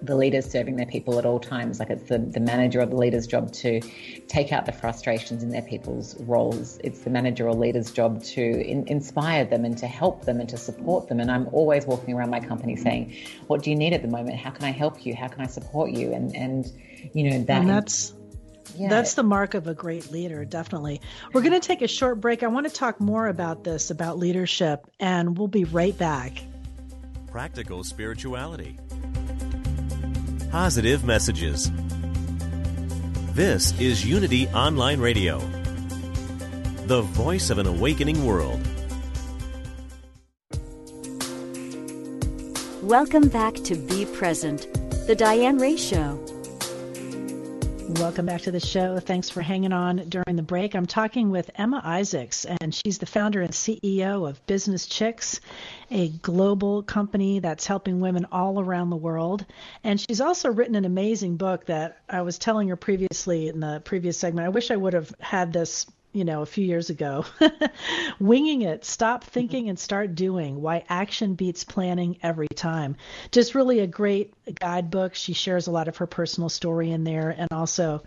the 0.00 0.14
leaders 0.14 0.50
serving 0.50 0.76
their 0.76 0.86
people 0.86 1.18
at 1.18 1.26
all 1.26 1.40
times. 1.40 1.78
Like 1.80 1.90
it's 1.90 2.08
the, 2.08 2.18
the 2.18 2.40
manager 2.40 2.80
or 2.80 2.86
the 2.86 2.96
leader's 2.96 3.26
job 3.26 3.52
to 3.64 3.80
take 4.28 4.52
out 4.52 4.64
the 4.64 4.72
frustrations 4.72 5.42
in 5.42 5.50
their 5.50 5.66
people's 5.72 6.18
roles. 6.20 6.78
It's 6.84 7.00
the 7.00 7.10
manager 7.10 7.46
or 7.48 7.54
leader's 7.54 7.90
job 7.90 8.22
to 8.34 8.42
in, 8.42 8.86
inspire 8.88 9.44
them 9.44 9.64
and 9.66 9.76
to 9.78 9.86
help 9.86 10.24
them 10.24 10.40
and 10.40 10.48
to 10.48 10.56
support 10.56 11.08
them. 11.08 11.20
And 11.20 11.30
I'm 11.30 11.48
always 11.52 11.84
walking 11.84 12.14
around 12.14 12.30
my 12.30 12.40
company 12.40 12.76
saying, 12.76 13.14
what 13.48 13.62
do 13.62 13.68
you 13.70 13.76
need 13.76 13.92
at 13.92 14.02
the 14.02 14.08
moment? 14.08 14.36
How 14.36 14.50
can 14.50 14.64
I 14.64 14.70
help 14.70 15.04
you? 15.04 15.14
How 15.14 15.28
can 15.28 15.42
I 15.42 15.48
support 15.48 15.90
you? 15.90 16.14
And, 16.14 16.34
and 16.34 16.72
you 17.12 17.28
know, 17.28 17.38
that. 17.44 17.60
And 17.60 17.68
that's 17.68 18.14
yeah. 18.76 18.88
That's 18.88 19.14
the 19.14 19.22
mark 19.22 19.54
of 19.54 19.66
a 19.66 19.74
great 19.74 20.10
leader, 20.10 20.44
definitely. 20.44 21.00
We're 21.32 21.42
going 21.42 21.58
to 21.58 21.66
take 21.66 21.82
a 21.82 21.88
short 21.88 22.20
break. 22.20 22.42
I 22.42 22.48
want 22.48 22.66
to 22.66 22.72
talk 22.72 23.00
more 23.00 23.26
about 23.26 23.64
this, 23.64 23.90
about 23.90 24.18
leadership, 24.18 24.86
and 25.00 25.36
we'll 25.38 25.48
be 25.48 25.64
right 25.64 25.96
back. 25.96 26.42
Practical 27.30 27.84
spirituality, 27.84 28.78
positive 30.50 31.04
messages. 31.04 31.70
This 33.32 33.78
is 33.80 34.04
Unity 34.04 34.48
Online 34.48 35.00
Radio, 35.00 35.38
the 36.86 37.02
voice 37.02 37.50
of 37.50 37.58
an 37.58 37.66
awakening 37.66 38.24
world. 38.24 38.60
Welcome 42.82 43.28
back 43.28 43.54
to 43.54 43.74
Be 43.74 44.06
Present, 44.06 44.66
the 45.06 45.14
Diane 45.14 45.58
Ray 45.58 45.76
Show. 45.76 46.37
Welcome 47.88 48.26
back 48.26 48.42
to 48.42 48.50
the 48.50 48.60
show. 48.60 49.00
Thanks 49.00 49.30
for 49.30 49.40
hanging 49.40 49.72
on 49.72 49.96
during 50.10 50.36
the 50.36 50.42
break. 50.42 50.74
I'm 50.74 50.84
talking 50.84 51.30
with 51.30 51.50
Emma 51.54 51.80
Isaacs, 51.82 52.44
and 52.60 52.74
she's 52.74 52.98
the 52.98 53.06
founder 53.06 53.40
and 53.40 53.50
CEO 53.50 54.28
of 54.28 54.46
Business 54.46 54.86
Chicks, 54.86 55.40
a 55.90 56.08
global 56.08 56.82
company 56.82 57.38
that's 57.38 57.66
helping 57.66 58.00
women 58.00 58.26
all 58.30 58.60
around 58.60 58.90
the 58.90 58.96
world. 58.96 59.46
And 59.84 59.98
she's 59.98 60.20
also 60.20 60.50
written 60.50 60.74
an 60.74 60.84
amazing 60.84 61.38
book 61.38 61.64
that 61.66 61.98
I 62.10 62.20
was 62.20 62.38
telling 62.38 62.68
her 62.68 62.76
previously 62.76 63.48
in 63.48 63.58
the 63.58 63.80
previous 63.82 64.18
segment. 64.18 64.44
I 64.44 64.50
wish 64.50 64.70
I 64.70 64.76
would 64.76 64.92
have 64.92 65.12
had 65.18 65.54
this 65.54 65.86
you 66.12 66.24
know, 66.24 66.42
a 66.42 66.46
few 66.46 66.64
years 66.64 66.90
ago. 66.90 67.24
Winging 68.18 68.62
it, 68.62 68.84
stop 68.84 69.22
mm-hmm. 69.22 69.30
thinking 69.30 69.68
and 69.68 69.78
start 69.78 70.14
doing. 70.14 70.60
Why 70.60 70.84
action 70.88 71.34
beats 71.34 71.64
planning 71.64 72.18
every 72.22 72.48
time. 72.54 72.96
Just 73.30 73.54
really 73.54 73.80
a 73.80 73.86
great 73.86 74.32
guidebook. 74.54 75.14
She 75.14 75.32
shares 75.32 75.66
a 75.66 75.70
lot 75.70 75.88
of 75.88 75.98
her 75.98 76.06
personal 76.06 76.48
story 76.48 76.90
in 76.90 77.04
there 77.04 77.30
and 77.30 77.48
also 77.52 78.02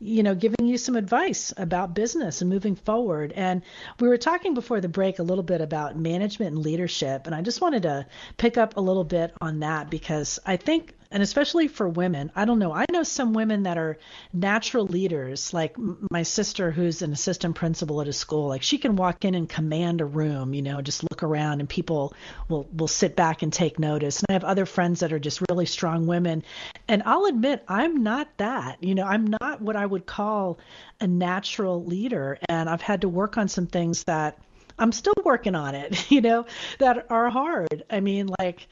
you 0.00 0.22
know, 0.22 0.34
giving 0.34 0.66
you 0.66 0.78
some 0.78 0.94
advice 0.94 1.52
about 1.56 1.94
business 1.94 2.40
and 2.40 2.48
moving 2.48 2.76
forward. 2.76 3.32
And 3.34 3.62
we 3.98 4.08
were 4.08 4.16
talking 4.16 4.54
before 4.54 4.80
the 4.80 4.88
break 4.88 5.18
a 5.18 5.24
little 5.24 5.42
bit 5.42 5.60
about 5.60 5.96
management 5.96 6.54
and 6.54 6.64
leadership. 6.64 7.26
And 7.26 7.34
I 7.34 7.42
just 7.42 7.60
wanted 7.60 7.82
to 7.82 8.06
pick 8.36 8.56
up 8.56 8.76
a 8.76 8.80
little 8.80 9.04
bit 9.04 9.34
on 9.40 9.60
that 9.60 9.90
because 9.90 10.38
I 10.46 10.56
think 10.56 10.94
and 11.10 11.22
especially 11.22 11.68
for 11.68 11.88
women 11.88 12.30
i 12.36 12.44
don't 12.44 12.58
know 12.58 12.72
i 12.72 12.84
know 12.90 13.02
some 13.02 13.32
women 13.32 13.62
that 13.62 13.78
are 13.78 13.98
natural 14.32 14.86
leaders 14.86 15.52
like 15.52 15.76
my 16.10 16.22
sister 16.22 16.70
who's 16.70 17.02
an 17.02 17.12
assistant 17.12 17.54
principal 17.54 18.00
at 18.00 18.08
a 18.08 18.12
school 18.12 18.48
like 18.48 18.62
she 18.62 18.78
can 18.78 18.96
walk 18.96 19.24
in 19.24 19.34
and 19.34 19.48
command 19.48 20.00
a 20.00 20.04
room 20.04 20.54
you 20.54 20.62
know 20.62 20.80
just 20.80 21.02
look 21.10 21.22
around 21.22 21.60
and 21.60 21.68
people 21.68 22.12
will 22.48 22.68
will 22.76 22.88
sit 22.88 23.16
back 23.16 23.42
and 23.42 23.52
take 23.52 23.78
notice. 23.78 24.20
And 24.20 24.26
i 24.30 24.32
have 24.32 24.44
other 24.44 24.66
friends 24.66 25.00
that 25.00 25.12
are 25.12 25.18
just 25.18 25.42
really 25.48 25.66
strong 25.66 26.06
women. 26.06 26.42
And 26.88 27.02
i'll 27.04 27.26
admit 27.26 27.64
i'm 27.68 28.02
not 28.02 28.28
that 28.38 28.82
you 28.82 28.94
know 28.94 29.04
i'm 29.04 29.26
not 29.40 29.60
what 29.60 29.76
i 29.76 29.84
would 29.84 30.06
call 30.06 30.58
a 31.00 31.06
natural 31.06 31.84
leader. 31.84 32.38
And 32.48 32.68
i've 32.68 32.82
had 32.82 33.02
to 33.02 33.08
work 33.08 33.36
on 33.38 33.48
some 33.48 33.66
things 33.66 34.04
that 34.04 34.38
i'm 34.78 34.92
still 34.92 35.14
working 35.24 35.54
on 35.54 35.74
it 35.74 36.10
you 36.10 36.20
know 36.20 36.46
that 36.78 37.06
are 37.10 37.30
hard. 37.30 37.84
I 37.90 38.00
mean 38.00 38.30
like 38.38 38.68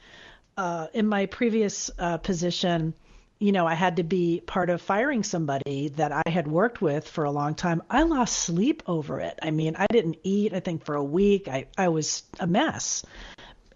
uh, 0.57 0.87
in 0.93 1.07
my 1.07 1.27
previous 1.27 1.91
uh, 1.99 2.17
position, 2.17 2.93
you 3.39 3.51
know, 3.51 3.67
I 3.67 3.75
had 3.75 3.97
to 3.97 4.03
be 4.03 4.41
part 4.45 4.69
of 4.69 4.81
firing 4.81 5.23
somebody 5.23 5.89
that 5.95 6.11
I 6.11 6.29
had 6.29 6.47
worked 6.47 6.81
with 6.81 7.07
for 7.07 7.23
a 7.23 7.31
long 7.31 7.53
time. 7.53 7.83
I 7.89 8.03
lost 8.03 8.37
sleep 8.37 8.81
over 8.87 9.19
it. 9.19 9.37
I 9.41 9.51
mean, 9.51 9.75
I 9.77 9.85
didn't 9.91 10.17
eat, 10.23 10.53
I 10.53 10.59
think, 10.59 10.83
for 10.83 10.95
a 10.95 11.03
week. 11.03 11.47
I, 11.47 11.67
I 11.77 11.89
was 11.89 12.23
a 12.39 12.47
mess. 12.47 13.05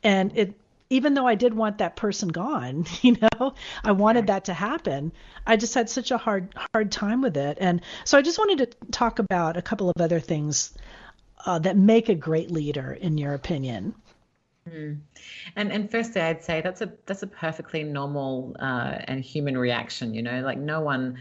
And 0.04 0.36
it, 0.36 0.60
even 0.90 1.14
though 1.14 1.28
I 1.28 1.36
did 1.36 1.54
want 1.54 1.78
that 1.78 1.96
person 1.96 2.30
gone, 2.30 2.86
you 3.02 3.18
know, 3.22 3.54
I 3.84 3.92
wanted 3.92 4.28
that 4.28 4.46
to 4.46 4.54
happen. 4.54 5.12
I 5.46 5.58
just 5.58 5.76
had 5.76 5.90
such 5.90 6.10
a 6.10 6.18
hard, 6.18 6.56
hard 6.74 6.92
time 6.92 7.22
with 7.22 7.38
it. 7.38 7.60
And 7.62 7.82
so 8.04 8.18
I 8.18 8.24
just 8.24 8.40
wanted 8.40 8.72
to 8.72 8.92
talk 8.92 9.20
about 9.20 9.58
a 9.58 9.62
couple 9.62 9.90
of 9.90 10.02
other 10.02 10.20
things 10.20 10.74
uh, 11.46 11.60
that 11.60 11.78
make 11.78 12.10
a 12.10 12.16
great 12.16 12.50
leader, 12.50 12.92
in 12.92 13.20
your 13.20 13.36
opinion. 13.36 13.94
Mm. 14.70 15.00
And 15.56 15.72
and 15.72 15.90
firstly, 15.90 16.22
I'd 16.22 16.44
say 16.44 16.62
that's 16.62 16.82
a 16.82 16.94
that's 17.06 17.24
a 17.24 17.28
perfectly 17.28 17.84
normal 17.84 18.56
uh, 18.60 19.00
and 19.06 19.24
human 19.24 19.58
reaction. 19.58 20.14
You 20.14 20.22
know, 20.22 20.42
like 20.42 20.60
no 20.60 20.82
one 20.82 21.18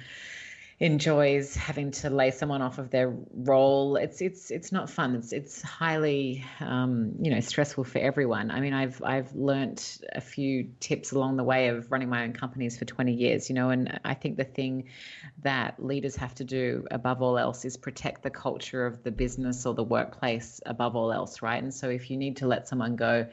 enjoys 0.81 1.55
having 1.55 1.91
to 1.91 2.09
lay 2.09 2.31
someone 2.31 2.63
off 2.63 2.79
of 2.79 2.89
their 2.89 3.15
role. 3.35 3.97
It's 3.97 4.23
it's 4.23 4.51
it's 4.51 4.73
not 4.73 4.89
fun. 4.89 5.15
It's 5.15 5.31
it's 5.31 5.61
highly 5.61 6.43
um, 6.59 7.13
you 7.21 7.31
know 7.31 7.41
stressful 7.41 7.85
for 7.85 7.99
everyone. 7.99 8.51
I 8.51 8.61
mean, 8.61 8.73
I've 8.73 9.03
I've 9.05 9.35
learnt 9.35 10.01
a 10.11 10.23
few 10.23 10.71
tips 10.81 11.13
along 11.13 11.37
the 11.37 11.45
way 11.45 11.69
of 11.69 11.93
running 11.93 12.09
my 12.09 12.25
own 12.25 12.33
companies 12.33 12.79
for 12.79 12.87
20 12.87 13.13
years. 13.13 13.51
You 13.51 13.57
know, 13.57 13.69
and 13.69 14.01
I 14.07 14.15
think 14.15 14.39
the 14.39 14.45
thing 14.45 14.89
that 15.43 15.85
leaders 15.85 16.17
have 16.17 16.35
to 16.37 16.45
do 16.45 16.87
above 16.91 17.21
all 17.21 17.37
else 17.37 17.67
is 17.67 17.77
protect 17.77 18.23
the 18.23 18.31
culture 18.31 18.87
of 18.87 19.03
the 19.03 19.11
business 19.11 19.67
or 19.67 19.75
the 19.75 19.85
workplace 19.85 20.63
above 20.65 20.97
all 20.97 21.13
else, 21.13 21.43
right? 21.43 21.63
And 21.63 21.75
so 21.75 21.91
if 21.91 22.11
you 22.11 22.17
need 22.17 22.39
to 22.39 22.47
let 22.47 22.69
someone 22.69 22.97
go 22.97 23.27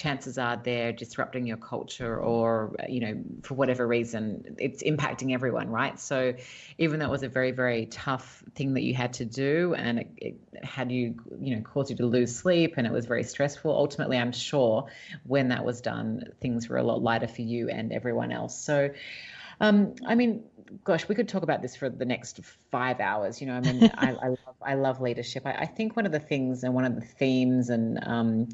chances 0.00 0.38
are 0.38 0.56
they're 0.56 0.92
disrupting 0.92 1.46
your 1.46 1.58
culture 1.58 2.18
or 2.18 2.74
you 2.88 3.00
know 3.00 3.22
for 3.42 3.52
whatever 3.52 3.86
reason 3.86 4.56
it's 4.58 4.82
impacting 4.82 5.34
everyone 5.34 5.68
right 5.68 6.00
so 6.00 6.32
even 6.78 6.98
though 6.98 7.04
it 7.04 7.10
was 7.10 7.22
a 7.22 7.28
very 7.28 7.50
very 7.50 7.84
tough 7.84 8.42
thing 8.54 8.72
that 8.72 8.80
you 8.80 8.94
had 8.94 9.12
to 9.12 9.26
do 9.26 9.74
and 9.74 9.98
it, 9.98 10.10
it 10.16 10.64
had 10.64 10.90
you 10.90 11.14
you 11.38 11.54
know 11.54 11.60
caused 11.60 11.90
you 11.90 11.96
to 11.96 12.06
lose 12.06 12.34
sleep 12.34 12.74
and 12.78 12.86
it 12.86 12.92
was 12.92 13.04
very 13.04 13.22
stressful 13.22 13.70
ultimately 13.70 14.16
i'm 14.16 14.32
sure 14.32 14.86
when 15.24 15.48
that 15.48 15.66
was 15.66 15.82
done 15.82 16.24
things 16.40 16.66
were 16.66 16.78
a 16.78 16.82
lot 16.82 17.02
lighter 17.02 17.28
for 17.28 17.42
you 17.42 17.68
and 17.68 17.92
everyone 17.92 18.32
else 18.32 18.58
so 18.58 18.88
um, 19.62 19.94
I 20.06 20.14
mean, 20.14 20.44
gosh, 20.84 21.06
we 21.06 21.14
could 21.14 21.28
talk 21.28 21.42
about 21.42 21.60
this 21.60 21.76
for 21.76 21.90
the 21.90 22.06
next 22.06 22.40
five 22.70 22.98
hours. 22.98 23.42
You 23.42 23.48
know, 23.48 23.56
I 23.56 23.60
mean, 23.60 23.90
I, 23.94 24.12
I, 24.12 24.28
love, 24.28 24.56
I 24.62 24.74
love 24.74 25.02
leadership. 25.02 25.42
I, 25.44 25.52
I, 25.52 25.66
think 25.66 25.96
one 25.96 26.06
of 26.06 26.12
the 26.12 26.18
things 26.18 26.64
and 26.64 26.72
one 26.72 26.86
of 26.86 26.94
the 26.94 27.02
themes 27.02 27.68
and 27.68 27.98
um, 28.02 28.48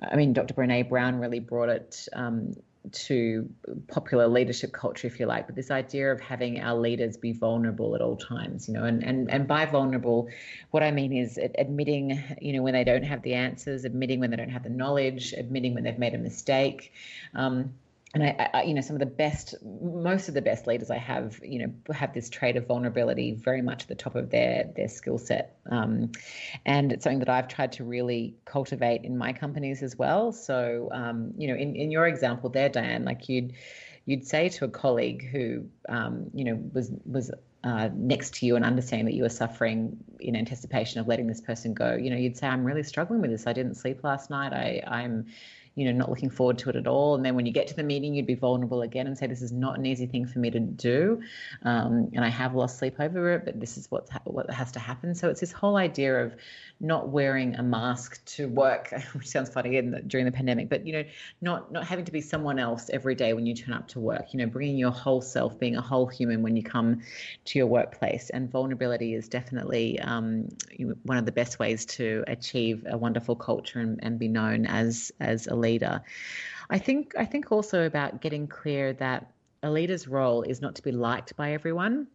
I 0.00 0.16
mean, 0.16 0.32
Dr. 0.32 0.54
Brene 0.54 0.88
Brown 0.88 1.18
really 1.18 1.40
brought 1.40 1.68
it 1.68 2.08
um, 2.12 2.54
to 2.90 3.48
popular 3.86 4.26
leadership 4.26 4.72
culture, 4.72 5.06
if 5.06 5.20
you 5.20 5.26
like, 5.26 5.46
but 5.46 5.54
this 5.54 5.70
idea 5.70 6.10
of 6.10 6.20
having 6.20 6.60
our 6.60 6.76
leaders 6.78 7.16
be 7.16 7.32
vulnerable 7.32 7.94
at 7.94 8.00
all 8.00 8.16
times, 8.16 8.68
you 8.68 8.74
know, 8.74 8.84
and, 8.84 9.04
and, 9.04 9.30
and 9.30 9.46
by 9.46 9.64
vulnerable, 9.66 10.28
what 10.72 10.82
I 10.82 10.90
mean 10.90 11.12
is 11.12 11.38
admitting, 11.58 12.22
you 12.40 12.52
know, 12.52 12.62
when 12.62 12.74
they 12.74 12.84
don't 12.84 13.04
have 13.04 13.22
the 13.22 13.34
answers, 13.34 13.84
admitting 13.84 14.20
when 14.20 14.30
they 14.30 14.36
don't 14.36 14.50
have 14.50 14.64
the 14.64 14.70
knowledge, 14.70 15.32
admitting 15.32 15.74
when 15.74 15.84
they've 15.84 15.98
made 15.98 16.14
a 16.14 16.18
mistake. 16.18 16.92
Um, 17.34 17.74
and 18.14 18.22
I, 18.22 18.50
I, 18.52 18.62
you 18.64 18.74
know, 18.74 18.82
some 18.82 18.96
of 18.96 19.00
the 19.00 19.06
best, 19.06 19.54
most 19.62 20.28
of 20.28 20.34
the 20.34 20.42
best 20.42 20.66
leaders 20.66 20.90
I 20.90 20.98
have, 20.98 21.40
you 21.42 21.60
know, 21.60 21.94
have 21.94 22.12
this 22.12 22.28
trait 22.28 22.56
of 22.56 22.66
vulnerability 22.66 23.32
very 23.32 23.62
much 23.62 23.82
at 23.82 23.88
the 23.88 23.94
top 23.94 24.14
of 24.16 24.30
their 24.30 24.70
their 24.76 24.88
skill 24.88 25.18
set, 25.18 25.56
um, 25.70 26.12
and 26.66 26.92
it's 26.92 27.04
something 27.04 27.20
that 27.20 27.30
I've 27.30 27.48
tried 27.48 27.72
to 27.72 27.84
really 27.84 28.36
cultivate 28.44 29.04
in 29.04 29.16
my 29.16 29.32
companies 29.32 29.82
as 29.82 29.96
well. 29.96 30.32
So, 30.32 30.90
um, 30.92 31.32
you 31.38 31.48
know, 31.48 31.54
in 31.54 31.74
in 31.74 31.90
your 31.90 32.06
example 32.06 32.50
there, 32.50 32.68
Diane, 32.68 33.04
like 33.04 33.28
you'd 33.30 33.54
you'd 34.04 34.26
say 34.26 34.48
to 34.48 34.64
a 34.64 34.68
colleague 34.68 35.28
who, 35.30 35.64
um, 35.88 36.30
you 36.34 36.44
know, 36.44 36.60
was 36.74 36.90
was 37.06 37.30
uh, 37.64 37.88
next 37.94 38.34
to 38.34 38.46
you 38.46 38.56
and 38.56 38.64
understanding 38.64 39.06
that 39.06 39.14
you 39.14 39.22
were 39.22 39.28
suffering 39.28 39.96
in 40.20 40.36
anticipation 40.36 41.00
of 41.00 41.06
letting 41.06 41.28
this 41.28 41.40
person 41.40 41.72
go, 41.72 41.94
you 41.94 42.10
know, 42.10 42.16
you'd 42.16 42.36
say, 42.36 42.46
"I'm 42.46 42.64
really 42.64 42.82
struggling 42.82 43.22
with 43.22 43.30
this. 43.30 43.46
I 43.46 43.52
didn't 43.52 43.76
sleep 43.76 44.04
last 44.04 44.28
night. 44.28 44.52
I 44.52 44.82
I'm." 44.86 45.26
You 45.74 45.86
know, 45.86 45.92
not 45.92 46.10
looking 46.10 46.30
forward 46.30 46.58
to 46.58 46.70
it 46.70 46.76
at 46.76 46.86
all. 46.86 47.14
And 47.14 47.24
then 47.24 47.34
when 47.34 47.46
you 47.46 47.52
get 47.52 47.68
to 47.68 47.76
the 47.76 47.82
meeting, 47.82 48.14
you'd 48.14 48.26
be 48.26 48.34
vulnerable 48.34 48.82
again 48.82 49.06
and 49.06 49.16
say, 49.16 49.26
"This 49.26 49.42
is 49.42 49.52
not 49.52 49.78
an 49.78 49.86
easy 49.86 50.06
thing 50.06 50.26
for 50.26 50.38
me 50.38 50.50
to 50.50 50.60
do, 50.60 51.22
um, 51.62 52.10
and 52.12 52.24
I 52.24 52.28
have 52.28 52.54
lost 52.54 52.78
sleep 52.78 52.96
over 53.00 53.32
it, 53.32 53.44
but 53.44 53.58
this 53.58 53.78
is 53.78 53.90
what 53.90 54.08
what 54.24 54.50
has 54.50 54.72
to 54.72 54.78
happen." 54.78 55.14
So 55.14 55.30
it's 55.30 55.40
this 55.40 55.52
whole 55.52 55.76
idea 55.76 56.24
of 56.24 56.34
not 56.78 57.08
wearing 57.08 57.54
a 57.54 57.62
mask 57.62 58.24
to 58.24 58.48
work, 58.48 58.92
which 59.14 59.28
sounds 59.28 59.48
funny 59.50 59.76
in 59.76 59.92
the, 59.92 60.02
during 60.02 60.26
the 60.26 60.32
pandemic, 60.32 60.68
but 60.68 60.86
you 60.86 60.92
know, 60.92 61.04
not 61.40 61.72
not 61.72 61.84
having 61.86 62.04
to 62.04 62.12
be 62.12 62.20
someone 62.20 62.58
else 62.58 62.90
every 62.92 63.14
day 63.14 63.32
when 63.32 63.46
you 63.46 63.54
turn 63.54 63.72
up 63.72 63.88
to 63.88 64.00
work. 64.00 64.34
You 64.34 64.38
know, 64.38 64.46
bringing 64.46 64.76
your 64.76 64.90
whole 64.90 65.22
self, 65.22 65.58
being 65.58 65.76
a 65.76 65.82
whole 65.82 66.06
human 66.06 66.42
when 66.42 66.56
you 66.56 66.62
come 66.62 67.00
to 67.46 67.58
your 67.58 67.66
workplace, 67.66 68.28
and 68.30 68.50
vulnerability 68.50 69.14
is 69.14 69.28
definitely 69.28 69.98
um, 70.00 70.48
one 71.04 71.16
of 71.16 71.24
the 71.24 71.32
best 71.32 71.58
ways 71.58 71.86
to 71.86 72.24
achieve 72.26 72.84
a 72.88 72.98
wonderful 72.98 73.36
culture 73.36 73.78
and, 73.78 74.00
and 74.02 74.18
be 74.18 74.28
known 74.28 74.66
as 74.66 75.12
as 75.20 75.46
a 75.46 75.61
leader. 75.62 76.02
I 76.68 76.78
think 76.78 77.14
I 77.18 77.24
think 77.24 77.50
also 77.50 77.86
about 77.86 78.20
getting 78.20 78.46
clear 78.46 78.92
that 78.94 79.32
a 79.62 79.70
leader's 79.70 80.06
role 80.08 80.42
is 80.42 80.60
not 80.60 80.74
to 80.74 80.82
be 80.82 80.92
liked 80.92 81.36
by 81.36 81.52
everyone 81.52 82.08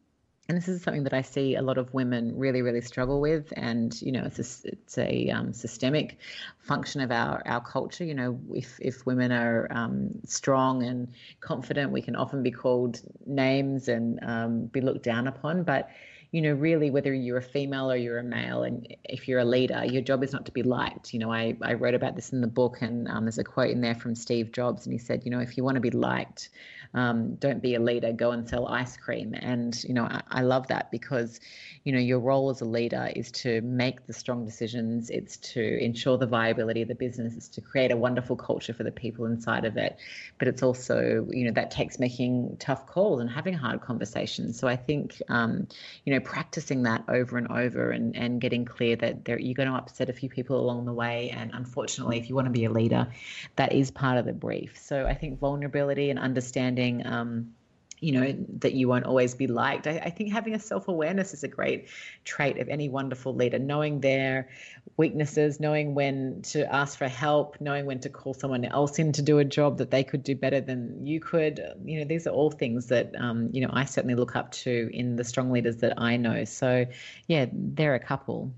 and 0.50 0.58
this 0.58 0.70
is 0.70 0.82
something 0.82 1.04
that 1.04 1.14
I 1.14 1.22
see 1.22 1.56
a 1.56 1.62
lot 1.62 1.78
of 1.78 1.94
women 1.94 2.38
really, 2.38 2.62
really 2.62 2.80
struggle 2.80 3.20
with. 3.20 3.52
And 3.58 4.00
you 4.02 4.14
know, 4.14 4.24
it's 4.24 4.40
a, 4.40 4.70
it's 4.70 4.98
a 4.98 5.30
um, 5.30 5.52
systemic 5.52 6.20
function 6.60 7.02
of 7.02 7.12
our 7.12 7.42
our 7.46 7.62
culture. 7.62 8.06
You 8.06 8.16
know, 8.16 8.40
if 8.54 8.80
if 8.82 9.06
women 9.06 9.32
are 9.34 9.68
um, 9.72 10.12
strong 10.26 10.84
and 10.84 11.10
confident, 11.42 11.92
we 11.92 12.02
can 12.02 12.16
often 12.16 12.44
be 12.44 12.52
called 12.52 13.02
names 13.26 13.90
and 13.90 14.20
um, 14.24 14.66
be 14.68 14.80
looked 14.80 15.04
down 15.04 15.28
upon. 15.28 15.64
But 15.64 15.90
you 16.32 16.42
know, 16.42 16.52
really, 16.52 16.92
whether 16.92 17.13
you're 17.13 17.38
a 17.38 17.42
female 17.42 17.92
or 17.92 17.96
you're 17.96 18.20
a 18.20 18.24
male, 18.24 18.63
and 18.63 18.96
if 19.06 19.28
you're 19.28 19.40
a 19.40 19.46
leader, 19.46 19.86
your 19.86 20.02
job 20.02 20.24
is 20.24 20.34
not 20.34 20.46
to 20.46 20.52
be 20.52 20.63
liked. 20.63 21.13
You 21.13 21.20
know, 21.20 21.32
I, 21.32 21.56
I 21.62 21.74
wrote 21.74 21.94
about 21.94 22.16
this 22.16 22.34
in 22.34 22.42
the 22.42 22.48
book, 22.48 22.82
and 22.82 23.08
um, 23.08 23.26
there's 23.26 23.38
a 23.38 23.44
quote 23.44 23.72
in 23.72 23.82
there 23.82 23.96
from 23.96 24.13
Steve 24.13 24.52
Jobs, 24.52 24.86
and 24.86 24.94
he 24.94 25.00
said, 25.00 25.24
you 25.24 25.32
know, 25.32 25.40
if 25.40 25.58
you 25.58 25.63
want 25.63 25.76
to 25.76 25.82
be 25.82 25.92
liked, 25.92 26.50
um, 26.93 27.36
don't 27.36 27.62
be 27.62 27.76
a 27.76 27.80
leader, 27.80 28.12
go 28.13 28.32
and 28.32 28.47
sell 28.47 28.67
ice 28.67 28.97
cream. 28.97 29.34
And, 29.38 29.82
you 29.84 29.93
know, 29.93 30.04
I, 30.04 30.21
I 30.30 30.41
love 30.41 30.67
that 30.67 30.89
because, 30.91 31.39
you 31.84 31.91
know, 31.91 32.00
your 32.00 32.19
role 32.19 32.50
as 32.50 32.62
a 32.62 32.65
leader 32.65 33.10
is 33.15 33.32
to 33.32 33.62
make 33.62 34.08
the 34.08 34.13
strong 34.13 34.45
decisions, 34.45 35.10
it's 35.10 35.38
to 35.38 35.84
ensure 35.84 36.17
the 36.17 36.26
viability 36.28 36.82
of 36.82 36.88
the 36.88 36.95
business, 36.95 37.36
it's 37.36 37.50
to 37.50 37.62
create 37.62 37.91
a 37.91 37.97
wonderful 37.97 38.36
culture 38.36 38.73
for 38.73 38.84
the 38.84 38.91
people 38.91 39.26
inside 39.26 39.65
of 39.65 39.78
it. 39.78 39.97
But 40.39 40.47
it's 40.47 40.63
also, 40.63 41.28
you 41.30 41.45
know, 41.45 41.52
that 41.52 41.71
takes 41.71 42.00
making 42.00 42.58
tough 42.60 42.88
calls 42.88 43.19
and 43.19 43.30
having 43.30 43.54
hard 43.54 43.82
conversations. 43.82 44.60
So 44.60 44.67
I 44.67 44.76
think, 44.76 45.21
um, 45.30 45.67
you 46.06 46.13
know, 46.13 46.19
practicing 46.19 46.84
that 46.84 47.04
over 47.10 47.38
and 47.38 47.52
over 47.52 47.91
and, 47.91 48.15
and 48.15 48.39
getting 48.39 48.65
clear 48.65 48.95
that 48.97 49.26
there, 49.26 49.39
you're 49.39 49.54
going 49.54 49.69
to 49.69 49.76
upset 49.76 50.10
a 50.10 50.13
few 50.13 50.30
people 50.30 50.60
along 50.60 50.86
the 50.86 50.93
way. 50.93 51.30
And 51.30 51.52
unfortunately, 51.54 52.17
if 52.17 52.30
you 52.30 52.36
want 52.36 52.45
to 52.45 52.52
be 52.52 52.65
a 52.65 52.71
leader, 52.71 53.08
that 53.56 53.73
is 53.73 53.91
part 53.91 54.17
of 54.17 54.26
the 54.26 54.34
brief. 54.34 54.78
So 54.80 55.06
I 55.06 55.13
think 55.13 55.39
vulnerability 55.39 56.10
and 56.10 56.19
understanding 56.19 56.77
understanding 56.78 57.06
um, 57.06 57.54
you 58.00 58.12
know 58.12 58.36
that 58.60 58.74
you 58.74 58.88
won't 58.88 59.06
always 59.06 59.34
be 59.34 59.48
liked. 59.48 59.88
I, 59.88 59.98
I, 59.98 60.10
think 60.12 60.32
having 60.32 60.54
a 60.54 60.60
self-awareness 60.60 61.34
is 61.34 61.44
a 61.44 61.48
great 61.48 61.88
trait 62.24 62.60
of 62.60 62.70
any 62.70 62.90
wonderful 62.90 63.34
leader. 63.34 63.58
Knowing 63.58 64.02
their 64.02 64.50
weaknesses 64.98 65.60
knowing 65.60 65.96
when 65.96 66.42
to 66.42 66.72
ask 66.74 66.98
for 66.98 67.08
help 67.08 67.60
knowing 67.60 67.86
when 67.86 68.00
to 68.00 68.10
call 68.10 68.34
someone 68.34 68.66
else 68.66 68.98
in 69.00 69.12
to 69.13 69.22
do 69.22 69.38
a 69.38 69.46
job 69.46 69.78
that 69.78 69.92
they 69.92 70.04
could 70.04 70.24
do 70.24 70.36
better 70.36 70.62
than 70.62 71.08
you 71.08 71.20
could. 71.20 71.60
You 71.84 72.00
know 72.00 72.06
these 72.06 72.28
are 72.28 72.32
all 72.32 72.52
things 72.52 72.88
that 72.88 73.16
um, 73.18 73.50
you 73.52 73.62
know 73.62 73.72
i 73.74 73.86
certainly 73.86 74.16
look 74.16 74.36
up 74.36 74.52
to 74.52 74.90
in 74.94 75.16
the 75.16 75.24
strong 75.24 75.52
leaders 75.52 75.78
that 75.78 76.00
i 76.00 76.18
know. 76.18 76.46
So 76.46 76.86
yeah 77.26 77.48
they're 77.52 77.96
a 77.96 78.00
couple 78.00 78.54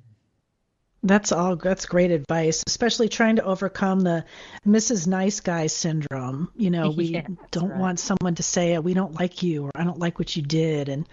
that's 1.03 1.31
all. 1.31 1.55
That's 1.55 1.85
great 1.85 2.11
advice, 2.11 2.63
especially 2.67 3.07
trying 3.07 3.37
to 3.37 3.43
overcome 3.43 4.01
the 4.01 4.25
Mrs. 4.67 5.07
Nice 5.07 5.39
Guy 5.39 5.67
syndrome. 5.67 6.51
You 6.57 6.69
know, 6.71 6.89
we 6.97 7.05
yeah, 7.05 7.27
don't 7.51 7.69
right. 7.69 7.79
want 7.79 7.99
someone 7.99 8.35
to 8.35 8.43
say 8.43 8.77
we 8.79 8.93
don't 8.93 9.19
like 9.19 9.41
you 9.41 9.65
or 9.65 9.71
I 9.75 9.83
don't 9.83 9.99
like 9.99 10.19
what 10.19 10.35
you 10.35 10.41
did, 10.41 10.89
and 10.89 11.07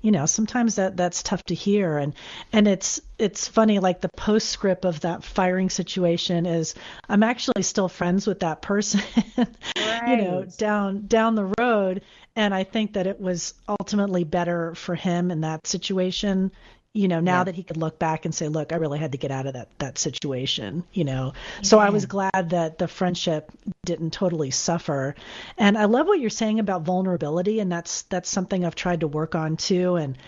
you 0.00 0.12
know, 0.12 0.26
sometimes 0.26 0.76
that 0.76 0.96
that's 0.96 1.22
tough 1.22 1.42
to 1.44 1.54
hear. 1.54 1.98
And 1.98 2.14
and 2.52 2.68
it's 2.68 3.00
it's 3.18 3.48
funny, 3.48 3.80
like 3.80 4.00
the 4.00 4.10
postscript 4.16 4.84
of 4.84 5.00
that 5.00 5.24
firing 5.24 5.70
situation 5.70 6.46
is 6.46 6.74
I'm 7.08 7.22
actually 7.22 7.62
still 7.62 7.88
friends 7.88 8.26
with 8.26 8.40
that 8.40 8.62
person. 8.62 9.00
right. 9.36 10.06
you 10.08 10.16
know, 10.18 10.44
down 10.56 11.06
down 11.06 11.34
the 11.34 11.52
road, 11.58 12.02
and 12.36 12.54
I 12.54 12.62
think 12.62 12.92
that 12.92 13.08
it 13.08 13.20
was 13.20 13.54
ultimately 13.68 14.22
better 14.22 14.74
for 14.76 14.94
him 14.94 15.32
in 15.32 15.40
that 15.40 15.66
situation 15.66 16.52
you 16.94 17.08
know 17.08 17.20
now 17.20 17.38
yeah. 17.40 17.44
that 17.44 17.54
he 17.54 17.62
could 17.62 17.76
look 17.76 17.98
back 17.98 18.24
and 18.24 18.34
say 18.34 18.48
look 18.48 18.72
i 18.72 18.76
really 18.76 18.98
had 18.98 19.12
to 19.12 19.18
get 19.18 19.30
out 19.30 19.46
of 19.46 19.54
that 19.54 19.68
that 19.78 19.98
situation 19.98 20.84
you 20.92 21.04
know 21.04 21.32
yeah. 21.34 21.62
so 21.62 21.78
i 21.78 21.90
was 21.90 22.06
glad 22.06 22.50
that 22.50 22.78
the 22.78 22.88
friendship 22.88 23.50
didn't 23.84 24.12
totally 24.12 24.50
suffer 24.50 25.14
and 25.56 25.78
i 25.78 25.86
love 25.86 26.06
what 26.06 26.20
you're 26.20 26.30
saying 26.30 26.58
about 26.58 26.82
vulnerability 26.82 27.60
and 27.60 27.72
that's 27.72 28.02
that's 28.02 28.28
something 28.28 28.64
i've 28.64 28.74
tried 28.74 29.00
to 29.00 29.08
work 29.08 29.34
on 29.34 29.56
too 29.56 29.96
and 29.96 30.18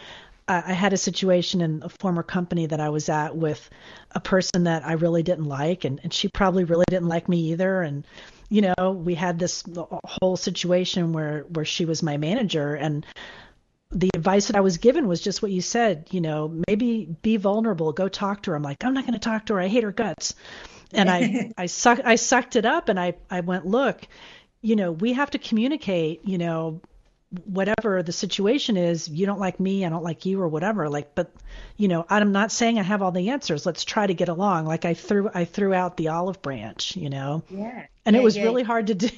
I, 0.48 0.62
I 0.66 0.72
had 0.72 0.92
a 0.92 0.98
situation 0.98 1.60
in 1.60 1.82
a 1.82 1.88
former 1.88 2.22
company 2.22 2.66
that 2.66 2.80
I 2.80 2.90
was 2.90 3.08
at 3.08 3.36
with 3.36 3.68
a 4.12 4.20
person 4.20 4.64
that 4.64 4.86
I 4.86 4.92
really 4.92 5.22
didn't 5.22 5.46
like, 5.46 5.84
and, 5.84 6.00
and 6.02 6.12
she 6.12 6.28
probably 6.28 6.64
really 6.64 6.84
didn't 6.88 7.08
like 7.08 7.28
me 7.28 7.52
either. 7.52 7.82
And 7.82 8.06
you 8.50 8.62
know, 8.62 8.92
we 8.92 9.14
had 9.14 9.38
this 9.38 9.64
whole 10.04 10.36
situation 10.36 11.12
where 11.12 11.44
where 11.48 11.64
she 11.64 11.84
was 11.84 12.02
my 12.02 12.16
manager, 12.16 12.74
and 12.74 13.06
the 13.94 14.10
advice 14.14 14.48
that 14.48 14.56
I 14.56 14.60
was 14.60 14.78
given 14.78 15.06
was 15.06 15.20
just 15.20 15.40
what 15.40 15.52
you 15.52 15.60
said, 15.60 16.08
you 16.10 16.20
know, 16.20 16.60
maybe 16.68 17.06
be 17.22 17.36
vulnerable, 17.36 17.92
go 17.92 18.08
talk 18.08 18.42
to 18.42 18.50
her. 18.50 18.56
I'm 18.56 18.62
like, 18.62 18.84
I'm 18.84 18.92
not 18.92 19.04
going 19.04 19.14
to 19.14 19.20
talk 19.20 19.46
to 19.46 19.54
her. 19.54 19.60
I 19.60 19.68
hate 19.68 19.84
her 19.84 19.92
guts. 19.92 20.34
And 20.92 21.08
I, 21.08 21.52
I 21.58 21.66
suck, 21.66 22.00
I 22.04 22.16
sucked 22.16 22.56
it 22.56 22.66
up 22.66 22.88
and 22.88 22.98
I, 22.98 23.14
I 23.30 23.40
went, 23.40 23.66
look, 23.66 24.06
you 24.60 24.76
know, 24.76 24.92
we 24.92 25.12
have 25.12 25.30
to 25.30 25.38
communicate, 25.38 26.22
you 26.24 26.38
know, 26.38 26.80
whatever 27.44 28.02
the 28.02 28.12
situation 28.12 28.76
is, 28.76 29.08
you 29.08 29.26
don't 29.26 29.40
like 29.40 29.58
me, 29.58 29.84
I 29.84 29.88
don't 29.88 30.04
like 30.04 30.26
you 30.26 30.40
or 30.40 30.48
whatever. 30.48 30.88
Like, 30.88 31.14
but 31.14 31.32
you 31.76 31.88
know, 31.88 32.04
I'm 32.08 32.32
not 32.32 32.52
saying 32.52 32.78
I 32.78 32.82
have 32.82 33.02
all 33.02 33.12
the 33.12 33.30
answers. 33.30 33.66
Let's 33.66 33.84
try 33.84 34.06
to 34.06 34.14
get 34.14 34.28
along. 34.28 34.66
Like 34.66 34.84
I 34.84 34.94
threw, 34.94 35.30
I 35.32 35.44
threw 35.44 35.72
out 35.74 35.96
the 35.96 36.08
olive 36.08 36.42
branch, 36.42 36.96
you 36.96 37.10
know? 37.10 37.42
Yeah 37.48 37.86
and 38.06 38.14
yeah, 38.14 38.20
it 38.20 38.24
was 38.24 38.36
yeah. 38.36 38.42
really 38.42 38.62
hard 38.62 38.86
to 38.88 38.94
do 38.94 39.08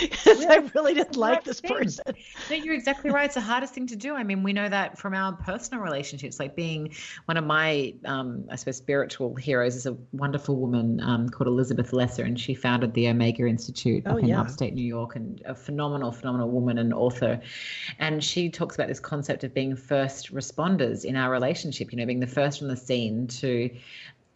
because 0.00 0.42
yeah. 0.42 0.52
I 0.52 0.70
really 0.74 0.94
didn't 0.94 1.16
like 1.16 1.44
this 1.44 1.60
thing. 1.60 1.76
person. 1.76 2.04
No, 2.50 2.56
you're 2.56 2.74
exactly 2.74 3.10
right. 3.10 3.26
It's 3.26 3.34
the 3.34 3.40
hardest 3.40 3.74
thing 3.74 3.86
to 3.88 3.96
do. 3.96 4.14
I 4.14 4.24
mean, 4.24 4.42
we 4.42 4.52
know 4.52 4.68
that 4.68 4.98
from 4.98 5.14
our 5.14 5.32
personal 5.32 5.82
relationships. 5.82 6.40
Like 6.40 6.56
being 6.56 6.94
one 7.26 7.36
of 7.36 7.44
my, 7.44 7.94
um, 8.04 8.44
I 8.50 8.56
suppose, 8.56 8.76
spiritual 8.76 9.34
heroes 9.36 9.76
is 9.76 9.86
a 9.86 9.96
wonderful 10.12 10.56
woman 10.56 11.00
um, 11.00 11.28
called 11.28 11.46
Elizabeth 11.48 11.92
Lesser, 11.92 12.24
and 12.24 12.38
she 12.38 12.54
founded 12.54 12.94
the 12.94 13.08
Omega 13.08 13.46
Institute 13.46 14.02
oh, 14.06 14.12
up 14.12 14.18
in 14.18 14.32
upstate 14.32 14.74
New 14.74 14.84
York, 14.84 15.14
and 15.14 15.40
a 15.44 15.54
phenomenal, 15.54 16.10
phenomenal 16.10 16.50
woman 16.50 16.78
and 16.78 16.92
author. 16.92 17.40
And 17.98 18.22
she 18.22 18.50
talks 18.50 18.74
about 18.74 18.88
this 18.88 19.00
concept 19.00 19.44
of 19.44 19.54
being 19.54 19.76
first 19.76 20.34
responders 20.34 21.04
in 21.04 21.16
our 21.16 21.30
relationship. 21.30 21.92
You 21.92 21.98
know, 21.98 22.06
being 22.06 22.20
the 22.20 22.26
first 22.26 22.62
on 22.62 22.68
the 22.68 22.76
scene 22.76 23.26
to 23.28 23.70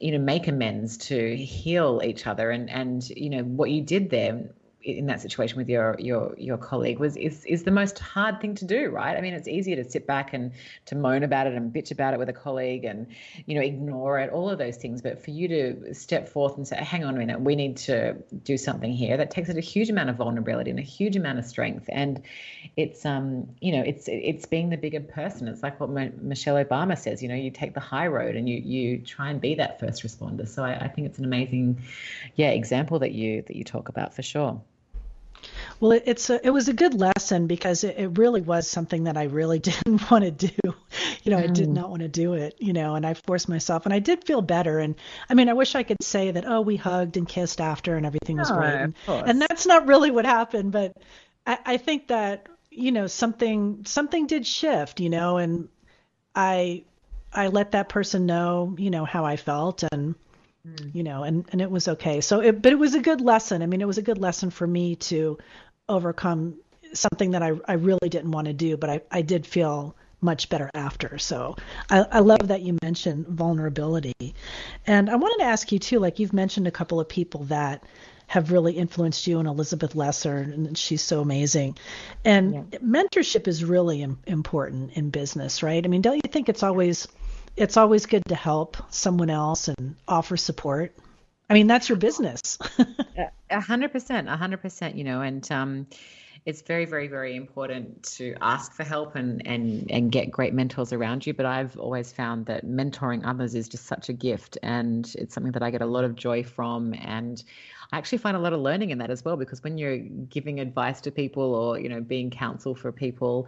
you 0.00 0.12
know 0.12 0.18
make 0.18 0.46
amends 0.48 0.96
to 0.98 1.36
heal 1.36 2.00
each 2.04 2.26
other 2.26 2.50
and 2.50 2.68
and 2.70 3.08
you 3.10 3.30
know 3.30 3.42
what 3.42 3.70
you 3.70 3.82
did 3.82 4.10
there 4.10 4.48
in 4.86 5.06
that 5.06 5.20
situation 5.20 5.56
with 5.56 5.68
your 5.68 5.96
your 5.98 6.34
your 6.38 6.56
colleague 6.56 7.00
was 7.00 7.16
is 7.16 7.44
is 7.44 7.64
the 7.64 7.70
most 7.72 7.98
hard 7.98 8.40
thing 8.40 8.54
to 8.54 8.64
do 8.64 8.88
right? 8.90 9.16
I 9.16 9.20
mean 9.20 9.34
it's 9.34 9.48
easier 9.48 9.76
to 9.82 9.88
sit 9.88 10.06
back 10.06 10.32
and 10.32 10.52
to 10.86 10.94
moan 10.94 11.24
about 11.24 11.48
it 11.48 11.54
and 11.54 11.74
bitch 11.74 11.90
about 11.90 12.14
it 12.14 12.18
with 12.18 12.28
a 12.28 12.32
colleague 12.32 12.84
and 12.84 13.08
you 13.46 13.56
know 13.56 13.60
ignore 13.60 14.20
it 14.20 14.30
all 14.30 14.48
of 14.48 14.58
those 14.58 14.76
things. 14.76 15.02
But 15.02 15.22
for 15.22 15.32
you 15.32 15.48
to 15.48 15.94
step 15.94 16.28
forth 16.28 16.56
and 16.56 16.66
say 16.66 16.76
hang 16.76 17.04
on 17.04 17.16
a 17.16 17.18
minute 17.18 17.40
we 17.40 17.56
need 17.56 17.76
to 17.78 18.14
do 18.44 18.56
something 18.56 18.92
here 18.92 19.16
that 19.16 19.30
takes 19.32 19.48
it 19.48 19.56
a 19.56 19.60
huge 19.60 19.90
amount 19.90 20.10
of 20.10 20.16
vulnerability 20.16 20.70
and 20.70 20.78
a 20.78 20.82
huge 20.82 21.16
amount 21.16 21.40
of 21.40 21.44
strength. 21.44 21.86
And 21.88 22.22
it's 22.76 23.04
um 23.04 23.48
you 23.60 23.72
know 23.72 23.82
it's 23.82 24.06
it's 24.06 24.46
being 24.46 24.70
the 24.70 24.76
bigger 24.76 25.00
person. 25.00 25.48
It's 25.48 25.64
like 25.64 25.80
what 25.80 25.90
michelle 25.90 26.56
obama 26.56 26.96
says 26.96 27.22
you 27.22 27.28
know 27.28 27.34
you 27.34 27.50
take 27.50 27.74
the 27.74 27.80
high 27.80 28.06
road 28.06 28.36
and 28.36 28.48
you 28.48 28.58
you 28.58 28.98
try 28.98 29.30
and 29.30 29.40
be 29.40 29.56
that 29.56 29.80
first 29.80 30.04
responder. 30.04 30.46
So 30.46 30.62
I, 30.62 30.76
I 30.76 30.88
think 30.88 31.08
it's 31.08 31.18
an 31.18 31.24
amazing 31.24 31.82
yeah 32.36 32.50
example 32.50 33.00
that 33.00 33.12
you 33.12 33.42
that 33.42 33.56
you 33.56 33.64
talk 33.64 33.88
about 33.88 34.14
for 34.14 34.22
sure 34.22 34.60
well, 35.80 35.92
it, 35.92 36.04
it's 36.06 36.30
a, 36.30 36.44
it 36.46 36.50
was 36.50 36.68
a 36.68 36.72
good 36.72 36.94
lesson 36.94 37.46
because 37.46 37.84
it, 37.84 37.96
it, 37.98 38.18
really 38.18 38.40
was 38.40 38.68
something 38.68 39.04
that 39.04 39.16
I 39.16 39.24
really 39.24 39.58
didn't 39.60 40.10
want 40.10 40.24
to 40.24 40.30
do. 40.30 40.74
You 41.22 41.32
know. 41.32 41.38
I 41.38 41.46
did 41.46 41.68
mm. 41.68 41.74
not 41.74 41.90
want 41.90 42.02
to 42.02 42.08
do 42.08 42.34
it. 42.34 42.54
You 42.58 42.72
know, 42.72 42.94
and 42.94 43.06
I 43.06 43.14
forced 43.14 43.48
myself, 43.48 43.84
and 43.84 43.92
I 43.92 43.98
did 43.98 44.24
feel 44.24 44.42
better. 44.42 44.78
And 44.78 44.94
I 45.28 45.34
mean, 45.34 45.48
I 45.48 45.52
wish 45.52 45.74
I 45.74 45.82
could 45.82 46.02
say 46.02 46.30
that 46.30 46.44
oh, 46.46 46.60
we 46.60 46.76
hugged 46.76 47.16
and 47.16 47.28
kissed 47.28 47.60
after, 47.60 47.96
and 47.96 48.06
everything 48.06 48.38
was 48.38 48.50
oh, 48.50 48.56
great. 48.56 48.74
And, 48.74 48.94
and, 49.08 49.42
that's 49.42 49.66
not 49.66 49.86
really 49.86 50.10
what 50.10 50.24
happened. 50.24 50.72
But 50.72 50.96
I, 51.46 51.58
I 51.64 51.76
think 51.76 52.08
that 52.08 52.48
you 52.70 52.92
know 52.92 53.06
something 53.06 53.84
something 53.86 54.26
did 54.26 54.46
shift. 54.46 55.00
You 55.00 55.10
know, 55.10 55.36
and 55.36 55.68
I 56.34 56.84
I 57.32 57.48
let 57.48 57.72
that 57.72 57.88
person 57.88 58.26
know 58.26 58.74
you 58.78 58.90
know 58.90 59.04
how 59.04 59.24
I 59.24 59.36
felt 59.36 59.82
and 59.92 60.14
mm. 60.66 60.94
you 60.94 61.02
know, 61.02 61.22
and, 61.22 61.44
and 61.52 61.60
it 61.60 61.70
was 61.70 61.88
okay. 61.88 62.20
So, 62.20 62.40
it, 62.40 62.62
but 62.62 62.72
it 62.72 62.78
was 62.78 62.94
a 62.94 63.00
good 63.00 63.20
lesson. 63.20 63.62
I 63.62 63.66
mean, 63.66 63.80
it 63.80 63.86
was 63.86 63.98
a 63.98 64.02
good 64.02 64.18
lesson 64.18 64.50
for 64.50 64.66
me 64.66 64.96
to 64.96 65.38
overcome 65.88 66.56
something 66.92 67.32
that 67.32 67.42
I, 67.42 67.52
I 67.66 67.74
really 67.74 68.08
didn't 68.08 68.30
want 68.30 68.46
to 68.46 68.52
do, 68.52 68.76
but 68.76 68.90
I, 68.90 69.00
I 69.10 69.22
did 69.22 69.46
feel 69.46 69.96
much 70.20 70.48
better 70.48 70.70
after. 70.74 71.18
So 71.18 71.56
I, 71.90 72.06
I 72.10 72.18
love 72.20 72.48
that 72.48 72.62
you 72.62 72.78
mentioned 72.82 73.26
vulnerability. 73.26 74.34
And 74.86 75.10
I 75.10 75.16
wanted 75.16 75.42
to 75.42 75.48
ask 75.48 75.72
you 75.72 75.78
too, 75.78 75.98
like 75.98 76.18
you've 76.18 76.32
mentioned 76.32 76.66
a 76.66 76.70
couple 76.70 77.00
of 77.00 77.08
people 77.08 77.44
that 77.44 77.84
have 78.28 78.50
really 78.50 78.72
influenced 78.72 79.26
you 79.26 79.38
and 79.38 79.46
Elizabeth 79.46 79.94
Lesser, 79.94 80.36
and 80.38 80.76
she's 80.76 81.02
so 81.02 81.20
amazing. 81.20 81.78
And 82.24 82.68
yeah. 82.72 82.78
mentorship 82.80 83.46
is 83.46 83.64
really 83.64 84.02
Im- 84.02 84.18
important 84.26 84.94
in 84.94 85.10
business, 85.10 85.62
right? 85.62 85.84
I 85.84 85.88
mean, 85.88 86.02
don't 86.02 86.16
you 86.16 86.30
think 86.32 86.48
it's 86.48 86.62
always 86.62 87.06
it's 87.56 87.76
always 87.76 88.04
good 88.04 88.22
to 88.28 88.34
help 88.34 88.76
someone 88.90 89.30
else 89.30 89.68
and 89.68 89.94
offer 90.08 90.36
support? 90.36 90.94
I 91.48 91.54
mean, 91.54 91.66
that's 91.66 91.88
your 91.88 91.98
business. 91.98 92.58
A 93.50 93.60
hundred 93.60 93.92
percent, 93.92 94.28
a 94.28 94.36
hundred 94.36 94.60
percent. 94.60 94.96
You 94.96 95.04
know, 95.04 95.20
and 95.20 95.48
um, 95.52 95.86
it's 96.46 96.62
very, 96.62 96.84
very, 96.84 97.06
very 97.06 97.36
important 97.36 98.02
to 98.16 98.34
ask 98.40 98.72
for 98.72 98.82
help 98.82 99.14
and 99.14 99.46
and 99.46 99.88
and 99.88 100.10
get 100.10 100.32
great 100.32 100.52
mentors 100.52 100.92
around 100.92 101.24
you. 101.24 101.32
But 101.32 101.46
I've 101.46 101.78
always 101.78 102.12
found 102.12 102.46
that 102.46 102.66
mentoring 102.66 103.24
others 103.24 103.54
is 103.54 103.68
just 103.68 103.86
such 103.86 104.08
a 104.08 104.12
gift, 104.12 104.58
and 104.64 105.12
it's 105.16 105.32
something 105.32 105.52
that 105.52 105.62
I 105.62 105.70
get 105.70 105.80
a 105.80 105.86
lot 105.86 106.02
of 106.02 106.16
joy 106.16 106.42
from. 106.42 106.92
And 106.94 107.42
I 107.92 107.98
actually 107.98 108.18
find 108.18 108.36
a 108.36 108.40
lot 108.40 108.52
of 108.52 108.60
learning 108.60 108.90
in 108.90 108.98
that 108.98 109.10
as 109.10 109.24
well, 109.24 109.36
because 109.36 109.62
when 109.62 109.78
you're 109.78 109.98
giving 109.98 110.58
advice 110.58 111.00
to 111.02 111.12
people 111.12 111.54
or 111.54 111.78
you 111.78 111.88
know 111.88 112.00
being 112.00 112.30
counsel 112.30 112.74
for 112.74 112.90
people, 112.90 113.46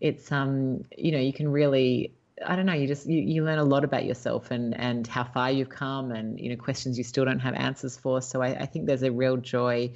it's 0.00 0.30
um 0.30 0.84
you 0.96 1.10
know 1.10 1.18
you 1.18 1.32
can 1.32 1.48
really 1.48 2.12
I 2.46 2.56
don't 2.56 2.66
know, 2.66 2.72
you 2.72 2.86
just 2.86 3.06
you, 3.06 3.20
you 3.20 3.44
learn 3.44 3.58
a 3.58 3.64
lot 3.64 3.84
about 3.84 4.04
yourself 4.04 4.50
and 4.50 4.78
and 4.78 5.06
how 5.06 5.24
far 5.24 5.50
you've 5.50 5.68
come 5.68 6.12
and 6.12 6.38
you 6.38 6.50
know 6.50 6.56
questions 6.56 6.98
you 6.98 7.04
still 7.04 7.24
don't 7.24 7.40
have 7.40 7.54
answers 7.54 7.96
for. 7.96 8.22
So 8.22 8.42
I, 8.42 8.48
I 8.48 8.66
think 8.66 8.86
there's 8.86 9.02
a 9.02 9.12
real 9.12 9.36
joy 9.36 9.92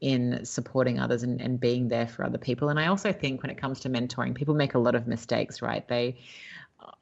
in 0.00 0.44
supporting 0.44 0.98
others 0.98 1.22
and, 1.22 1.40
and 1.40 1.60
being 1.60 1.88
there 1.88 2.08
for 2.08 2.24
other 2.24 2.38
people. 2.38 2.70
And 2.70 2.80
I 2.80 2.88
also 2.88 3.12
think 3.12 3.42
when 3.42 3.50
it 3.50 3.56
comes 3.56 3.78
to 3.80 3.88
mentoring, 3.88 4.34
people 4.34 4.54
make 4.54 4.74
a 4.74 4.78
lot 4.78 4.96
of 4.96 5.06
mistakes, 5.06 5.62
right? 5.62 5.86
They 5.86 6.16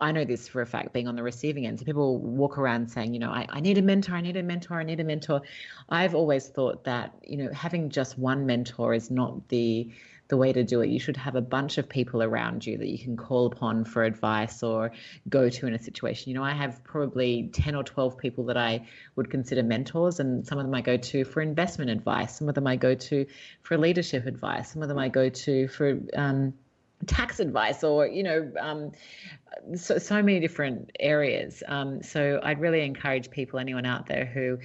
I 0.00 0.12
know 0.12 0.24
this 0.24 0.48
for 0.48 0.62
a 0.62 0.66
fact, 0.66 0.92
being 0.92 1.08
on 1.08 1.16
the 1.16 1.22
receiving 1.22 1.66
end. 1.66 1.78
So 1.78 1.84
people 1.84 2.18
walk 2.18 2.58
around 2.58 2.90
saying, 2.90 3.14
you 3.14 3.20
know, 3.20 3.30
I, 3.30 3.46
I 3.48 3.60
need 3.60 3.78
a 3.78 3.82
mentor, 3.82 4.14
I 4.14 4.20
need 4.20 4.36
a 4.36 4.42
mentor, 4.42 4.78
I 4.78 4.82
need 4.82 5.00
a 5.00 5.04
mentor. 5.04 5.42
I've 5.88 6.14
always 6.14 6.48
thought 6.48 6.84
that, 6.84 7.14
you 7.22 7.36
know, 7.36 7.50
having 7.52 7.90
just 7.90 8.18
one 8.18 8.46
mentor 8.46 8.94
is 8.94 9.10
not 9.10 9.48
the 9.48 9.90
the 10.30 10.36
way 10.36 10.52
to 10.52 10.64
do 10.64 10.80
it. 10.80 10.88
You 10.88 10.98
should 10.98 11.16
have 11.18 11.34
a 11.36 11.40
bunch 11.42 11.76
of 11.76 11.88
people 11.88 12.22
around 12.22 12.64
you 12.66 12.78
that 12.78 12.88
you 12.88 12.98
can 12.98 13.16
call 13.16 13.46
upon 13.46 13.84
for 13.84 14.02
advice 14.04 14.62
or 14.62 14.92
go 15.28 15.50
to 15.50 15.66
in 15.66 15.74
a 15.74 15.78
situation. 15.78 16.30
You 16.30 16.38
know, 16.38 16.44
I 16.44 16.52
have 16.52 16.82
probably 16.82 17.50
10 17.52 17.74
or 17.74 17.84
12 17.84 18.16
people 18.16 18.46
that 18.46 18.56
I 18.56 18.86
would 19.16 19.30
consider 19.30 19.62
mentors, 19.62 20.20
and 20.20 20.46
some 20.46 20.58
of 20.58 20.64
them 20.64 20.74
I 20.74 20.80
go 20.80 20.96
to 20.96 21.24
for 21.24 21.42
investment 21.42 21.90
advice, 21.90 22.38
some 22.38 22.48
of 22.48 22.54
them 22.54 22.66
I 22.66 22.76
go 22.76 22.94
to 22.94 23.26
for 23.62 23.76
leadership 23.76 24.26
advice, 24.26 24.72
some 24.72 24.82
of 24.82 24.88
them 24.88 24.98
I 24.98 25.08
go 25.08 25.28
to 25.28 25.68
for, 25.68 25.98
um, 26.14 26.54
tax 27.06 27.40
advice 27.40 27.82
or 27.82 28.06
you 28.06 28.22
know 28.22 28.52
um, 28.60 28.92
so, 29.74 29.98
so 29.98 30.22
many 30.22 30.38
different 30.38 30.90
areas 31.00 31.62
um, 31.68 32.02
so 32.02 32.40
i'd 32.44 32.60
really 32.60 32.82
encourage 32.82 33.30
people 33.30 33.58
anyone 33.58 33.86
out 33.86 34.06
there 34.06 34.26
who 34.26 34.58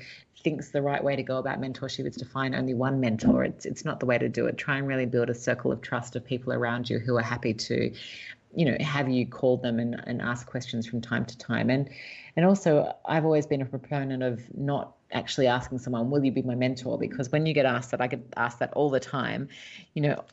thinks 0.46 0.70
the 0.70 0.82
right 0.82 1.04
way 1.04 1.16
to 1.16 1.24
go 1.24 1.38
about 1.38 1.60
mentorship 1.60 2.06
is 2.06 2.16
to 2.16 2.24
find 2.24 2.54
only 2.54 2.76
one 2.76 3.00
mentor. 3.00 3.44
It's 3.44 3.66
it's 3.66 3.84
not 3.84 4.00
the 4.00 4.06
way 4.06 4.20
to 4.20 4.30
do 4.30 4.46
it. 4.46 4.60
Try 4.60 4.78
and 4.78 4.88
really 4.88 5.08
build 5.08 5.28
a 5.32 5.34
circle 5.34 5.72
of 5.72 5.82
trust 5.82 6.16
of 6.16 6.24
people 6.24 6.54
around 6.54 6.88
you 6.88 7.00
who 7.00 7.18
are 7.18 7.24
happy 7.24 7.56
to, 7.56 7.92
you 8.56 8.66
know, 8.66 8.78
have 8.80 9.10
you 9.10 9.26
call 9.26 9.58
them 9.58 9.80
and, 9.80 10.00
and 10.06 10.22
ask 10.22 10.46
questions 10.46 10.86
from 10.86 11.02
time 11.02 11.26
to 11.26 11.38
time. 11.40 11.72
And 11.72 11.90
and 12.36 12.46
also 12.46 12.96
I've 13.06 13.26
always 13.26 13.48
been 13.48 13.64
a 13.64 13.66
proponent 13.66 14.22
of 14.22 14.40
not 14.56 14.96
actually 15.12 15.48
asking 15.48 15.80
someone, 15.80 16.12
will 16.12 16.24
you 16.24 16.32
be 16.32 16.44
my 16.44 16.56
mentor? 16.56 17.00
Because 17.00 17.32
when 17.32 17.48
you 17.48 17.54
get 17.56 17.66
asked 17.66 17.90
that, 17.90 18.00
I 18.00 18.06
get 18.06 18.22
asked 18.38 18.60
that 18.60 18.72
all 18.74 18.92
the 18.92 19.00
time, 19.00 19.50
you 19.96 20.04
know, 20.04 20.24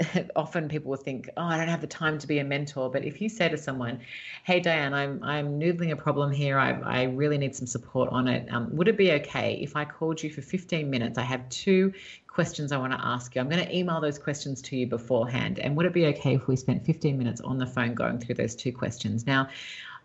often 0.36 0.68
people 0.68 0.90
will 0.90 0.96
think, 0.96 1.30
"Oh, 1.36 1.42
I 1.42 1.56
don't 1.56 1.68
have 1.68 1.80
the 1.80 1.86
time 1.86 2.18
to 2.18 2.26
be 2.26 2.38
a 2.38 2.44
mentor." 2.44 2.90
But 2.90 3.04
if 3.04 3.20
you 3.20 3.28
say 3.28 3.48
to 3.48 3.56
someone, 3.56 4.00
"Hey, 4.42 4.60
Diane, 4.60 4.92
I'm 4.92 5.22
I'm 5.22 5.60
noodling 5.60 5.92
a 5.92 5.96
problem 5.96 6.32
here. 6.32 6.58
I 6.58 6.72
I 6.80 7.02
really 7.04 7.38
need 7.38 7.54
some 7.54 7.66
support 7.66 8.10
on 8.10 8.26
it. 8.26 8.52
Um, 8.52 8.74
would 8.76 8.88
it 8.88 8.96
be 8.96 9.12
okay 9.12 9.58
if 9.62 9.76
I 9.76 9.84
called 9.84 10.22
you 10.22 10.30
for 10.30 10.42
15 10.42 10.90
minutes? 10.90 11.18
I 11.18 11.22
have 11.22 11.48
two 11.48 11.92
questions 12.26 12.72
I 12.72 12.78
want 12.78 12.92
to 12.92 13.00
ask 13.00 13.34
you. 13.34 13.40
I'm 13.40 13.48
going 13.48 13.64
to 13.64 13.76
email 13.76 14.00
those 14.00 14.18
questions 14.18 14.60
to 14.62 14.76
you 14.76 14.88
beforehand. 14.88 15.60
And 15.60 15.76
would 15.76 15.86
it 15.86 15.92
be 15.92 16.06
okay 16.06 16.34
if 16.34 16.48
we 16.48 16.56
spent 16.56 16.84
15 16.84 17.16
minutes 17.16 17.40
on 17.42 17.58
the 17.58 17.66
phone 17.66 17.94
going 17.94 18.18
through 18.18 18.34
those 18.34 18.56
two 18.56 18.72
questions?" 18.72 19.26
Now, 19.26 19.48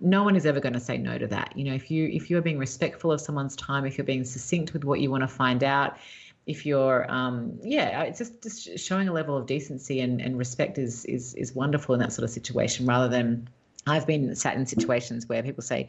no 0.01 0.23
one 0.23 0.35
is 0.35 0.45
ever 0.45 0.59
going 0.59 0.73
to 0.73 0.79
say 0.79 0.97
no 0.97 1.17
to 1.17 1.27
that. 1.27 1.57
You 1.57 1.65
know, 1.65 1.73
if 1.73 1.89
you 1.89 2.07
if 2.09 2.29
you're 2.29 2.43
being 2.43 2.59
respectful 2.59 3.11
of 3.11 3.21
someone's 3.21 3.55
time, 3.55 3.85
if 3.85 3.97
you're 3.97 4.05
being 4.05 4.23
succinct 4.23 4.73
with 4.73 4.83
what 4.83 4.99
you 4.99 5.09
want 5.09 5.23
to 5.23 5.27
find 5.27 5.63
out 5.63 5.97
if 6.49 6.65
you're 6.65 7.05
um, 7.11 7.59
yeah 7.61 8.01
it's 8.01 8.17
just, 8.17 8.41
just 8.41 8.79
showing 8.79 9.07
a 9.07 9.13
level 9.13 9.37
of 9.37 9.45
decency 9.45 9.99
and, 9.99 10.19
and 10.19 10.35
respect 10.35 10.79
is 10.79 11.05
is 11.05 11.35
is 11.35 11.53
wonderful 11.53 11.93
in 11.93 12.01
that 12.01 12.11
sort 12.11 12.23
of 12.23 12.31
situation 12.31 12.87
rather 12.87 13.07
than 13.07 13.47
I've 13.87 14.05
been 14.05 14.35
sat 14.35 14.55
in 14.55 14.65
situations 14.65 15.27
where 15.27 15.41
people 15.41 15.63
say, 15.63 15.87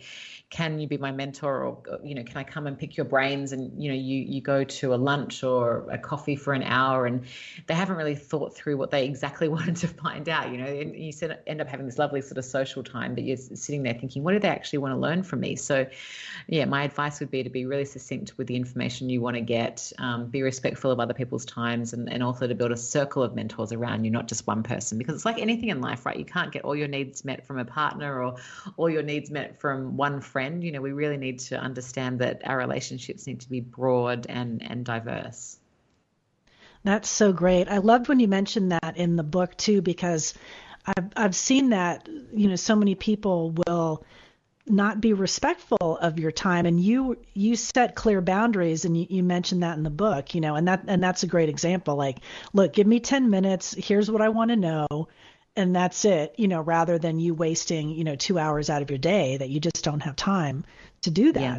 "Can 0.49 0.79
you 0.79 0.87
be 0.87 0.97
my 0.97 1.11
mentor?" 1.11 1.65
or 1.65 2.01
you 2.05 2.15
know, 2.15 2.23
"Can 2.23 2.37
I 2.37 2.45
come 2.45 2.67
and 2.67 2.79
pick 2.79 2.97
your 2.97 3.05
brains?" 3.05 3.53
And 3.53 3.83
you 3.83 3.91
know, 3.91 3.97
you 3.97 4.19
you 4.23 4.41
go 4.41 4.63
to 4.63 4.95
a 4.95 4.97
lunch 4.97 5.43
or 5.43 5.87
a 5.91 5.99
coffee 5.99 6.37
for 6.37 6.53
an 6.53 6.63
hour, 6.63 7.07
and 7.07 7.25
they 7.67 7.75
haven't 7.75 7.97
really 7.97 8.15
thought 8.15 8.55
through 8.55 8.77
what 8.77 8.91
they 8.91 9.05
exactly 9.05 9.49
wanted 9.57 9.77
to 9.77 9.89
find 9.89 10.29
out. 10.29 10.53
You 10.53 10.59
know, 10.59 10.67
and 10.67 10.95
you 10.97 11.13
end 11.47 11.61
up 11.61 11.69
having 11.69 11.87
this 11.87 11.99
lovely 11.99 12.21
sort 12.21 12.39
of 12.39 12.45
social 12.45 12.83
time, 12.83 13.15
but 13.15 13.25
you're 13.25 13.37
sitting 13.37 13.83
there 13.83 13.95
thinking, 13.95 14.23
"What 14.23 14.33
do 14.33 14.39
they 14.39 14.49
actually 14.49 14.79
want 14.79 14.95
to 14.95 14.99
learn 14.99 15.23
from 15.23 15.41
me?" 15.41 15.57
So, 15.57 15.87
yeah, 16.47 16.65
my 16.67 16.85
advice 16.85 17.19
would 17.21 17.31
be 17.31 17.43
to 17.43 17.51
be 17.51 17.67
really 17.67 17.85
succinct 17.85 18.39
with 18.39 18.47
the 18.47 18.57
information 18.57 19.11
you 19.11 19.21
want 19.21 19.35
to 19.35 19.43
get, 19.43 19.93
um, 19.99 20.29
be 20.29 20.43
respectful 20.43 20.93
of 20.93 21.01
other 21.01 21.15
people's 21.15 21.45
times, 21.45 21.93
and 21.93 22.11
and 22.11 22.23
also 22.23 22.47
to 22.47 22.55
build 22.55 22.71
a 22.71 22.77
circle 22.77 23.23
of 23.23 23.35
mentors 23.35 23.73
around 23.73 24.05
you, 24.05 24.11
not 24.13 24.29
just 24.29 24.47
one 24.47 24.63
person, 24.63 24.97
because 24.97 25.17
it's 25.17 25.25
like 25.25 25.39
anything 25.39 25.71
in 25.71 25.81
life, 25.81 26.07
right? 26.07 26.17
You 26.17 26.25
can't 26.25 26.53
get 26.53 26.65
all 26.65 26.77
your 26.77 26.89
needs 26.89 27.25
met 27.25 27.45
from 27.45 27.59
a 27.59 27.65
partner 27.65 27.90
or 27.99 28.37
all 28.77 28.91
your 28.91 29.03
needs 29.03 29.31
met 29.31 29.61
from 29.61 29.97
one 29.97 30.21
friend. 30.21 30.63
You 30.63 30.73
know, 30.73 30.81
we 30.81 30.93
really 30.93 31.17
need 31.17 31.41
to 31.41 31.59
understand 31.59 32.21
that 32.21 32.43
our 32.45 32.57
relationships 32.57 33.27
need 33.27 33.41
to 33.41 33.49
be 33.49 33.61
broad 33.61 34.27
and, 34.29 34.63
and 34.63 34.85
diverse. 34.85 35.57
That's 36.85 37.09
so 37.09 37.33
great. 37.33 37.69
I 37.69 37.79
loved 37.79 38.09
when 38.09 38.21
you 38.21 38.29
mentioned 38.29 38.73
that 38.73 38.97
in 38.97 39.17
the 39.17 39.23
book 39.23 39.57
too, 39.57 39.83
because 39.83 40.35
I've 40.87 41.11
I've 41.17 41.37
seen 41.37 41.71
that 41.71 42.09
you 42.33 42.49
know 42.49 42.57
so 42.57 42.75
many 42.75 42.95
people 42.95 43.55
will 43.67 44.05
not 44.67 45.01
be 45.01 45.13
respectful 45.13 45.99
of 46.01 46.19
your 46.19 46.31
time 46.31 46.65
and 46.67 46.81
you 46.81 47.19
you 47.35 47.57
set 47.57 47.95
clear 47.95 48.21
boundaries 48.21 48.85
and 48.85 48.97
you, 48.97 49.07
you 49.11 49.23
mentioned 49.23 49.63
that 49.63 49.77
in 49.77 49.83
the 49.83 49.91
book 49.91 50.35
you 50.35 50.41
know 50.41 50.55
and 50.55 50.69
that 50.69 50.85
and 50.87 51.03
that's 51.03 51.23
a 51.23 51.27
great 51.27 51.49
example 51.49 51.97
like 51.97 52.19
look 52.53 52.73
give 52.73 52.87
me 52.87 53.01
10 53.01 53.31
minutes 53.31 53.75
here's 53.77 54.11
what 54.11 54.23
i 54.23 54.29
want 54.29 54.51
to 54.51 54.57
know 54.57 54.87
and 55.57 55.75
that's 55.75 56.05
it, 56.05 56.35
you 56.39 56.49
know, 56.49 56.61
rather 56.61 56.99
than 56.99 57.19
you 57.19 57.35
wasting, 57.35 57.91
you 57.91 58.05
know, 58.05 58.17
two 58.17 58.39
hours 58.39 58.71
out 58.71 58.83
of 58.83 58.91
your 58.91 58.99
day 58.99 59.37
that 59.37 59.49
you 59.49 59.61
just 59.61 59.85
don't 59.85 60.01
have 60.01 60.17
time 60.17 60.65
to 61.03 61.11
do 61.11 61.33
that. 61.33 61.41
Yeah, 61.41 61.59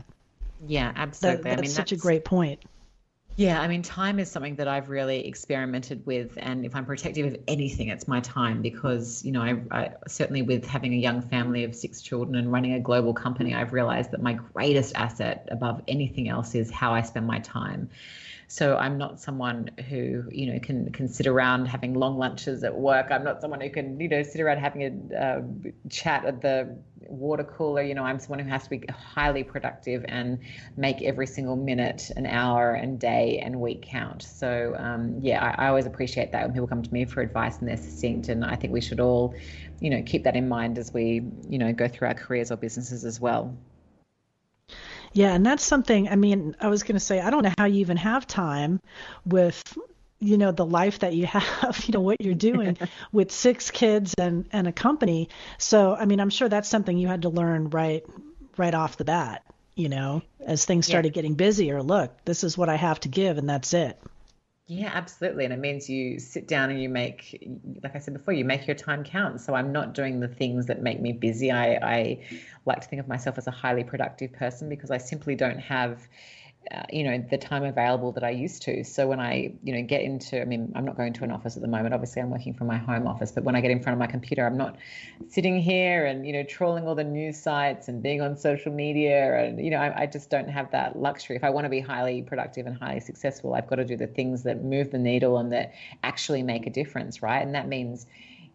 yeah 0.68 0.92
absolutely. 0.96 1.44
That, 1.44 1.50
that's 1.50 1.60
I 1.60 1.62
mean, 1.62 1.72
such 1.72 1.90
that's, 1.92 2.02
a 2.02 2.04
great 2.04 2.26
point. 2.26 2.62
Yeah, 3.38 3.62
I 3.62 3.68
mean, 3.68 3.82
time 3.82 4.20
is 4.20 4.30
something 4.30 4.56
that 4.58 4.68
I've 4.68 4.90
really 4.90 5.26
experimented 5.26 6.06
with, 6.06 6.34
and 6.38 6.66
if 6.66 6.76
I'm 6.76 6.86
protective 6.86 7.34
of 7.34 7.40
anything, 7.48 7.88
it's 7.88 8.08
my 8.08 8.20
time 8.20 8.62
because 8.62 9.24
you 9.24 9.32
know, 9.32 9.42
I, 9.42 9.62
I, 9.72 9.90
certainly 10.08 10.42
with 10.42 10.66
having 10.66 10.94
a 10.94 10.98
young 10.98 11.22
family 11.22 11.64
of 11.64 11.74
six 11.74 12.02
children 12.02 12.36
and 12.36 12.52
running 12.52 12.74
a 12.74 12.80
global 12.80 13.14
company, 13.14 13.56
I've 13.56 13.72
realized 13.72 14.12
that 14.12 14.22
my 14.22 14.34
greatest 14.34 14.96
asset 14.96 15.48
above 15.50 15.82
anything 15.88 16.28
else 16.28 16.56
is 16.56 16.70
how 16.70 16.94
I 16.94 17.02
spend 17.04 17.26
my 17.26 17.40
time. 17.40 17.90
So 18.52 18.76
I'm 18.76 18.98
not 18.98 19.22
someone 19.22 19.72
who 19.88 20.26
you 20.30 20.52
know 20.52 20.60
can 20.60 20.92
can 20.92 21.08
sit 21.08 21.26
around 21.26 21.68
having 21.68 21.94
long 21.94 22.18
lunches 22.18 22.66
at 22.66 22.76
work. 22.78 23.08
I'm 23.10 23.24
not 23.24 23.40
someone 23.40 23.62
who 23.62 23.70
can 23.70 23.98
you 23.98 24.10
know 24.10 24.24
sit 24.24 24.42
around 24.42 24.58
having 24.58 24.84
a 24.84 25.16
uh, 25.18 25.42
chat 25.90 26.26
at 26.26 26.42
the 26.42 26.78
water 27.00 27.46
cooler. 27.46 27.82
You 27.82 27.96
know, 27.96 28.04
I'm 28.04 28.20
someone 28.20 28.40
who 28.40 28.50
has 28.50 28.66
to 28.66 28.70
be 28.72 28.84
highly 28.92 29.46
productive 29.46 30.04
and 30.10 30.38
make 30.76 31.02
every 31.02 31.28
single 31.28 31.56
minute, 31.56 32.12
an 32.18 32.26
hour, 32.26 32.74
and 32.74 33.00
day 33.00 33.40
and 33.42 33.62
week 33.62 33.84
count. 33.84 34.22
So 34.24 34.76
um, 34.78 35.16
yeah, 35.22 35.42
I, 35.58 35.68
I 35.68 35.68
always 35.70 35.86
appreciate 35.86 36.34
that 36.34 36.44
when 36.44 36.52
people 36.52 36.68
come 36.68 36.84
to 36.84 36.94
me 36.94 37.06
for 37.06 37.22
advice 37.22 37.60
and 37.60 37.70
they're 37.70 37.78
succinct. 37.78 38.28
And 38.28 38.44
I 38.44 38.58
think 38.58 38.74
we 38.74 38.82
should 38.82 39.00
all, 39.00 39.34
you 39.80 39.90
know, 39.90 40.04
keep 40.06 40.26
that 40.26 40.36
in 40.36 40.50
mind 40.50 40.78
as 40.78 40.94
we 40.94 41.22
you 41.48 41.58
know 41.58 41.72
go 41.72 41.88
through 41.88 42.10
our 42.10 42.16
careers 42.16 42.52
or 42.52 42.58
businesses 42.58 43.06
as 43.06 43.18
well. 43.18 43.58
Yeah, 45.14 45.34
and 45.34 45.46
that's 45.46 45.64
something. 45.64 46.08
I 46.10 46.16
mean, 46.16 46.56
I 46.60 46.68
was 46.68 46.84
going 46.84 46.96
to 46.96 47.02
say, 47.02 47.20
I 47.20 47.30
don't 47.30 47.44
know 47.44 47.54
how 47.58 47.66
you 47.66 47.82
even 47.82 47.98
have 47.98 48.26
time 48.26 48.80
with, 49.26 49.62
you 50.20 50.38
know, 50.38 50.52
the 50.52 50.66
life 50.66 51.00
that 51.00 51.14
you 51.14 51.26
have, 51.28 51.84
you 51.86 51.94
know, 51.94 52.02
what 52.02 52.22
you're 52.22 52.34
doing 52.34 52.78
with 53.12 53.32
six 53.32 53.72
kids 53.72 54.14
and 54.18 54.48
and 54.52 54.68
a 54.68 54.72
company. 54.72 55.30
So, 55.58 55.96
I 55.96 56.06
mean, 56.06 56.20
I'm 56.20 56.30
sure 56.30 56.50
that's 56.50 56.70
something 56.70 56.98
you 56.98 57.08
had 57.08 57.24
to 57.24 57.30
learn 57.30 57.70
right 57.70 58.06
right 58.58 58.74
off 58.74 58.98
the 58.98 59.06
bat. 59.06 59.44
You 59.76 59.90
know, 59.90 60.22
as 60.46 60.66
things 60.66 60.86
started 60.86 61.10
yeah. 61.10 61.14
getting 61.14 61.36
busier. 61.36 61.82
Look, 61.82 62.26
this 62.26 62.44
is 62.44 62.58
what 62.58 62.70
I 62.70 62.76
have 62.76 63.00
to 63.02 63.10
give, 63.10 63.38
and 63.38 63.50
that's 63.50 63.74
it. 63.74 64.00
Yeah, 64.74 64.90
absolutely. 64.94 65.44
And 65.44 65.54
it 65.54 65.60
means 65.60 65.90
you 65.90 66.18
sit 66.18 66.48
down 66.48 66.70
and 66.70 66.82
you 66.82 66.88
make, 66.88 67.46
like 67.84 67.94
I 67.94 68.00
said 68.00 68.14
before, 68.14 68.34
you 68.34 68.46
make 68.46 68.68
your 68.68 68.76
time 68.78 69.04
count. 69.04 69.42
So 69.42 69.54
I'm 69.54 69.74
not 69.74 69.94
doing 69.94 70.22
the 70.22 70.30
things 70.30 70.68
that 70.68 70.82
make 70.82 71.02
me 71.02 71.12
busy. 71.12 71.52
I, 71.52 71.74
I 71.74 72.24
like 72.66 72.80
to 72.80 72.88
think 72.88 73.02
of 73.02 73.08
myself 73.10 73.38
as 73.38 73.48
a 73.48 73.52
highly 73.52 73.84
productive 73.84 74.32
person 74.32 74.70
because 74.70 74.90
I 74.90 74.98
simply 74.98 75.36
don't 75.36 75.60
have 75.60 76.08
uh, 76.70 76.84
you 76.92 77.04
know 77.04 77.26
the 77.30 77.38
time 77.38 77.64
available 77.64 78.12
that 78.12 78.24
I 78.24 78.30
used 78.30 78.62
to. 78.64 78.84
So 78.84 79.08
when 79.08 79.20
I 79.20 79.54
you 79.64 79.74
know 79.74 79.82
get 79.82 80.02
into, 80.02 80.40
I 80.40 80.46
mean, 80.46 80.72
I'm 80.76 80.86
not 80.86 80.96
going 80.96 81.12
to 81.14 81.24
an 81.24 81.32
office 81.32 81.56
at 81.56 81.62
the 81.62 81.68
moment. 81.68 81.94
Obviously, 81.94 82.22
I'm 82.22 82.30
working 82.30 82.54
from 82.54 82.68
my 82.68 82.78
home 82.78 83.08
office. 83.08 83.32
But 83.32 83.44
when 83.44 83.56
I 83.56 83.62
get 83.62 83.72
in 83.72 83.82
front 83.82 83.94
of 83.94 84.00
my 84.00 84.06
computer, 84.06 84.46
I'm 84.46 84.58
not 84.58 84.78
sitting 85.28 85.60
here 85.60 86.06
and 86.06 86.26
you 86.26 86.34
know 86.34 86.44
trawling 86.44 86.88
all 86.88 86.94
the 86.94 87.04
news 87.04 87.38
sites 87.38 87.88
and 87.88 88.04
being 88.04 88.22
on 88.22 88.38
social 88.38 88.72
media. 88.72 89.44
And 89.44 89.64
you 89.64 89.72
know, 89.72 89.78
I, 89.78 90.02
I 90.04 90.06
just 90.06 90.30
don't 90.30 90.50
have 90.50 90.70
that 90.72 90.98
luxury. 91.00 91.36
If 91.36 91.44
I 91.44 91.50
want 91.50 91.66
to 91.66 91.70
be 91.70 91.80
highly 91.80 92.22
productive 92.22 92.68
and 92.68 92.78
highly 92.78 93.00
successful, 93.00 93.56
I've 93.56 93.68
got 93.68 93.78
to 93.78 93.86
do 93.86 93.98
the 93.98 94.08
things 94.08 94.44
that 94.44 94.64
move 94.64 94.92
the 94.92 95.00
needle 95.00 95.40
and 95.40 95.52
that 95.52 95.74
actually 96.04 96.44
make 96.44 96.68
a 96.68 96.70
difference, 96.70 97.24
right? 97.24 97.42
And 97.42 97.56
that 97.56 97.68
means 97.68 98.06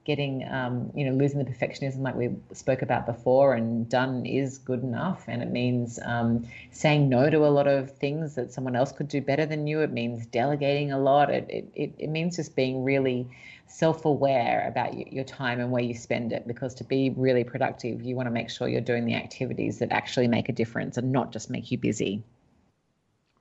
getting, 0.07 0.48
um, 0.48 0.90
you 0.94 1.04
know, 1.04 1.12
losing 1.12 1.38
the 1.38 1.44
perfectionism 1.44 1.98
like 1.98 2.14
we 2.14 2.30
spoke 2.52 2.80
about 2.80 3.04
before, 3.04 3.54
and 3.54 3.88
done 3.88 4.24
is 4.24 4.57
good 4.59 4.82
enough. 4.82 5.24
And 5.26 5.42
it 5.42 5.50
means 5.50 5.98
um, 6.04 6.46
saying 6.70 7.09
no 7.09 7.28
to 7.28 7.44
a 7.44 7.48
lot 7.48 7.66
of 7.66 7.90
things 7.90 8.36
that 8.36 8.52
someone 8.52 8.76
else 8.76 8.92
could 8.92 9.09
do 9.09 9.20
better 9.20 9.44
than 9.44 9.66
you. 9.66 9.80
It 9.80 9.92
means 9.92 10.24
delegating 10.26 10.92
a 10.92 10.98
lot. 10.98 11.28
It, 11.28 11.70
it, 11.74 11.94
it 11.98 12.09
means 12.09 12.36
just 12.36 12.54
being 12.54 12.84
really 12.84 13.28
self-aware 13.68 14.64
about 14.68 15.12
your 15.12 15.24
time 15.24 15.59
and 15.59 15.72
where 15.72 15.82
you 15.82 15.92
spend 15.92 16.32
it 16.32 16.46
because 16.46 16.72
to 16.72 16.84
be 16.84 17.11
really 17.11 17.42
productive 17.42 18.00
you 18.00 18.14
want 18.14 18.28
to 18.28 18.30
make 18.30 18.48
sure 18.48 18.68
you're 18.68 18.80
doing 18.80 19.04
the 19.04 19.14
activities 19.14 19.80
that 19.80 19.90
actually 19.90 20.28
make 20.28 20.48
a 20.48 20.52
difference 20.52 20.96
and 20.96 21.11
not 21.11 21.32
just 21.32 21.50
make 21.50 21.68
you 21.72 21.76
busy 21.76 22.22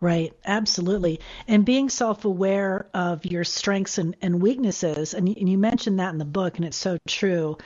Right, 0.02 0.34
absolutely. 0.46 1.22
And 1.48 1.66
being 1.66 1.89
self 1.89 2.26
aware 2.26 2.88
of 2.93 3.26
your 3.26 3.43
strengths 3.43 3.98
and, 3.98 4.16
and 4.22 4.41
weaknesses, 4.41 5.14
and 5.14 5.30
you, 5.30 5.36
and 5.39 5.48
you, 5.48 5.58
mentioned 5.58 6.00
that 6.00 6.12
in 6.12 6.18
the 6.18 6.26
book, 6.26 6.58
and 6.58 6.66
it's 6.66 6.78
so 6.78 6.98
true. 7.08 7.58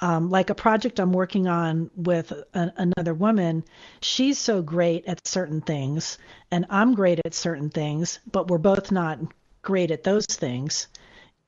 Um, 0.00 0.28
like 0.28 0.50
a 0.50 0.54
project 0.54 0.98
I'm 0.98 1.12
working 1.12 1.46
on 1.46 1.90
with 1.96 2.32
a, 2.32 2.72
another 2.76 3.14
woman, 3.14 3.64
she's 4.00 4.36
so 4.38 4.60
great 4.62 5.06
at 5.06 5.26
certain 5.26 5.60
things, 5.60 6.18
and 6.50 6.66
I'm 6.68 6.94
great 6.94 7.20
at 7.24 7.34
certain 7.34 7.70
things, 7.70 8.18
but 8.30 8.48
we're 8.48 8.58
both 8.58 8.90
not 8.90 9.20
great 9.62 9.90
at 9.90 10.02
those 10.02 10.26
things. 10.26 10.88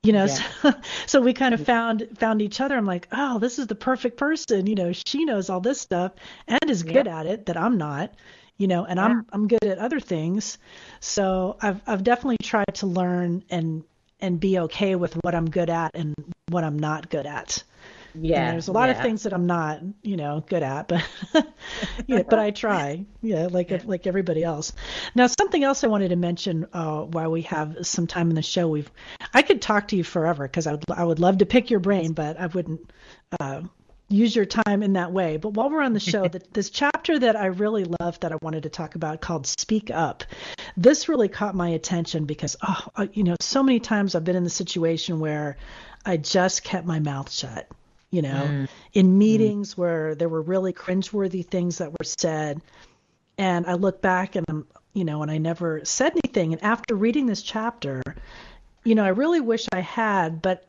You 0.03 0.13
know, 0.13 0.25
yeah. 0.25 0.33
so, 0.61 0.73
so 1.05 1.21
we 1.21 1.33
kind 1.33 1.53
of 1.53 1.65
found 1.65 2.07
found 2.17 2.41
each 2.41 2.61
other. 2.61 2.77
I'm 2.77 2.85
like, 2.85 3.09
oh, 3.11 3.39
this 3.39 3.59
is 3.59 3.67
the 3.67 3.75
perfect 3.75 4.17
person. 4.17 4.67
You 4.67 4.75
know, 4.75 4.93
she 4.93 5.25
knows 5.25 5.49
all 5.49 5.59
this 5.59 5.81
stuff 5.81 6.13
and 6.47 6.69
is 6.69 6.83
good 6.83 7.07
at 7.07 7.25
it 7.25 7.47
that 7.47 7.57
I'm 7.57 7.77
not 7.77 8.13
you 8.59 8.67
know, 8.67 8.85
and 8.85 8.97
yeah. 8.97 9.05
I'm 9.05 9.25
I'm 9.31 9.47
good 9.47 9.63
at 9.63 9.79
other 9.79 9.99
things. 9.99 10.59
So 10.99 11.57
I've 11.59 11.81
I've 11.87 12.03
definitely 12.03 12.37
tried 12.43 12.75
to 12.75 12.85
learn 12.85 13.43
and 13.49 13.83
and 14.19 14.39
be 14.39 14.59
okay 14.59 14.95
with 14.95 15.13
what 15.23 15.33
I'm 15.33 15.49
good 15.49 15.69
at 15.69 15.91
and 15.95 16.13
what 16.49 16.63
I'm 16.63 16.77
not 16.77 17.09
good 17.09 17.25
at. 17.25 17.63
Yeah. 18.15 18.41
And 18.41 18.53
there's 18.53 18.67
a 18.67 18.71
lot 18.71 18.89
yeah. 18.89 18.97
of 18.97 19.01
things 19.01 19.23
that 19.23 19.33
I'm 19.33 19.45
not, 19.45 19.81
you 20.01 20.17
know, 20.17 20.43
good 20.47 20.63
at, 20.63 20.87
but 20.89 21.07
yeah, 22.07 22.23
but 22.23 22.37
I 22.39 22.51
try. 22.65 23.05
Yeah, 23.21 23.47
like 23.49 23.69
yeah. 23.69 23.81
like 23.85 24.07
everybody 24.07 24.43
else. 24.43 24.73
Now, 25.15 25.27
something 25.27 25.63
else 25.63 25.83
I 25.83 25.87
wanted 25.87 26.09
to 26.09 26.15
mention 26.17 26.67
uh, 26.73 27.01
while 27.03 27.31
we 27.31 27.43
have 27.43 27.77
some 27.83 28.07
time 28.07 28.29
in 28.29 28.35
the 28.35 28.41
show, 28.41 28.67
we've 28.67 28.91
I 29.33 29.41
could 29.41 29.61
talk 29.61 29.87
to 29.89 29.95
you 29.95 30.03
forever 30.03 30.43
because 30.43 30.67
I 30.67 30.71
would 30.71 30.83
I 30.93 31.03
would 31.05 31.19
love 31.19 31.37
to 31.37 31.45
pick 31.45 31.69
your 31.69 31.79
brain, 31.79 32.11
but 32.11 32.37
I 32.37 32.47
wouldn't 32.47 32.91
uh, 33.39 33.61
use 34.09 34.35
your 34.35 34.45
time 34.45 34.83
in 34.83 34.93
that 34.93 35.11
way. 35.11 35.37
But 35.37 35.53
while 35.53 35.69
we're 35.69 35.83
on 35.83 35.93
the 35.93 35.99
show, 36.11 36.27
the, 36.27 36.41
this 36.51 36.69
chapter 36.69 36.98
that 37.17 37.35
I 37.35 37.47
really 37.47 37.85
love 37.99 38.19
that 38.19 38.31
I 38.31 38.37
wanted 38.41 38.63
to 38.63 38.69
talk 38.69 38.95
about 38.95 39.21
called 39.21 39.47
Speak 39.47 39.89
Up, 39.89 40.23
this 40.77 41.09
really 41.09 41.27
caught 41.27 41.55
my 41.55 41.69
attention 41.69 42.25
because, 42.25 42.55
oh, 42.67 43.07
you 43.13 43.23
know, 43.23 43.35
so 43.39 43.63
many 43.63 43.79
times 43.79 44.13
I've 44.13 44.23
been 44.23 44.35
in 44.35 44.43
the 44.43 44.49
situation 44.49 45.19
where 45.19 45.57
I 46.05 46.17
just 46.17 46.63
kept 46.63 46.85
my 46.85 46.99
mouth 46.99 47.31
shut. 47.31 47.67
You 48.11 48.23
know, 48.23 48.47
mm. 48.49 48.67
in 48.93 49.07
mm. 49.07 49.17
meetings 49.17 49.75
mm. 49.75 49.77
where 49.77 50.15
there 50.15 50.29
were 50.29 50.41
really 50.41 50.73
cringeworthy 50.73 51.45
things 51.45 51.77
that 51.77 51.91
were 51.91 52.05
said, 52.05 52.59
and 53.37 53.67
I 53.67 53.73
look 53.73 54.01
back 54.01 54.35
and 54.35 54.45
I'm, 54.49 54.67
you 54.93 55.05
know, 55.05 55.21
and 55.21 55.29
I 55.29 55.37
never 55.37 55.81
said 55.85 56.13
anything. 56.23 56.53
And 56.53 56.63
after 56.63 56.95
reading 56.95 57.27
this 57.27 57.43
chapter, 57.43 58.01
you 58.83 58.95
know, 58.95 59.05
I 59.05 59.09
really 59.09 59.41
wish 59.41 59.67
I 59.71 59.81
had, 59.81 60.41
but 60.41 60.65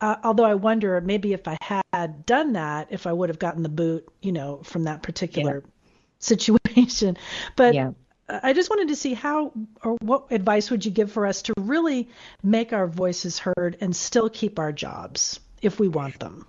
uh, 0.00 0.16
although 0.22 0.44
I 0.44 0.54
wonder 0.54 1.00
maybe 1.00 1.32
if 1.32 1.48
I 1.48 1.56
had 1.92 2.26
done 2.26 2.52
that, 2.52 2.88
if 2.90 3.06
I 3.06 3.12
would 3.12 3.28
have 3.28 3.38
gotten 3.38 3.62
the 3.62 3.68
boot, 3.68 4.06
you 4.20 4.32
know, 4.32 4.60
from 4.62 4.84
that 4.84 5.02
particular 5.02 5.62
yeah. 5.64 5.70
Situation. 6.24 7.16
But 7.56 7.74
yeah. 7.74 7.90
I 8.28 8.52
just 8.54 8.70
wanted 8.70 8.88
to 8.88 8.96
see 8.96 9.14
how 9.14 9.52
or 9.82 9.96
what 10.00 10.26
advice 10.30 10.70
would 10.70 10.84
you 10.84 10.90
give 10.90 11.12
for 11.12 11.26
us 11.26 11.42
to 11.42 11.52
really 11.58 12.08
make 12.42 12.72
our 12.72 12.86
voices 12.86 13.38
heard 13.38 13.76
and 13.80 13.94
still 13.94 14.30
keep 14.30 14.58
our 14.58 14.72
jobs 14.72 15.40
if 15.60 15.78
we 15.78 15.88
want 15.88 16.18
them? 16.20 16.46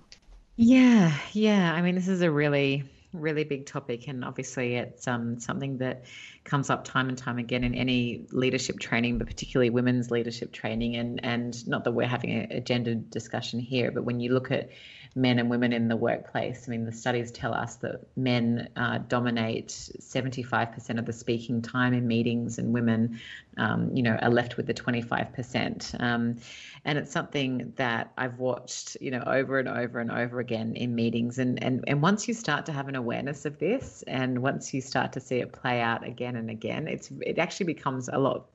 Yeah, 0.56 1.14
yeah. 1.34 1.74
I 1.74 1.82
mean, 1.82 1.96
this 1.96 2.08
is 2.08 2.22
a 2.22 2.32
really 2.32 2.84
really 3.16 3.44
big 3.44 3.66
topic, 3.66 4.08
and 4.08 4.24
obviously 4.24 4.76
it's 4.76 5.08
um, 5.08 5.40
something 5.40 5.78
that 5.78 6.04
comes 6.46 6.70
up 6.70 6.86
time 6.86 7.10
and 7.10 7.18
time 7.18 7.38
again 7.38 7.64
in 7.64 7.76
any 7.76 8.26
leadership 8.32 8.80
training, 8.80 9.18
but 9.18 9.28
particularly 9.28 9.70
women's 9.70 10.10
leadership 10.12 10.54
training. 10.54 10.96
And 10.96 11.20
and 11.24 11.68
not 11.68 11.84
that 11.84 11.92
we're 11.92 12.08
having 12.08 12.32
a, 12.32 12.58
a 12.58 12.62
gender 12.62 12.96
discussion 12.96 13.60
here, 13.60 13.92
but 13.92 14.06
when 14.06 14.20
you 14.20 14.34
look 14.34 14.52
at 14.52 14.70
men 15.18 15.40
and 15.40 15.50
women 15.50 15.72
in 15.72 15.88
the 15.88 15.96
workplace. 15.96 16.66
I 16.68 16.72
mean, 16.72 16.84
the 16.84 16.92
studies 16.92 17.32
tell 17.32 17.54
us 17.54 17.76
that 17.78 18.02
men 18.18 18.68
uh, 18.76 18.98
dominate 18.98 19.70
75% 19.70 21.00
of 21.00 21.06
the 21.06 21.14
speaking 21.14 21.62
time 21.62 21.94
in 21.94 22.06
meetings, 22.06 22.60
and 22.60 22.74
women, 22.74 23.22
um, 23.58 23.96
you 23.96 24.04
know, 24.04 24.12
are 24.12 24.30
left 24.30 24.58
with 24.58 24.68
the 24.68 24.74
25%. 24.74 26.02
Um, 26.02 26.36
and 26.84 26.98
it's 26.98 27.12
something 27.12 27.74
that 27.78 28.12
I've 28.18 28.40
watched, 28.40 28.98
you 29.00 29.10
know, 29.10 29.24
over 29.26 29.58
and 29.58 29.70
over 29.70 30.00
and 30.00 30.12
over 30.12 30.40
again 30.42 30.76
in 30.76 30.94
meetings. 30.94 31.40
And 31.40 31.64
and 31.64 31.86
and 31.88 32.02
once 32.02 32.28
you 32.28 32.34
start 32.34 32.66
to 32.66 32.74
have 32.74 32.90
an 32.90 32.96
awareness 32.96 33.46
of 33.46 33.58
this, 33.58 34.04
and 34.06 34.40
once 34.40 34.74
you 34.74 34.82
start 34.82 35.14
to 35.14 35.22
see 35.22 35.38
it 35.38 35.54
play 35.54 35.80
out 35.80 36.06
again 36.06 36.35
and 36.36 36.50
again, 36.50 36.88
it's 36.88 37.12
it 37.22 37.38
actually 37.40 37.68
becomes 37.68 38.10
a 38.12 38.18
lot 38.18 38.48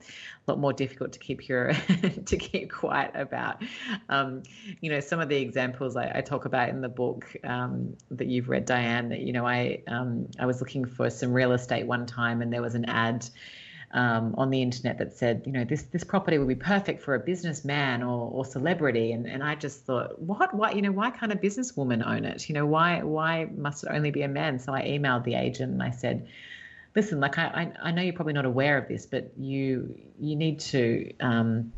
lot 0.47 0.59
more 0.59 0.73
difficult 0.73 1.13
to 1.13 1.19
keep 1.19 1.47
your 1.47 1.73
to 2.25 2.37
keep 2.37 2.71
quiet 2.71 3.11
about. 3.15 3.61
Um, 4.09 4.43
you 4.81 4.89
know, 4.89 4.99
some 4.99 5.19
of 5.19 5.29
the 5.29 5.37
examples 5.37 5.95
I, 5.95 6.11
I 6.15 6.21
talk 6.21 6.45
about 6.45 6.69
in 6.69 6.81
the 6.81 6.89
book 6.89 7.35
um, 7.43 7.95
that 8.11 8.27
you've 8.27 8.49
read, 8.49 8.65
Diane. 8.65 9.09
That 9.09 9.21
you 9.21 9.33
know, 9.33 9.45
I 9.45 9.81
um, 9.87 10.27
I 10.39 10.45
was 10.45 10.59
looking 10.59 10.85
for 10.85 11.09
some 11.09 11.33
real 11.33 11.51
estate 11.53 11.85
one 11.85 12.05
time, 12.05 12.41
and 12.41 12.51
there 12.51 12.61
was 12.61 12.75
an 12.75 12.85
ad. 12.85 13.27
Um, 13.93 14.35
on 14.37 14.51
the 14.51 14.61
internet 14.61 14.99
that 14.99 15.17
said, 15.17 15.43
you 15.45 15.51
know, 15.51 15.65
this 15.65 15.81
this 15.83 16.05
property 16.05 16.37
would 16.37 16.47
be 16.47 16.55
perfect 16.55 17.03
for 17.03 17.13
a 17.13 17.19
businessman 17.19 18.03
or, 18.03 18.31
or 18.31 18.45
celebrity, 18.45 19.11
and 19.11 19.27
and 19.27 19.43
I 19.43 19.55
just 19.55 19.85
thought, 19.85 20.17
what, 20.17 20.53
why, 20.53 20.71
you 20.71 20.81
know, 20.81 20.93
why 20.93 21.09
can't 21.11 21.29
a 21.33 21.35
businesswoman 21.35 22.01
own 22.07 22.23
it? 22.23 22.47
You 22.47 22.55
know, 22.55 22.65
why 22.65 23.03
why 23.03 23.49
must 23.53 23.83
it 23.83 23.89
only 23.91 24.09
be 24.11 24.21
a 24.21 24.29
man? 24.29 24.59
So 24.59 24.73
I 24.73 24.83
emailed 24.83 25.25
the 25.25 25.35
agent 25.35 25.73
and 25.73 25.83
I 25.83 25.91
said, 25.91 26.25
listen, 26.95 27.19
like 27.19 27.37
I, 27.37 27.71
I 27.81 27.91
know 27.91 28.01
you're 28.01 28.13
probably 28.13 28.33
not 28.33 28.45
aware 28.45 28.77
of 28.77 28.87
this, 28.87 29.05
but 29.05 29.31
you 29.37 29.97
you 30.19 30.35
need 30.35 30.59
to 30.61 31.13
um, 31.19 31.71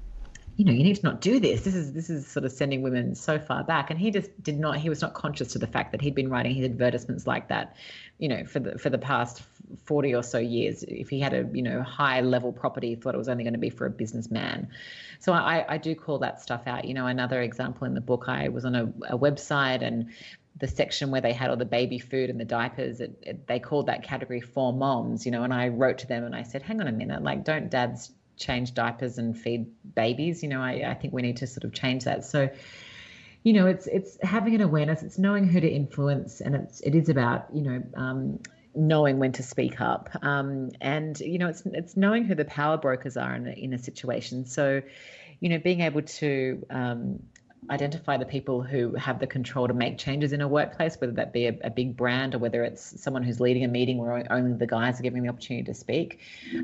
you 0.56 0.66
know, 0.66 0.72
you 0.72 0.84
need 0.84 0.98
to 0.98 1.04
not 1.04 1.20
do 1.20 1.40
this. 1.40 1.64
This 1.64 1.74
is 1.74 1.94
this 1.94 2.10
is 2.10 2.28
sort 2.28 2.46
of 2.46 2.52
sending 2.52 2.84
women 2.84 3.16
so 3.16 3.40
far 3.40 3.64
back. 3.64 3.90
And 3.90 4.00
he 4.00 4.12
just 4.12 4.30
did 4.44 4.60
not. 4.60 4.78
He 4.78 4.88
was 4.88 5.02
not 5.02 5.14
conscious 5.16 5.54
to 5.54 5.60
the 5.60 5.66
fact 5.66 5.92
that 5.92 6.02
he'd 6.02 6.14
been 6.14 6.30
writing 6.30 6.54
his 6.54 6.66
advertisements 6.66 7.26
like 7.26 7.48
that, 7.48 7.76
you 8.20 8.28
know, 8.30 8.46
for 8.46 8.60
the 8.60 8.78
for 8.78 8.92
the 8.92 9.00
past 9.00 9.42
forty 9.86 10.14
or 10.14 10.22
so 10.22 10.38
years. 10.38 10.84
If 10.84 11.10
he 11.10 11.20
had 11.20 11.34
a 11.34 11.50
you 11.54 11.64
know 11.64 11.82
high 11.82 12.22
level 12.22 12.52
property, 12.52 12.90
he 12.90 12.96
thought 12.96 13.16
it 13.16 13.18
was 13.18 13.30
only 13.30 13.44
going 13.44 13.54
to 13.54 13.60
be 13.60 13.72
for 13.72 13.88
a 13.88 13.90
businessman. 13.90 14.68
So 15.20 15.34
I 15.34 15.66
I 15.68 15.78
do 15.80 15.96
call 15.96 16.20
that 16.20 16.40
stuff 16.40 16.68
out. 16.68 16.86
You 16.86 16.94
know, 16.94 17.08
another 17.08 17.42
example 17.42 17.88
in 17.88 17.96
the 17.96 18.02
book, 18.02 18.26
I 18.28 18.50
was 18.50 18.64
on 18.64 18.76
a, 18.76 18.84
a 19.10 19.18
website 19.18 19.82
and 19.82 20.12
the 20.58 20.68
section 20.68 21.12
where 21.12 21.22
they 21.22 21.34
had 21.34 21.50
all 21.50 21.58
the 21.58 21.66
baby 21.66 22.00
food 22.00 22.30
and 22.30 22.40
the 22.40 22.46
diapers, 22.46 23.00
it, 23.00 23.18
it, 23.24 23.48
they 23.48 23.60
called 23.60 23.88
that 23.88 24.04
category 24.04 24.42
for 24.42 24.72
moms, 24.72 25.26
you 25.26 25.32
know, 25.32 25.44
and 25.44 25.54
I 25.54 25.70
wrote 25.70 26.00
to 26.00 26.08
them 26.08 26.24
and 26.24 26.36
I 26.36 26.44
said, 26.44 26.62
hang 26.62 26.80
on 26.80 26.88
a 26.88 26.92
minute, 26.92 27.24
like, 27.24 27.44
don't 27.44 27.70
dads 27.70 28.12
change 28.38 28.74
diapers 28.74 29.18
and 29.18 29.38
feed 29.38 29.68
babies? 29.96 30.44
You 30.44 30.50
know, 30.50 30.62
I, 30.62 30.84
I 30.88 30.94
think 30.94 31.14
we 31.14 31.22
need 31.22 31.38
to 31.38 31.48
sort 31.48 31.64
of 31.64 31.74
change 31.74 32.04
that. 32.04 32.24
So, 32.24 32.50
you 33.44 33.54
know, 33.54 33.68
it's 33.68 33.88
it's 33.88 34.18
having 34.22 34.56
an 34.56 34.62
awareness, 34.62 35.04
it's 35.04 35.20
knowing 35.20 35.48
who 35.48 35.60
to 35.60 35.68
influence, 35.70 36.40
and 36.40 36.56
it's 36.56 36.80
it 36.82 36.96
is 36.96 37.10
about 37.10 37.48
you 37.54 37.62
know 37.62 37.84
um, 37.96 38.40
knowing 38.74 39.20
when 39.20 39.34
to 39.34 39.44
speak 39.44 39.82
up, 39.82 40.10
um, 40.22 40.70
and 40.80 41.20
you 41.20 41.38
know, 41.40 41.50
it's 41.50 41.64
it's 41.66 41.98
knowing 41.98 42.24
who 42.24 42.36
the 42.36 42.46
power 42.46 42.78
brokers 42.78 43.18
are 43.18 43.36
in 43.36 43.48
a, 43.48 43.52
in 43.52 43.74
a 43.74 43.78
situation. 43.78 44.46
So, 44.46 44.82
you 45.42 45.50
know, 45.50 45.60
being 45.60 45.82
able 45.82 46.04
to 46.04 46.66
um, 46.70 47.24
identify 47.70 48.18
the 48.18 48.26
people 48.26 48.62
who 48.62 48.96
have 48.96 49.20
the 49.20 49.28
control 49.28 49.68
to 49.68 49.74
make 49.74 49.98
changes 49.98 50.34
in 50.34 50.42
a 50.42 50.48
workplace, 50.48 51.00
whether 51.00 51.14
that 51.14 51.34
be 51.34 51.48
a, 51.48 51.58
a, 51.64 51.70
big 51.70 51.96
brand 51.96 52.36
or 52.36 52.40
whether 52.40 52.64
it's 52.64 53.02
someone 53.02 53.24
who's 53.24 53.40
leading 53.40 53.64
a 53.64 53.68
meeting 53.68 53.98
where 53.98 54.26
only 54.32 54.54
the 54.58 54.68
guys 54.68 55.00
are 55.00 55.04
giving 55.04 55.24
the 55.24 55.30
opportunity 55.30 55.66
to 55.66 55.74
speak. 55.74 56.20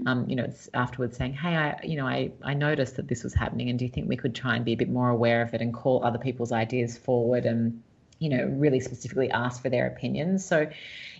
Um, 0.06 0.30
you 0.30 0.36
know, 0.36 0.44
it's 0.44 0.70
afterwards 0.74 1.18
saying, 1.18 1.34
"Hey, 1.34 1.56
I, 1.56 1.80
you 1.84 1.98
know, 1.98 2.08
I, 2.08 2.32
I 2.44 2.54
noticed 2.54 2.98
that 2.98 3.08
this 3.08 3.24
was 3.24 3.34
happening, 3.34 3.70
and 3.70 3.80
do 3.80 3.86
you 3.86 3.92
think 3.92 4.10
we 4.10 4.18
could 4.18 4.36
try 4.36 4.56
and 4.56 4.66
be 4.66 4.74
a 4.74 4.78
bit 4.78 4.90
more 4.90 5.10
aware 5.10 5.42
of 5.42 5.54
it 5.54 5.62
and 5.62 5.74
call 5.74 6.04
other 6.04 6.20
people's 6.20 6.52
ideas 6.52 6.98
forward 6.98 7.46
and, 7.46 7.82
you 8.20 8.30
know, 8.30 8.46
really 8.46 8.80
specifically 8.80 9.32
ask 9.32 9.62
for 9.62 9.70
their 9.70 9.88
opinions?" 9.88 10.46
So. 10.46 10.68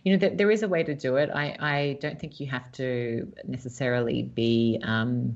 You 0.02 0.14
know, 0.14 0.20
th- 0.20 0.38
there 0.38 0.50
is 0.50 0.64
a 0.64 0.70
way 0.70 0.82
to 0.82 0.96
do 0.96 1.18
it. 1.18 1.30
I, 1.30 1.58
I 1.60 1.98
don't 2.00 2.18
think 2.18 2.40
you 2.40 2.48
have 2.48 2.72
to 2.74 3.30
necessarily 3.46 4.24
be 4.24 4.80
um, 4.82 5.36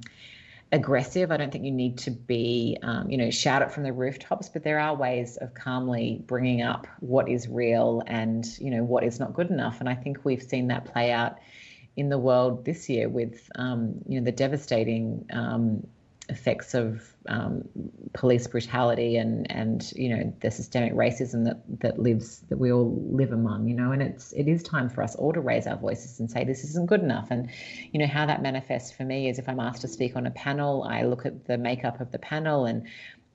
aggressive. 0.74 1.32
I 1.32 1.38
don't 1.38 1.52
think 1.52 1.64
you 1.64 1.72
need 1.72 2.00
to 2.00 2.12
be, 2.12 2.78
um, 2.82 3.10
you 3.10 3.18
know, 3.18 3.30
shout 3.30 3.62
it 3.62 3.72
from 3.72 3.84
the 3.84 3.94
rooftops, 3.94 4.50
but 4.50 4.64
there 4.64 4.80
are 4.80 4.96
ways 4.96 5.38
of 5.38 5.54
calmly 5.54 6.22
bringing 6.26 6.64
up 6.64 6.88
what 7.00 7.30
is 7.30 7.48
real 7.48 8.02
and, 8.08 8.46
you 8.58 8.72
know, 8.72 8.84
what 8.84 9.04
is 9.04 9.20
not 9.20 9.34
good 9.34 9.52
enough. 9.52 9.80
And 9.80 9.88
I 9.88 9.94
think 9.94 10.26
we've 10.26 10.42
seen 10.42 10.68
that 10.68 10.86
play 10.86 11.12
out 11.12 11.38
in 11.96 12.10
the 12.10 12.18
world 12.18 12.66
this 12.66 12.90
year 12.90 13.08
with 13.08 13.50
um, 13.56 14.02
you 14.08 14.20
know 14.20 14.26
the 14.26 14.32
devastating 14.32 15.26
um, 15.32 15.86
effects 16.30 16.74
of 16.74 17.02
um, 17.28 17.64
police 18.14 18.48
brutality 18.48 19.18
and 19.18 19.50
and 19.52 19.92
you 19.96 20.10
know 20.10 20.34
the 20.42 20.52
systemic 20.52 20.94
racism 20.94 21.46
that 21.46 21.62
that 21.82 22.00
lives 22.00 22.40
that 22.50 22.58
we 22.58 22.72
all 22.72 22.98
live 23.12 23.32
among 23.32 23.68
you 23.68 23.76
know 23.76 23.92
and 23.92 24.02
it's 24.02 24.32
it 24.34 24.48
is 24.48 24.64
time 24.64 24.90
for 24.90 25.04
us 25.04 25.16
all 25.16 25.34
to 25.34 25.42
raise 25.42 25.68
our 25.68 25.76
voices 25.76 26.20
and 26.20 26.32
say 26.32 26.44
this 26.44 26.64
isn't 26.64 26.88
good 26.88 27.02
enough. 27.02 27.28
And 27.30 27.50
you 27.92 28.00
know 28.00 28.08
how 28.08 28.26
that 28.26 28.42
manifests 28.42 28.92
for 28.92 29.04
me 29.04 29.30
is 29.30 29.40
if 29.40 29.50
I'm 29.50 29.60
asked 29.60 29.82
to 29.82 29.88
speak 29.88 30.16
on 30.16 30.26
a 30.26 30.32
panel 30.32 30.84
I 30.84 31.04
look 31.04 31.26
at 31.26 31.46
the 31.46 31.58
makeup 31.58 32.00
of 32.00 32.12
the 32.12 32.20
panel 32.20 32.66
and 32.66 32.88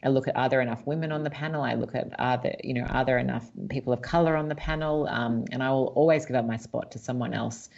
I 0.03 0.09
look 0.09 0.29
at 0.29 0.37
are 0.37 0.49
there 0.49 0.61
enough 0.61 0.87
women 0.87 1.11
on 1.11 1.25
the 1.25 1.31
panel? 1.31 1.63
I 1.63 1.75
look 1.75 1.95
at 1.95 2.13
are 2.19 2.39
there 2.39 2.57
you 2.63 2.75
know 2.75 2.85
are 2.85 3.05
there 3.05 3.19
enough 3.19 3.49
people 3.69 3.93
of 3.93 4.03
color 4.03 4.37
on 4.37 4.49
the 4.49 4.55
panel? 4.55 5.09
Um, 5.09 5.45
and 5.51 5.63
I 5.63 5.71
will 5.71 5.89
always 5.89 6.27
give 6.27 6.37
up 6.37 6.47
my 6.47 6.57
spot 6.57 6.93
to 6.93 6.99
someone 6.99 7.35
else 7.35 7.69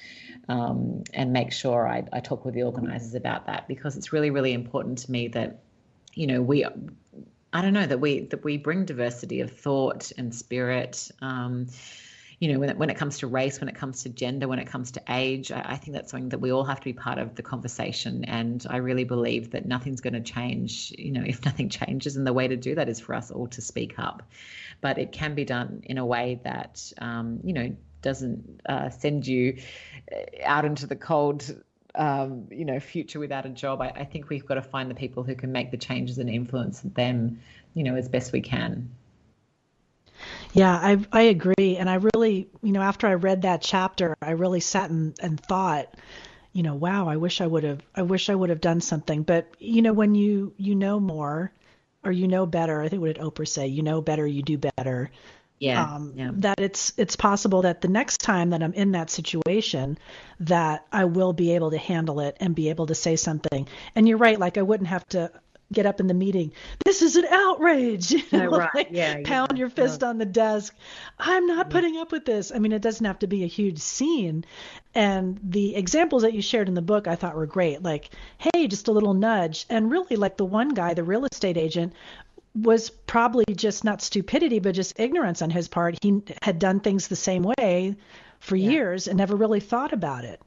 um, 0.48 1.04
and 1.14 1.32
make 1.32 1.52
sure 1.52 1.88
I, 1.88 2.04
I 2.12 2.20
talk 2.20 2.44
with 2.44 2.54
the 2.54 2.64
organisers 2.64 3.14
about 3.14 3.46
that 3.46 3.68
because 3.68 3.96
it's 3.96 4.12
really 4.12 4.30
really 4.30 4.52
important 4.52 4.98
to 4.98 5.10
me 5.10 5.28
that 5.28 5.60
you 6.14 6.26
know 6.26 6.42
we 6.42 6.66
I 7.52 7.62
don't 7.62 7.72
know 7.72 7.86
that 7.86 8.00
we 8.00 8.20
that 8.20 8.44
we 8.44 8.58
bring 8.58 8.84
diversity 8.84 9.40
of 9.40 9.50
thought 9.50 10.12
and 10.18 10.34
spirit. 10.34 11.10
Um, 11.20 11.68
you 12.40 12.50
know, 12.50 12.58
when 12.58 12.70
it, 12.70 12.78
when 12.78 12.88
it 12.88 12.96
comes 12.96 13.18
to 13.18 13.26
race, 13.26 13.60
when 13.60 13.68
it 13.68 13.74
comes 13.74 14.02
to 14.02 14.08
gender, 14.08 14.48
when 14.48 14.58
it 14.58 14.66
comes 14.66 14.92
to 14.92 15.02
age, 15.10 15.52
I, 15.52 15.60
I 15.60 15.76
think 15.76 15.94
that's 15.94 16.10
something 16.10 16.30
that 16.30 16.40
we 16.40 16.50
all 16.50 16.64
have 16.64 16.80
to 16.80 16.84
be 16.84 16.94
part 16.94 17.18
of 17.18 17.34
the 17.34 17.42
conversation. 17.42 18.24
And 18.24 18.66
I 18.68 18.78
really 18.78 19.04
believe 19.04 19.50
that 19.50 19.66
nothing's 19.66 20.00
going 20.00 20.14
to 20.14 20.22
change, 20.22 20.92
you 20.96 21.12
know, 21.12 21.22
if 21.26 21.44
nothing 21.44 21.68
changes. 21.68 22.16
And 22.16 22.26
the 22.26 22.32
way 22.32 22.48
to 22.48 22.56
do 22.56 22.74
that 22.76 22.88
is 22.88 22.98
for 22.98 23.14
us 23.14 23.30
all 23.30 23.46
to 23.48 23.60
speak 23.60 23.98
up. 23.98 24.22
But 24.80 24.98
it 24.98 25.12
can 25.12 25.34
be 25.34 25.44
done 25.44 25.82
in 25.84 25.98
a 25.98 26.06
way 26.06 26.40
that, 26.44 26.90
um, 26.98 27.40
you 27.44 27.52
know, 27.52 27.76
doesn't 28.00 28.62
uh, 28.66 28.88
send 28.88 29.26
you 29.26 29.58
uh, 30.10 30.16
out 30.42 30.64
into 30.64 30.86
the 30.86 30.96
cold 30.96 31.54
um, 31.94 32.46
you 32.52 32.64
know, 32.64 32.78
future 32.78 33.18
without 33.18 33.46
a 33.46 33.48
job. 33.48 33.80
I, 33.80 33.88
I, 33.88 34.04
think 34.04 34.28
we've 34.28 34.46
got 34.46 34.54
to 34.54 34.62
find 34.62 34.88
the 34.88 34.94
people 34.94 35.24
who 35.24 35.34
can 35.34 35.50
make 35.50 35.72
the 35.72 35.76
changes 35.76 36.18
and 36.18 36.30
influence 36.30 36.80
them, 36.80 37.40
you 37.74 37.82
know, 37.82 37.96
as 37.96 38.08
best 38.08 38.32
we 38.32 38.40
can. 38.40 38.90
Yeah, 40.52 40.72
I 40.74 40.98
I 41.12 41.22
agree, 41.22 41.76
and 41.76 41.88
I 41.88 41.94
really, 42.14 42.48
you 42.62 42.72
know, 42.72 42.80
after 42.82 43.06
I 43.06 43.14
read 43.14 43.42
that 43.42 43.62
chapter, 43.62 44.16
I 44.20 44.32
really 44.32 44.60
sat 44.60 44.90
and, 44.90 45.14
and 45.20 45.38
thought, 45.40 45.94
you 46.52 46.62
know, 46.62 46.74
wow, 46.74 47.08
I 47.08 47.16
wish 47.16 47.40
I 47.40 47.46
would 47.46 47.64
have, 47.64 47.80
I 47.94 48.02
wish 48.02 48.28
I 48.30 48.34
would 48.34 48.50
have 48.50 48.60
done 48.60 48.80
something. 48.80 49.22
But 49.22 49.46
you 49.58 49.82
know, 49.82 49.92
when 49.92 50.14
you 50.14 50.52
you 50.56 50.74
know 50.74 50.98
more, 51.00 51.52
or 52.04 52.12
you 52.12 52.26
know 52.28 52.46
better, 52.46 52.82
I 52.82 52.88
think 52.88 53.02
what 53.02 53.14
did 53.14 53.22
Oprah 53.24 53.46
say? 53.48 53.68
You 53.68 53.82
know 53.82 54.00
better, 54.02 54.26
you 54.26 54.42
do 54.42 54.58
better. 54.58 55.10
Yeah, 55.60 55.82
um, 55.84 56.12
yeah. 56.16 56.30
That 56.34 56.60
it's 56.60 56.92
it's 56.96 57.16
possible 57.16 57.62
that 57.62 57.80
the 57.82 57.88
next 57.88 58.18
time 58.20 58.50
that 58.50 58.62
I'm 58.62 58.72
in 58.74 58.92
that 58.92 59.10
situation, 59.10 59.98
that 60.40 60.86
I 60.92 61.04
will 61.04 61.32
be 61.32 61.54
able 61.54 61.70
to 61.72 61.78
handle 61.78 62.20
it 62.20 62.36
and 62.40 62.54
be 62.54 62.70
able 62.70 62.86
to 62.86 62.94
say 62.94 63.16
something. 63.16 63.68
And 63.94 64.08
you're 64.08 64.18
right, 64.18 64.38
like 64.40 64.58
I 64.58 64.62
wouldn't 64.62 64.88
have 64.88 65.06
to 65.10 65.30
get 65.72 65.86
up 65.86 66.00
in 66.00 66.06
the 66.06 66.14
meeting. 66.14 66.52
This 66.84 67.02
is 67.02 67.16
an 67.16 67.26
outrage. 67.26 68.10
You 68.30 68.38
know, 68.38 68.50
right. 68.50 68.74
like, 68.74 68.88
yeah, 68.90 69.20
pound 69.24 69.52
yeah. 69.52 69.58
your 69.58 69.70
fist 69.70 70.02
yeah. 70.02 70.08
on 70.08 70.18
the 70.18 70.26
desk. 70.26 70.74
I'm 71.18 71.46
not 71.46 71.70
putting 71.70 71.96
up 71.96 72.12
with 72.12 72.24
this. 72.24 72.52
I 72.54 72.58
mean, 72.58 72.70
it 72.70 72.82
doesn't 72.82 73.04
have 73.04 73.18
to 73.20 73.26
be 73.26 73.42
a 73.42 73.48
huge 73.48 73.78
scene. 73.78 74.44
And 74.94 75.40
the 75.42 75.74
examples 75.74 76.22
that 76.22 76.32
you 76.32 76.42
shared 76.42 76.68
in 76.68 76.74
the 76.74 76.82
book, 76.82 77.08
I 77.08 77.16
thought 77.16 77.34
were 77.34 77.46
great. 77.46 77.82
Like, 77.82 78.10
hey, 78.38 78.68
just 78.68 78.88
a 78.88 78.92
little 78.92 79.14
nudge. 79.14 79.66
And 79.68 79.90
really, 79.90 80.16
like 80.16 80.36
the 80.36 80.44
one 80.44 80.70
guy, 80.70 80.94
the 80.94 81.02
real 81.02 81.24
estate 81.24 81.56
agent, 81.56 81.92
was 82.54 82.90
probably 82.90 83.44
just 83.54 83.84
not 83.84 84.02
stupidity, 84.02 84.58
but 84.58 84.74
just 84.74 84.98
ignorance 84.98 85.42
on 85.42 85.50
his 85.50 85.68
part. 85.68 85.98
He 86.02 86.22
had 86.42 86.58
done 86.58 86.80
things 86.80 87.08
the 87.08 87.16
same 87.16 87.44
way 87.58 87.96
for 88.38 88.56
years 88.56 89.06
and 89.06 89.18
never 89.18 89.36
really 89.36 89.60
thought 89.60 89.92
about 89.92 90.24
it. 90.24 90.40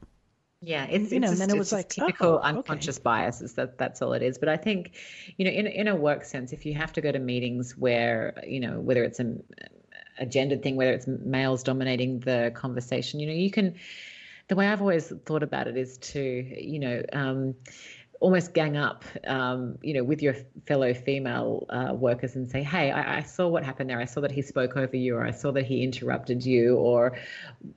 Yeah, 0.66 0.86
it's 0.86 1.12
you 1.12 1.20
know, 1.20 1.28
just, 1.28 1.42
and 1.42 1.50
then 1.50 1.56
it 1.56 1.58
was 1.58 1.72
like 1.72 1.90
typical 1.90 2.36
oh, 2.36 2.38
unconscious 2.38 2.96
okay. 2.96 3.02
biases. 3.02 3.52
That 3.54 3.76
that's 3.76 4.00
all 4.00 4.14
it 4.14 4.22
is. 4.22 4.38
But 4.38 4.48
I 4.48 4.56
think, 4.56 4.92
you 5.36 5.44
know, 5.44 5.50
in 5.50 5.66
in 5.66 5.88
a 5.88 5.94
work 5.94 6.24
sense, 6.24 6.52
if 6.52 6.64
you 6.64 6.72
have 6.74 6.92
to 6.94 7.02
go 7.02 7.12
to 7.12 7.18
meetings 7.18 7.76
where 7.76 8.42
you 8.46 8.60
know 8.60 8.80
whether 8.80 9.04
it's 9.04 9.20
a 9.20 9.36
a 10.18 10.24
gendered 10.24 10.62
thing, 10.62 10.76
whether 10.76 10.92
it's 10.92 11.06
males 11.06 11.62
dominating 11.62 12.20
the 12.20 12.50
conversation, 12.54 13.20
you 13.20 13.26
know, 13.26 13.34
you 13.34 13.50
can. 13.50 13.74
The 14.48 14.56
way 14.56 14.68
I've 14.68 14.80
always 14.80 15.12
thought 15.24 15.42
about 15.42 15.68
it 15.68 15.76
is 15.76 15.98
to, 15.98 16.20
you 16.20 16.78
know. 16.78 17.02
Um, 17.12 17.54
almost 18.20 18.54
gang 18.54 18.74
up, 18.74 19.04
um, 19.26 19.76
you 19.82 19.92
know, 19.92 20.02
with 20.02 20.22
your 20.22 20.34
fellow 20.66 20.94
female 20.94 21.66
uh, 21.68 21.92
workers 21.92 22.36
and 22.36 22.48
say, 22.48 22.62
"Hey, 22.62 22.90
I, 22.90 23.18
I, 23.18 23.22
saw 23.22 23.48
what 23.48 23.64
happened 23.64 23.90
there. 23.90 24.00
I 24.00 24.06
saw 24.06 24.22
that 24.22 24.30
he 24.30 24.40
spoke 24.40 24.78
over 24.78 24.96
you, 24.96 25.16
or 25.16 25.26
I 25.26 25.30
saw 25.30 25.52
that 25.52 25.66
he 25.66 25.82
interrupted 25.82 26.46
you, 26.46 26.76
or, 26.76 27.18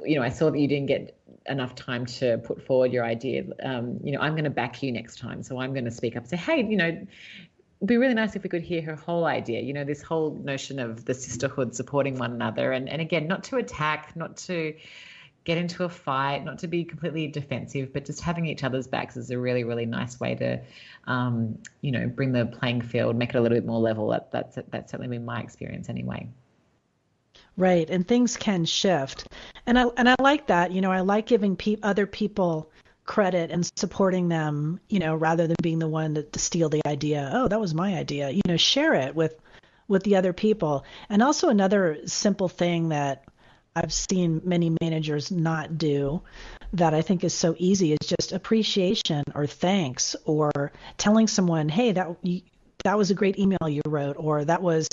you 0.05 0.15
know, 0.15 0.23
I 0.23 0.29
saw 0.29 0.49
that 0.49 0.57
you 0.57 0.67
didn't 0.69 0.85
get 0.85 1.16
enough 1.49 1.75
time 1.75 2.05
to 2.05 2.37
put 2.39 2.61
forward 2.61 2.91
your 2.91 3.05
idea. 3.05 3.45
Um, 3.63 3.99
you 4.03 4.11
know, 4.11 4.19
I'm 4.19 4.33
going 4.33 4.43
to 4.43 4.49
back 4.49 4.83
you 4.83 4.91
next 4.91 5.19
time, 5.19 5.43
so 5.43 5.59
I'm 5.59 5.73
going 5.73 5.85
to 5.85 5.91
speak 5.91 6.15
up 6.15 6.23
and 6.23 6.29
say, 6.29 6.37
hey, 6.37 6.63
you 6.63 6.77
know." 6.77 7.07
It'd 7.79 7.89
be 7.89 7.97
really 7.97 8.15
nice 8.15 8.35
if 8.35 8.41
we 8.41 8.49
could 8.49 8.63
hear 8.63 8.81
her 8.81 8.95
whole 8.95 9.25
idea. 9.25 9.61
You 9.61 9.71
know, 9.71 9.83
this 9.83 10.01
whole 10.01 10.31
notion 10.31 10.79
of 10.79 11.05
the 11.05 11.13
sisterhood 11.13 11.75
supporting 11.75 12.17
one 12.17 12.31
another, 12.31 12.71
and 12.71 12.89
and 12.89 12.99
again, 12.99 13.27
not 13.27 13.43
to 13.43 13.57
attack, 13.57 14.15
not 14.15 14.35
to 14.37 14.73
get 15.47 15.57
into 15.57 15.85
a 15.85 15.89
fight, 15.89 16.43
not 16.43 16.59
to 16.59 16.67
be 16.67 16.83
completely 16.83 17.25
defensive, 17.27 17.93
but 17.93 18.03
just 18.03 18.19
having 18.19 18.45
each 18.45 18.65
other's 18.65 18.85
backs 18.85 19.15
is 19.15 19.31
a 19.31 19.39
really, 19.39 19.63
really 19.63 19.85
nice 19.85 20.19
way 20.19 20.35
to, 20.35 20.59
um, 21.05 21.57
you 21.79 21.89
know, 21.89 22.05
bring 22.05 22.33
the 22.33 22.45
playing 22.47 22.81
field, 22.81 23.15
make 23.15 23.29
it 23.29 23.35
a 23.35 23.39
little 23.39 23.55
bit 23.55 23.65
more 23.65 23.79
level. 23.79 24.09
That, 24.09 24.29
that's 24.29 24.57
that's 24.69 24.91
certainly 24.91 25.07
been 25.15 25.23
my 25.23 25.39
experience 25.39 25.87
anyway. 25.87 26.27
Right, 27.57 27.89
and 27.89 28.07
things 28.07 28.37
can 28.37 28.65
shift, 28.65 29.27
and 29.65 29.79
I 29.79 29.85
and 29.97 30.07
I 30.07 30.15
like 30.21 30.47
that. 30.47 30.71
You 30.71 30.81
know, 30.81 30.91
I 30.91 30.99
like 30.99 31.25
giving 31.25 31.55
pe- 31.55 31.77
other 31.81 32.05
people 32.05 32.69
credit 33.03 33.49
and 33.49 33.67
supporting 33.75 34.27
them. 34.27 34.79
You 34.89 34.99
know, 34.99 35.15
rather 35.15 35.47
than 35.47 35.55
being 35.63 35.79
the 35.79 35.87
one 35.87 36.13
to, 36.15 36.23
to 36.23 36.39
steal 36.39 36.69
the 36.69 36.85
idea. 36.85 37.31
Oh, 37.33 37.47
that 37.47 37.59
was 37.59 37.73
my 37.73 37.95
idea. 37.95 38.29
You 38.29 38.41
know, 38.47 38.57
share 38.57 38.93
it 38.93 39.15
with 39.15 39.35
with 39.87 40.03
the 40.03 40.17
other 40.17 40.33
people. 40.33 40.85
And 41.09 41.23
also 41.23 41.49
another 41.49 41.97
simple 42.05 42.47
thing 42.47 42.89
that 42.89 43.23
I've 43.75 43.93
seen 43.93 44.41
many 44.43 44.75
managers 44.81 45.31
not 45.31 45.77
do 45.77 46.21
that 46.73 46.93
I 46.93 47.01
think 47.01 47.23
is 47.23 47.33
so 47.33 47.55
easy 47.57 47.93
is 47.93 48.07
just 48.07 48.33
appreciation 48.33 49.23
or 49.33 49.47
thanks 49.47 50.15
or 50.25 50.71
telling 50.97 51.27
someone, 51.27 51.69
hey, 51.69 51.93
that 51.93 52.17
that 52.83 52.97
was 52.97 53.11
a 53.11 53.13
great 53.13 53.37
email 53.37 53.67
you 53.67 53.81
wrote 53.85 54.15
or 54.17 54.45
that 54.45 54.61
was 54.61 54.87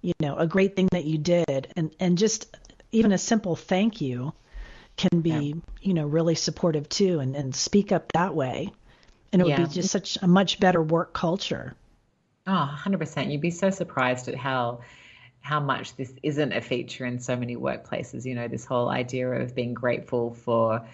you 0.00 0.12
know 0.20 0.36
a 0.36 0.46
great 0.46 0.76
thing 0.76 0.88
that 0.92 1.04
you 1.04 1.18
did. 1.18 1.72
And 1.76 1.94
and 1.98 2.18
just 2.18 2.56
even 2.90 3.12
a 3.12 3.18
simple 3.18 3.56
thank 3.56 4.00
you 4.00 4.32
can 4.96 5.20
be 5.20 5.30
yeah. 5.30 5.54
you 5.80 5.94
know 5.94 6.06
really 6.06 6.34
supportive 6.34 6.88
too 6.88 7.20
and 7.20 7.34
and 7.36 7.54
speak 7.54 7.92
up 7.92 8.12
that 8.12 8.34
way. 8.34 8.72
And 9.32 9.40
it 9.40 9.48
yeah. 9.48 9.60
would 9.60 9.68
be 9.68 9.74
just 9.74 9.90
such 9.90 10.18
a 10.20 10.26
much 10.26 10.60
better 10.60 10.82
work 10.82 11.14
culture. 11.14 11.74
Oh 12.46 12.78
100% 12.84 13.30
you'd 13.30 13.40
be 13.40 13.50
so 13.50 13.70
surprised 13.70 14.28
at 14.28 14.34
how 14.34 14.80
how 15.40 15.58
much 15.58 15.96
this 15.96 16.12
isn't 16.22 16.52
a 16.52 16.60
feature 16.60 17.04
in 17.04 17.18
so 17.18 17.34
many 17.36 17.56
workplaces. 17.56 18.24
You 18.24 18.34
know 18.34 18.48
this 18.48 18.64
whole 18.64 18.88
idea 18.88 19.28
of 19.28 19.54
being 19.54 19.74
grateful 19.74 20.34
for 20.34 20.86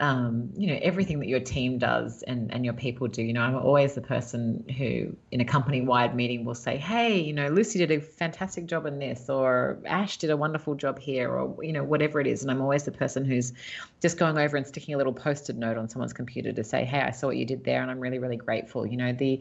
um, 0.00 0.50
you 0.56 0.66
know 0.66 0.78
everything 0.80 1.20
that 1.20 1.28
your 1.28 1.40
team 1.40 1.78
does 1.78 2.22
and 2.22 2.52
and 2.52 2.64
your 2.64 2.74
people 2.74 3.06
do. 3.06 3.22
You 3.22 3.34
know 3.34 3.42
i'm 3.42 3.54
always 3.54 3.94
the 3.94 4.00
person 4.00 4.64
who 4.76 5.14
in 5.30 5.40
a 5.40 5.44
company 5.44 5.82
wide 5.82 6.16
meeting 6.16 6.44
will 6.44 6.54
say 6.54 6.78
hey 6.78 7.20
you 7.20 7.34
know 7.34 7.48
lucy 7.48 7.78
did 7.78 7.90
a 7.90 8.00
fantastic 8.00 8.66
job 8.66 8.86
in 8.86 8.98
this 8.98 9.28
or 9.28 9.78
ash 9.84 10.16
did 10.16 10.30
a 10.30 10.36
wonderful 10.36 10.74
job 10.74 10.98
here 10.98 11.30
or 11.30 11.62
you 11.62 11.72
know 11.72 11.84
whatever 11.84 12.18
it 12.18 12.26
is. 12.26 12.40
And 12.42 12.50
i'm 12.50 12.62
always 12.62 12.84
the 12.84 12.92
person 12.92 13.26
who's 13.26 13.52
just 14.00 14.18
going 14.18 14.38
over 14.38 14.56
and 14.56 14.66
sticking 14.66 14.94
a 14.94 14.96
little 14.96 15.12
Post-it 15.12 15.56
note 15.56 15.76
on 15.76 15.86
someone's 15.88 16.14
computer 16.14 16.50
to 16.50 16.64
say 16.64 16.84
hey 16.84 17.00
i 17.00 17.10
saw 17.10 17.26
what 17.26 17.36
you 17.36 17.44
did 17.44 17.62
there 17.64 17.82
and 17.82 17.90
i'm 17.90 18.00
really 18.00 18.18
really 18.18 18.36
grateful. 18.36 18.86
You 18.86 18.96
know 18.96 19.12
the 19.12 19.40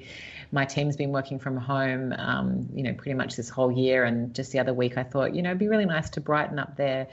my 0.51 0.65
team's 0.65 0.97
been 0.97 1.11
working 1.11 1.39
from 1.39 1.55
home 1.55 2.13
um, 2.17 2.67
you 2.73 2.83
know 2.83 2.93
pretty 2.93 3.13
much 3.13 3.37
this 3.37 3.49
whole 3.49 3.71
year 3.71 4.03
and 4.03 4.35
just 4.35 4.51
the 4.51 4.59
other 4.59 4.73
week 4.73 4.97
i 4.97 5.03
thought 5.03 5.33
you 5.33 5.41
know 5.41 5.51
it'd 5.51 5.59
be 5.59 5.69
really 5.69 5.85
nice 5.85 6.09
to 6.11 6.21
brighten 6.21 6.59
up 6.59 6.75
their 6.75 7.07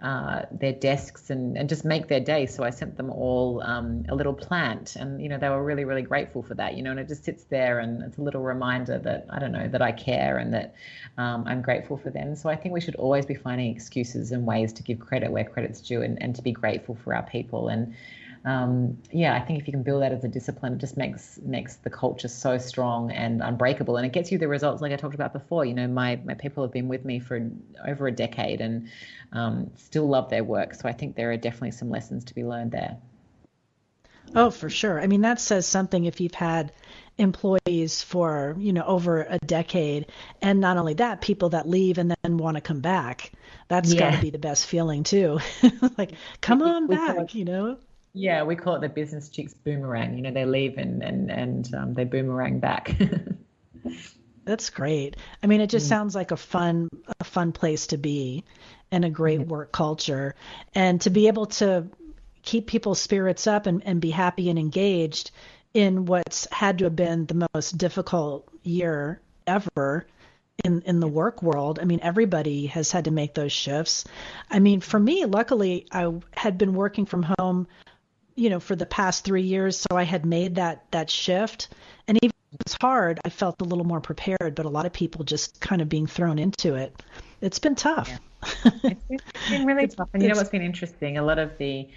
uh, 0.00 0.42
their 0.52 0.72
desks 0.72 1.28
and, 1.30 1.58
and 1.58 1.68
just 1.68 1.84
make 1.84 2.06
their 2.06 2.20
day. 2.20 2.46
So 2.46 2.62
I 2.62 2.70
sent 2.70 2.96
them 2.96 3.10
all 3.10 3.60
um, 3.62 4.04
a 4.08 4.14
little 4.14 4.32
plant, 4.32 4.94
and 4.94 5.20
you 5.20 5.28
know 5.28 5.38
they 5.38 5.48
were 5.48 5.64
really 5.64 5.84
really 5.84 6.02
grateful 6.02 6.42
for 6.42 6.54
that. 6.54 6.76
You 6.76 6.82
know, 6.82 6.92
and 6.92 7.00
it 7.00 7.08
just 7.08 7.24
sits 7.24 7.44
there, 7.44 7.80
and 7.80 8.02
it's 8.02 8.18
a 8.18 8.22
little 8.22 8.42
reminder 8.42 8.98
that 8.98 9.26
I 9.30 9.38
don't 9.38 9.52
know 9.52 9.68
that 9.68 9.82
I 9.82 9.92
care 9.92 10.38
and 10.38 10.54
that 10.54 10.74
um, 11.16 11.44
I'm 11.46 11.62
grateful 11.62 11.96
for 11.96 12.10
them. 12.10 12.36
So 12.36 12.48
I 12.48 12.54
think 12.54 12.74
we 12.74 12.80
should 12.80 12.96
always 12.96 13.26
be 13.26 13.34
finding 13.34 13.74
excuses 13.74 14.30
and 14.30 14.46
ways 14.46 14.72
to 14.74 14.82
give 14.82 15.00
credit 15.00 15.32
where 15.32 15.44
credit's 15.44 15.80
due, 15.80 16.02
and, 16.02 16.22
and 16.22 16.34
to 16.36 16.42
be 16.42 16.52
grateful 16.52 16.96
for 17.02 17.14
our 17.14 17.24
people 17.24 17.68
and 17.68 17.94
um, 18.44 18.98
yeah, 19.10 19.34
I 19.34 19.40
think 19.40 19.60
if 19.60 19.66
you 19.66 19.72
can 19.72 19.82
build 19.82 20.02
that 20.02 20.12
as 20.12 20.24
a 20.24 20.28
discipline, 20.28 20.74
it 20.74 20.78
just 20.78 20.96
makes 20.96 21.38
makes 21.42 21.76
the 21.76 21.90
culture 21.90 22.28
so 22.28 22.58
strong 22.58 23.10
and 23.10 23.42
unbreakable, 23.42 23.96
and 23.96 24.06
it 24.06 24.12
gets 24.12 24.30
you 24.30 24.38
the 24.38 24.48
results 24.48 24.80
like 24.80 24.92
I 24.92 24.96
talked 24.96 25.14
about 25.14 25.32
before. 25.32 25.64
You 25.64 25.74
know, 25.74 25.88
my 25.88 26.16
my 26.24 26.34
people 26.34 26.62
have 26.62 26.72
been 26.72 26.88
with 26.88 27.04
me 27.04 27.18
for 27.18 27.50
over 27.86 28.06
a 28.06 28.12
decade 28.12 28.60
and 28.60 28.88
um, 29.32 29.70
still 29.76 30.08
love 30.08 30.30
their 30.30 30.44
work. 30.44 30.74
So 30.74 30.88
I 30.88 30.92
think 30.92 31.16
there 31.16 31.32
are 31.32 31.36
definitely 31.36 31.72
some 31.72 31.90
lessons 31.90 32.24
to 32.26 32.34
be 32.34 32.44
learned 32.44 32.72
there. 32.72 32.96
Oh, 34.34 34.50
for 34.50 34.68
sure. 34.68 35.00
I 35.00 35.06
mean, 35.06 35.22
that 35.22 35.40
says 35.40 35.66
something 35.66 36.04
if 36.04 36.20
you've 36.20 36.34
had 36.34 36.70
employees 37.16 38.02
for 38.02 38.54
you 38.58 38.72
know 38.72 38.84
over 38.84 39.22
a 39.22 39.38
decade, 39.38 40.06
and 40.40 40.60
not 40.60 40.76
only 40.76 40.94
that, 40.94 41.22
people 41.22 41.48
that 41.50 41.68
leave 41.68 41.98
and 41.98 42.14
then 42.22 42.36
want 42.36 42.56
to 42.56 42.60
come 42.60 42.80
back. 42.80 43.32
That's 43.66 43.92
yeah. 43.92 44.10
got 44.10 44.16
to 44.16 44.22
be 44.22 44.30
the 44.30 44.38
best 44.38 44.66
feeling 44.66 45.02
too. 45.02 45.40
like, 45.98 46.12
come 46.40 46.62
on 46.62 46.86
back, 46.86 47.34
you 47.34 47.44
know 47.44 47.78
Yeah, 48.18 48.42
we 48.42 48.56
call 48.56 48.74
it 48.74 48.80
the 48.80 48.88
business 48.88 49.28
chicks 49.28 49.54
boomerang. 49.54 50.16
You 50.16 50.22
know, 50.22 50.32
they 50.32 50.44
leave 50.44 50.76
and 50.76 51.04
and 51.04 51.30
and 51.30 51.72
um, 51.72 51.94
they 51.94 52.02
boomerang 52.02 52.58
back. 52.58 52.96
That's 54.44 54.70
great. 54.70 55.16
I 55.40 55.46
mean, 55.46 55.60
it 55.60 55.70
just 55.70 55.86
mm. 55.86 55.90
sounds 55.90 56.16
like 56.16 56.32
a 56.32 56.36
fun 56.36 56.88
a 57.20 57.24
fun 57.24 57.52
place 57.52 57.86
to 57.88 57.96
be 57.96 58.42
and 58.90 59.04
a 59.04 59.10
great 59.10 59.40
mm-hmm. 59.40 59.50
work 59.50 59.70
culture. 59.70 60.34
And 60.74 61.00
to 61.02 61.10
be 61.10 61.28
able 61.28 61.46
to 61.46 61.86
keep 62.42 62.66
people's 62.66 63.00
spirits 63.00 63.46
up 63.46 63.66
and, 63.66 63.84
and 63.84 64.00
be 64.00 64.10
happy 64.10 64.50
and 64.50 64.58
engaged 64.58 65.30
in 65.72 66.06
what's 66.06 66.48
had 66.50 66.78
to 66.78 66.84
have 66.84 66.96
been 66.96 67.26
the 67.26 67.46
most 67.54 67.78
difficult 67.78 68.48
year 68.64 69.20
ever 69.46 70.08
in 70.64 70.82
in 70.82 70.98
the 70.98 71.06
work 71.06 71.40
world. 71.40 71.78
I 71.80 71.84
mean, 71.84 72.00
everybody 72.02 72.66
has 72.66 72.90
had 72.90 73.04
to 73.04 73.12
make 73.12 73.34
those 73.34 73.52
shifts. 73.52 74.04
I 74.50 74.58
mean, 74.58 74.80
for 74.80 74.98
me, 74.98 75.24
luckily, 75.24 75.86
I 75.92 76.12
had 76.32 76.58
been 76.58 76.74
working 76.74 77.06
from 77.06 77.32
home, 77.38 77.68
you 78.38 78.50
know, 78.50 78.60
for 78.60 78.76
the 78.76 78.86
past 78.86 79.24
three 79.24 79.42
years, 79.42 79.78
so 79.78 79.96
I 79.96 80.04
had 80.04 80.24
made 80.24 80.56
that 80.56 80.84
that 80.92 81.10
shift. 81.10 81.68
And 82.06 82.18
even 82.22 82.32
if 82.52 82.60
it 82.60 82.64
was 82.66 82.76
hard, 82.80 83.20
I 83.24 83.30
felt 83.30 83.60
a 83.60 83.64
little 83.64 83.84
more 83.84 84.00
prepared. 84.00 84.54
But 84.54 84.64
a 84.64 84.70
lot 84.70 84.86
of 84.86 84.92
people 84.92 85.24
just 85.24 85.60
kind 85.60 85.82
of 85.82 85.88
being 85.88 86.06
thrown 86.06 86.38
into 86.38 86.74
it. 86.74 86.94
It's 87.40 87.58
been 87.58 87.74
tough. 87.74 88.08
Yeah 88.08 88.18
it's 88.64 89.50
been 89.50 89.66
really 89.66 89.88
tough. 89.88 90.08
And 90.12 90.22
you 90.22 90.28
know 90.28 90.36
what's 90.36 90.50
been 90.50 90.62
interesting? 90.62 91.18
A 91.18 91.22
lot 91.22 91.38
of 91.38 91.56
the, 91.58 91.88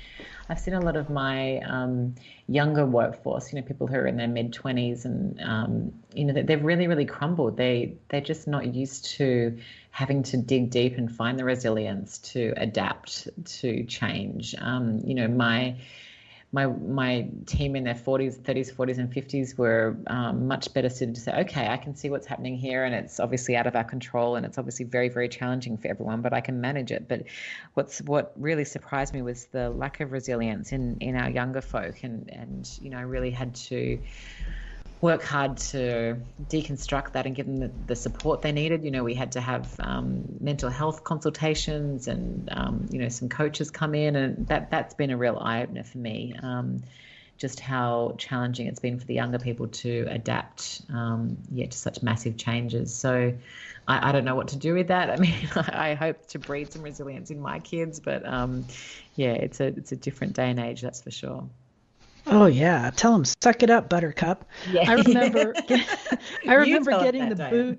I've 0.49 0.59
seen 0.59 0.73
a 0.73 0.79
lot 0.79 0.95
of 0.95 1.09
my 1.09 1.59
um, 1.59 2.15
younger 2.47 2.85
workforce, 2.85 3.53
you 3.53 3.59
know, 3.59 3.67
people 3.67 3.87
who 3.87 3.95
are 3.95 4.07
in 4.07 4.17
their 4.17 4.27
mid 4.27 4.51
20s 4.51 5.05
and, 5.05 5.39
um, 5.41 5.93
you 6.13 6.25
know, 6.25 6.41
they've 6.41 6.63
really, 6.63 6.87
really 6.87 7.05
crumbled. 7.05 7.57
They, 7.57 7.95
they're 8.09 8.21
just 8.21 8.47
not 8.47 8.73
used 8.73 9.05
to 9.17 9.57
having 9.91 10.23
to 10.23 10.37
dig 10.37 10.71
deep 10.71 10.97
and 10.97 11.11
find 11.11 11.37
the 11.37 11.45
resilience 11.45 12.17
to 12.19 12.53
adapt 12.57 13.27
to 13.59 13.83
change. 13.83 14.55
Um, 14.57 15.01
you 15.05 15.13
know, 15.13 15.27
my, 15.27 15.75
my 16.53 16.65
my 16.65 17.29
team 17.45 17.75
in 17.75 17.83
their 17.83 17.95
40s, 17.95 18.41
30s, 18.41 18.73
40s, 18.73 18.97
and 18.97 19.11
50s 19.11 19.57
were 19.57 19.97
um, 20.07 20.47
much 20.47 20.73
better 20.73 20.89
suited 20.89 21.15
to 21.15 21.21
say, 21.21 21.31
okay, 21.41 21.67
I 21.67 21.77
can 21.77 21.95
see 21.95 22.09
what's 22.09 22.27
happening 22.27 22.57
here, 22.57 22.83
and 22.83 22.93
it's 22.93 23.19
obviously 23.19 23.55
out 23.55 23.67
of 23.67 23.75
our 23.75 23.85
control, 23.85 24.35
and 24.35 24.45
it's 24.45 24.57
obviously 24.57 24.85
very, 24.85 25.07
very 25.07 25.29
challenging 25.29 25.77
for 25.77 25.87
everyone, 25.87 26.21
but 26.21 26.33
I 26.33 26.41
can 26.41 26.59
manage 26.59 26.91
it. 26.91 27.07
But 27.07 27.23
what's 27.75 28.01
what 28.01 28.33
really 28.35 28.65
surprised 28.65 29.13
me 29.13 29.21
was 29.21 29.45
the 29.45 29.69
lack 29.69 30.01
of 30.01 30.11
resilience 30.11 30.73
in 30.73 30.97
in 30.99 31.15
our 31.15 31.29
younger 31.29 31.61
folk, 31.61 32.03
and 32.03 32.29
and 32.29 32.69
you 32.81 32.89
know, 32.89 32.97
I 32.97 33.03
really 33.03 33.31
had 33.31 33.55
to 33.55 33.99
work 35.01 35.23
hard 35.23 35.57
to 35.57 36.17
deconstruct 36.43 37.13
that 37.13 37.25
and 37.25 37.35
give 37.35 37.47
them 37.47 37.59
the, 37.59 37.71
the 37.87 37.95
support 37.95 38.43
they 38.43 38.51
needed. 38.51 38.83
You 38.83 38.91
know, 38.91 39.03
we 39.03 39.15
had 39.15 39.33
to 39.33 39.41
have 39.41 39.75
um, 39.79 40.23
mental 40.39 40.69
health 40.69 41.03
consultations 41.03 42.07
and 42.07 42.49
um, 42.51 42.87
you 42.91 42.99
know 42.99 43.09
some 43.09 43.27
coaches 43.27 43.71
come 43.71 43.95
in, 43.95 44.15
and 44.15 44.47
that 44.47 44.69
that's 44.69 44.93
been 44.93 45.09
a 45.09 45.17
real 45.17 45.37
eye 45.39 45.63
opener 45.63 45.83
for 45.83 45.97
me. 45.97 46.35
Um, 46.41 46.83
just 47.37 47.59
how 47.59 48.13
challenging 48.19 48.67
it's 48.67 48.79
been 48.79 48.99
for 48.99 49.05
the 49.05 49.15
younger 49.15 49.39
people 49.39 49.67
to 49.67 50.05
adapt, 50.07 50.83
um, 50.93 51.37
yeah, 51.51 51.65
to 51.65 51.75
such 51.75 52.03
massive 52.03 52.37
changes. 52.37 52.93
So, 52.93 53.33
I, 53.87 54.09
I, 54.09 54.11
don't 54.11 54.25
know 54.25 54.35
what 54.35 54.49
to 54.49 54.57
do 54.57 54.75
with 54.75 54.89
that. 54.89 55.09
I 55.09 55.15
mean, 55.15 55.49
I 55.55 55.95
hope 55.95 56.27
to 56.27 56.39
breed 56.39 56.71
some 56.71 56.83
resilience 56.83 57.31
in 57.31 57.39
my 57.39 57.57
kids, 57.57 57.99
but 57.99 58.23
um, 58.27 58.67
yeah, 59.15 59.31
it's 59.31 59.59
a 59.59 59.65
it's 59.65 59.91
a 59.91 59.95
different 59.95 60.33
day 60.33 60.51
and 60.51 60.59
age, 60.59 60.81
that's 60.81 61.01
for 61.01 61.09
sure. 61.09 61.49
Oh 62.27 62.45
yeah, 62.45 62.91
tell 62.95 63.15
him 63.15 63.25
suck 63.25 63.63
it 63.63 63.69
up, 63.69 63.89
Buttercup. 63.89 64.45
Yeah. 64.69 64.89
I 64.89 64.93
remember, 64.93 65.53
I 66.47 66.53
remember 66.53 66.91
getting 66.91 67.29
the 67.29 67.77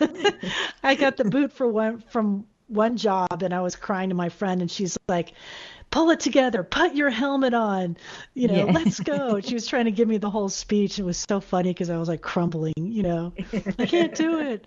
boot. 0.00 0.44
I 0.82 0.94
got 0.94 1.16
the 1.16 1.24
boot 1.24 1.52
for 1.52 1.66
one 1.66 2.02
from 2.10 2.46
one 2.68 2.96
job, 2.96 3.42
and 3.42 3.54
I 3.54 3.60
was 3.60 3.76
crying 3.76 4.10
to 4.10 4.14
my 4.14 4.28
friend, 4.28 4.60
and 4.60 4.70
she's 4.70 4.98
like, 5.08 5.32
"Pull 5.90 6.10
it 6.10 6.20
together, 6.20 6.62
put 6.62 6.94
your 6.94 7.10
helmet 7.10 7.54
on, 7.54 7.96
you 8.34 8.48
know, 8.48 8.66
yeah. 8.66 8.72
let's 8.72 9.00
go." 9.00 9.40
She 9.40 9.54
was 9.54 9.66
trying 9.66 9.86
to 9.86 9.92
give 9.92 10.08
me 10.08 10.18
the 10.18 10.30
whole 10.30 10.48
speech. 10.48 10.98
It 10.98 11.04
was 11.04 11.24
so 11.28 11.40
funny 11.40 11.70
because 11.70 11.90
I 11.90 11.96
was 11.96 12.08
like 12.08 12.22
crumbling, 12.22 12.74
you 12.76 13.02
know, 13.02 13.32
I 13.78 13.86
can't 13.86 14.14
do 14.14 14.40
it. 14.40 14.66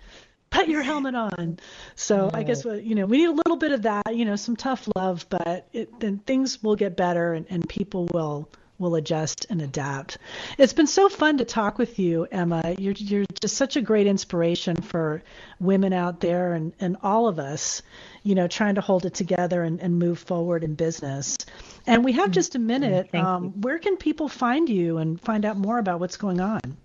Put 0.49 0.69
your 0.69 0.81
helmet 0.81 1.13
on. 1.13 1.59
So 1.95 2.31
I 2.33 2.43
guess 2.43 2.63
you 2.65 2.95
know 2.95 3.05
we 3.05 3.17
need 3.17 3.29
a 3.29 3.31
little 3.31 3.57
bit 3.57 3.73
of 3.73 3.83
that, 3.83 4.15
you 4.15 4.25
know, 4.25 4.37
some 4.37 4.55
tough 4.55 4.87
love, 4.95 5.25
but 5.29 5.67
it, 5.73 5.99
then 5.99 6.19
things 6.19 6.63
will 6.63 6.75
get 6.75 6.97
better, 6.97 7.33
and, 7.33 7.45
and 7.49 7.67
people 7.67 8.07
will 8.13 8.49
will 8.79 8.95
adjust 8.95 9.45
and 9.49 9.61
adapt. 9.61 10.17
It's 10.57 10.73
been 10.73 10.87
so 10.87 11.09
fun 11.09 11.37
to 11.39 11.45
talk 11.45 11.77
with 11.77 11.99
you, 11.99 12.27
Emma. 12.31 12.75
You're 12.77 12.93
you're 12.93 13.25
just 13.39 13.55
such 13.55 13.75
a 13.75 13.81
great 13.81 14.07
inspiration 14.07 14.75
for 14.81 15.23
women 15.59 15.93
out 15.93 16.19
there 16.19 16.53
and, 16.53 16.73
and 16.79 16.97
all 17.01 17.27
of 17.27 17.39
us, 17.39 17.81
you 18.23 18.35
know, 18.35 18.47
trying 18.47 18.75
to 18.75 18.81
hold 18.81 19.05
it 19.05 19.13
together 19.13 19.63
and, 19.63 19.79
and 19.81 19.97
move 19.97 20.19
forward 20.19 20.63
in 20.63 20.75
business. 20.75 21.37
And 21.85 22.03
we 22.03 22.13
have 22.13 22.31
just 22.31 22.55
a 22.55 22.59
minute. 22.59 23.13
Um, 23.15 23.61
where 23.61 23.79
can 23.79 23.97
people 23.97 24.27
find 24.27 24.69
you 24.69 24.97
and 24.97 25.19
find 25.19 25.45
out 25.45 25.57
more 25.57 25.79
about 25.79 25.99
what's 25.99 26.17
going 26.17 26.41
on? 26.41 26.77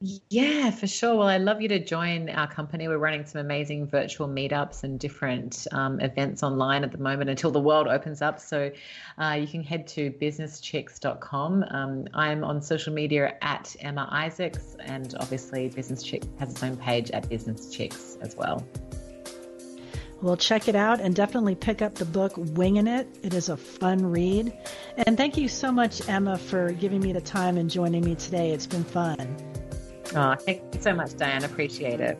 Yeah, 0.00 0.70
for 0.70 0.86
sure. 0.86 1.16
Well, 1.16 1.26
I'd 1.26 1.40
love 1.40 1.60
you 1.60 1.68
to 1.68 1.84
join 1.84 2.28
our 2.30 2.46
company. 2.46 2.86
We're 2.86 2.98
running 2.98 3.26
some 3.26 3.40
amazing 3.40 3.88
virtual 3.88 4.28
meetups 4.28 4.84
and 4.84 4.98
different 4.98 5.66
um, 5.72 5.98
events 5.98 6.44
online 6.44 6.84
at 6.84 6.92
the 6.92 6.98
moment 6.98 7.30
until 7.30 7.50
the 7.50 7.60
world 7.60 7.88
opens 7.88 8.22
up. 8.22 8.38
So 8.38 8.70
uh, 9.20 9.36
you 9.40 9.48
can 9.48 9.64
head 9.64 9.88
to 9.88 10.12
businesschicks.com. 10.12 11.64
Um, 11.70 12.06
I'm 12.14 12.44
on 12.44 12.62
social 12.62 12.94
media 12.94 13.34
at 13.42 13.74
Emma 13.80 14.08
Isaacs, 14.12 14.76
and 14.78 15.16
obviously, 15.18 15.68
Business 15.68 16.04
Chicks 16.04 16.28
has 16.38 16.52
its 16.52 16.62
own 16.62 16.76
page 16.76 17.10
at 17.10 17.28
Business 17.28 17.68
Chicks 17.68 18.18
as 18.20 18.36
well. 18.36 18.64
Well, 20.22 20.36
check 20.36 20.68
it 20.68 20.76
out 20.76 21.00
and 21.00 21.14
definitely 21.14 21.56
pick 21.56 21.82
up 21.82 21.96
the 21.96 22.04
book 22.04 22.34
Winging 22.36 22.86
It. 22.86 23.08
It 23.24 23.34
is 23.34 23.48
a 23.48 23.56
fun 23.56 24.06
read. 24.06 24.52
And 24.96 25.16
thank 25.16 25.36
you 25.36 25.48
so 25.48 25.72
much, 25.72 26.08
Emma, 26.08 26.38
for 26.38 26.70
giving 26.72 27.00
me 27.00 27.12
the 27.12 27.20
time 27.20 27.56
and 27.56 27.68
joining 27.68 28.04
me 28.04 28.14
today. 28.14 28.52
It's 28.52 28.66
been 28.66 28.84
fun. 28.84 29.36
Oh, 30.14 30.34
thank 30.36 30.62
you 30.74 30.80
so 30.80 30.94
much, 30.94 31.16
Diane. 31.16 31.44
Appreciate 31.44 32.00
it. 32.00 32.18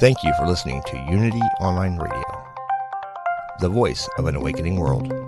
Thank 0.00 0.22
you 0.22 0.32
for 0.34 0.46
listening 0.46 0.80
to 0.86 0.96
Unity 1.10 1.40
Online 1.60 1.98
Radio, 1.98 2.44
the 3.60 3.68
voice 3.68 4.08
of 4.16 4.26
an 4.26 4.36
awakening 4.36 4.78
world. 4.78 5.27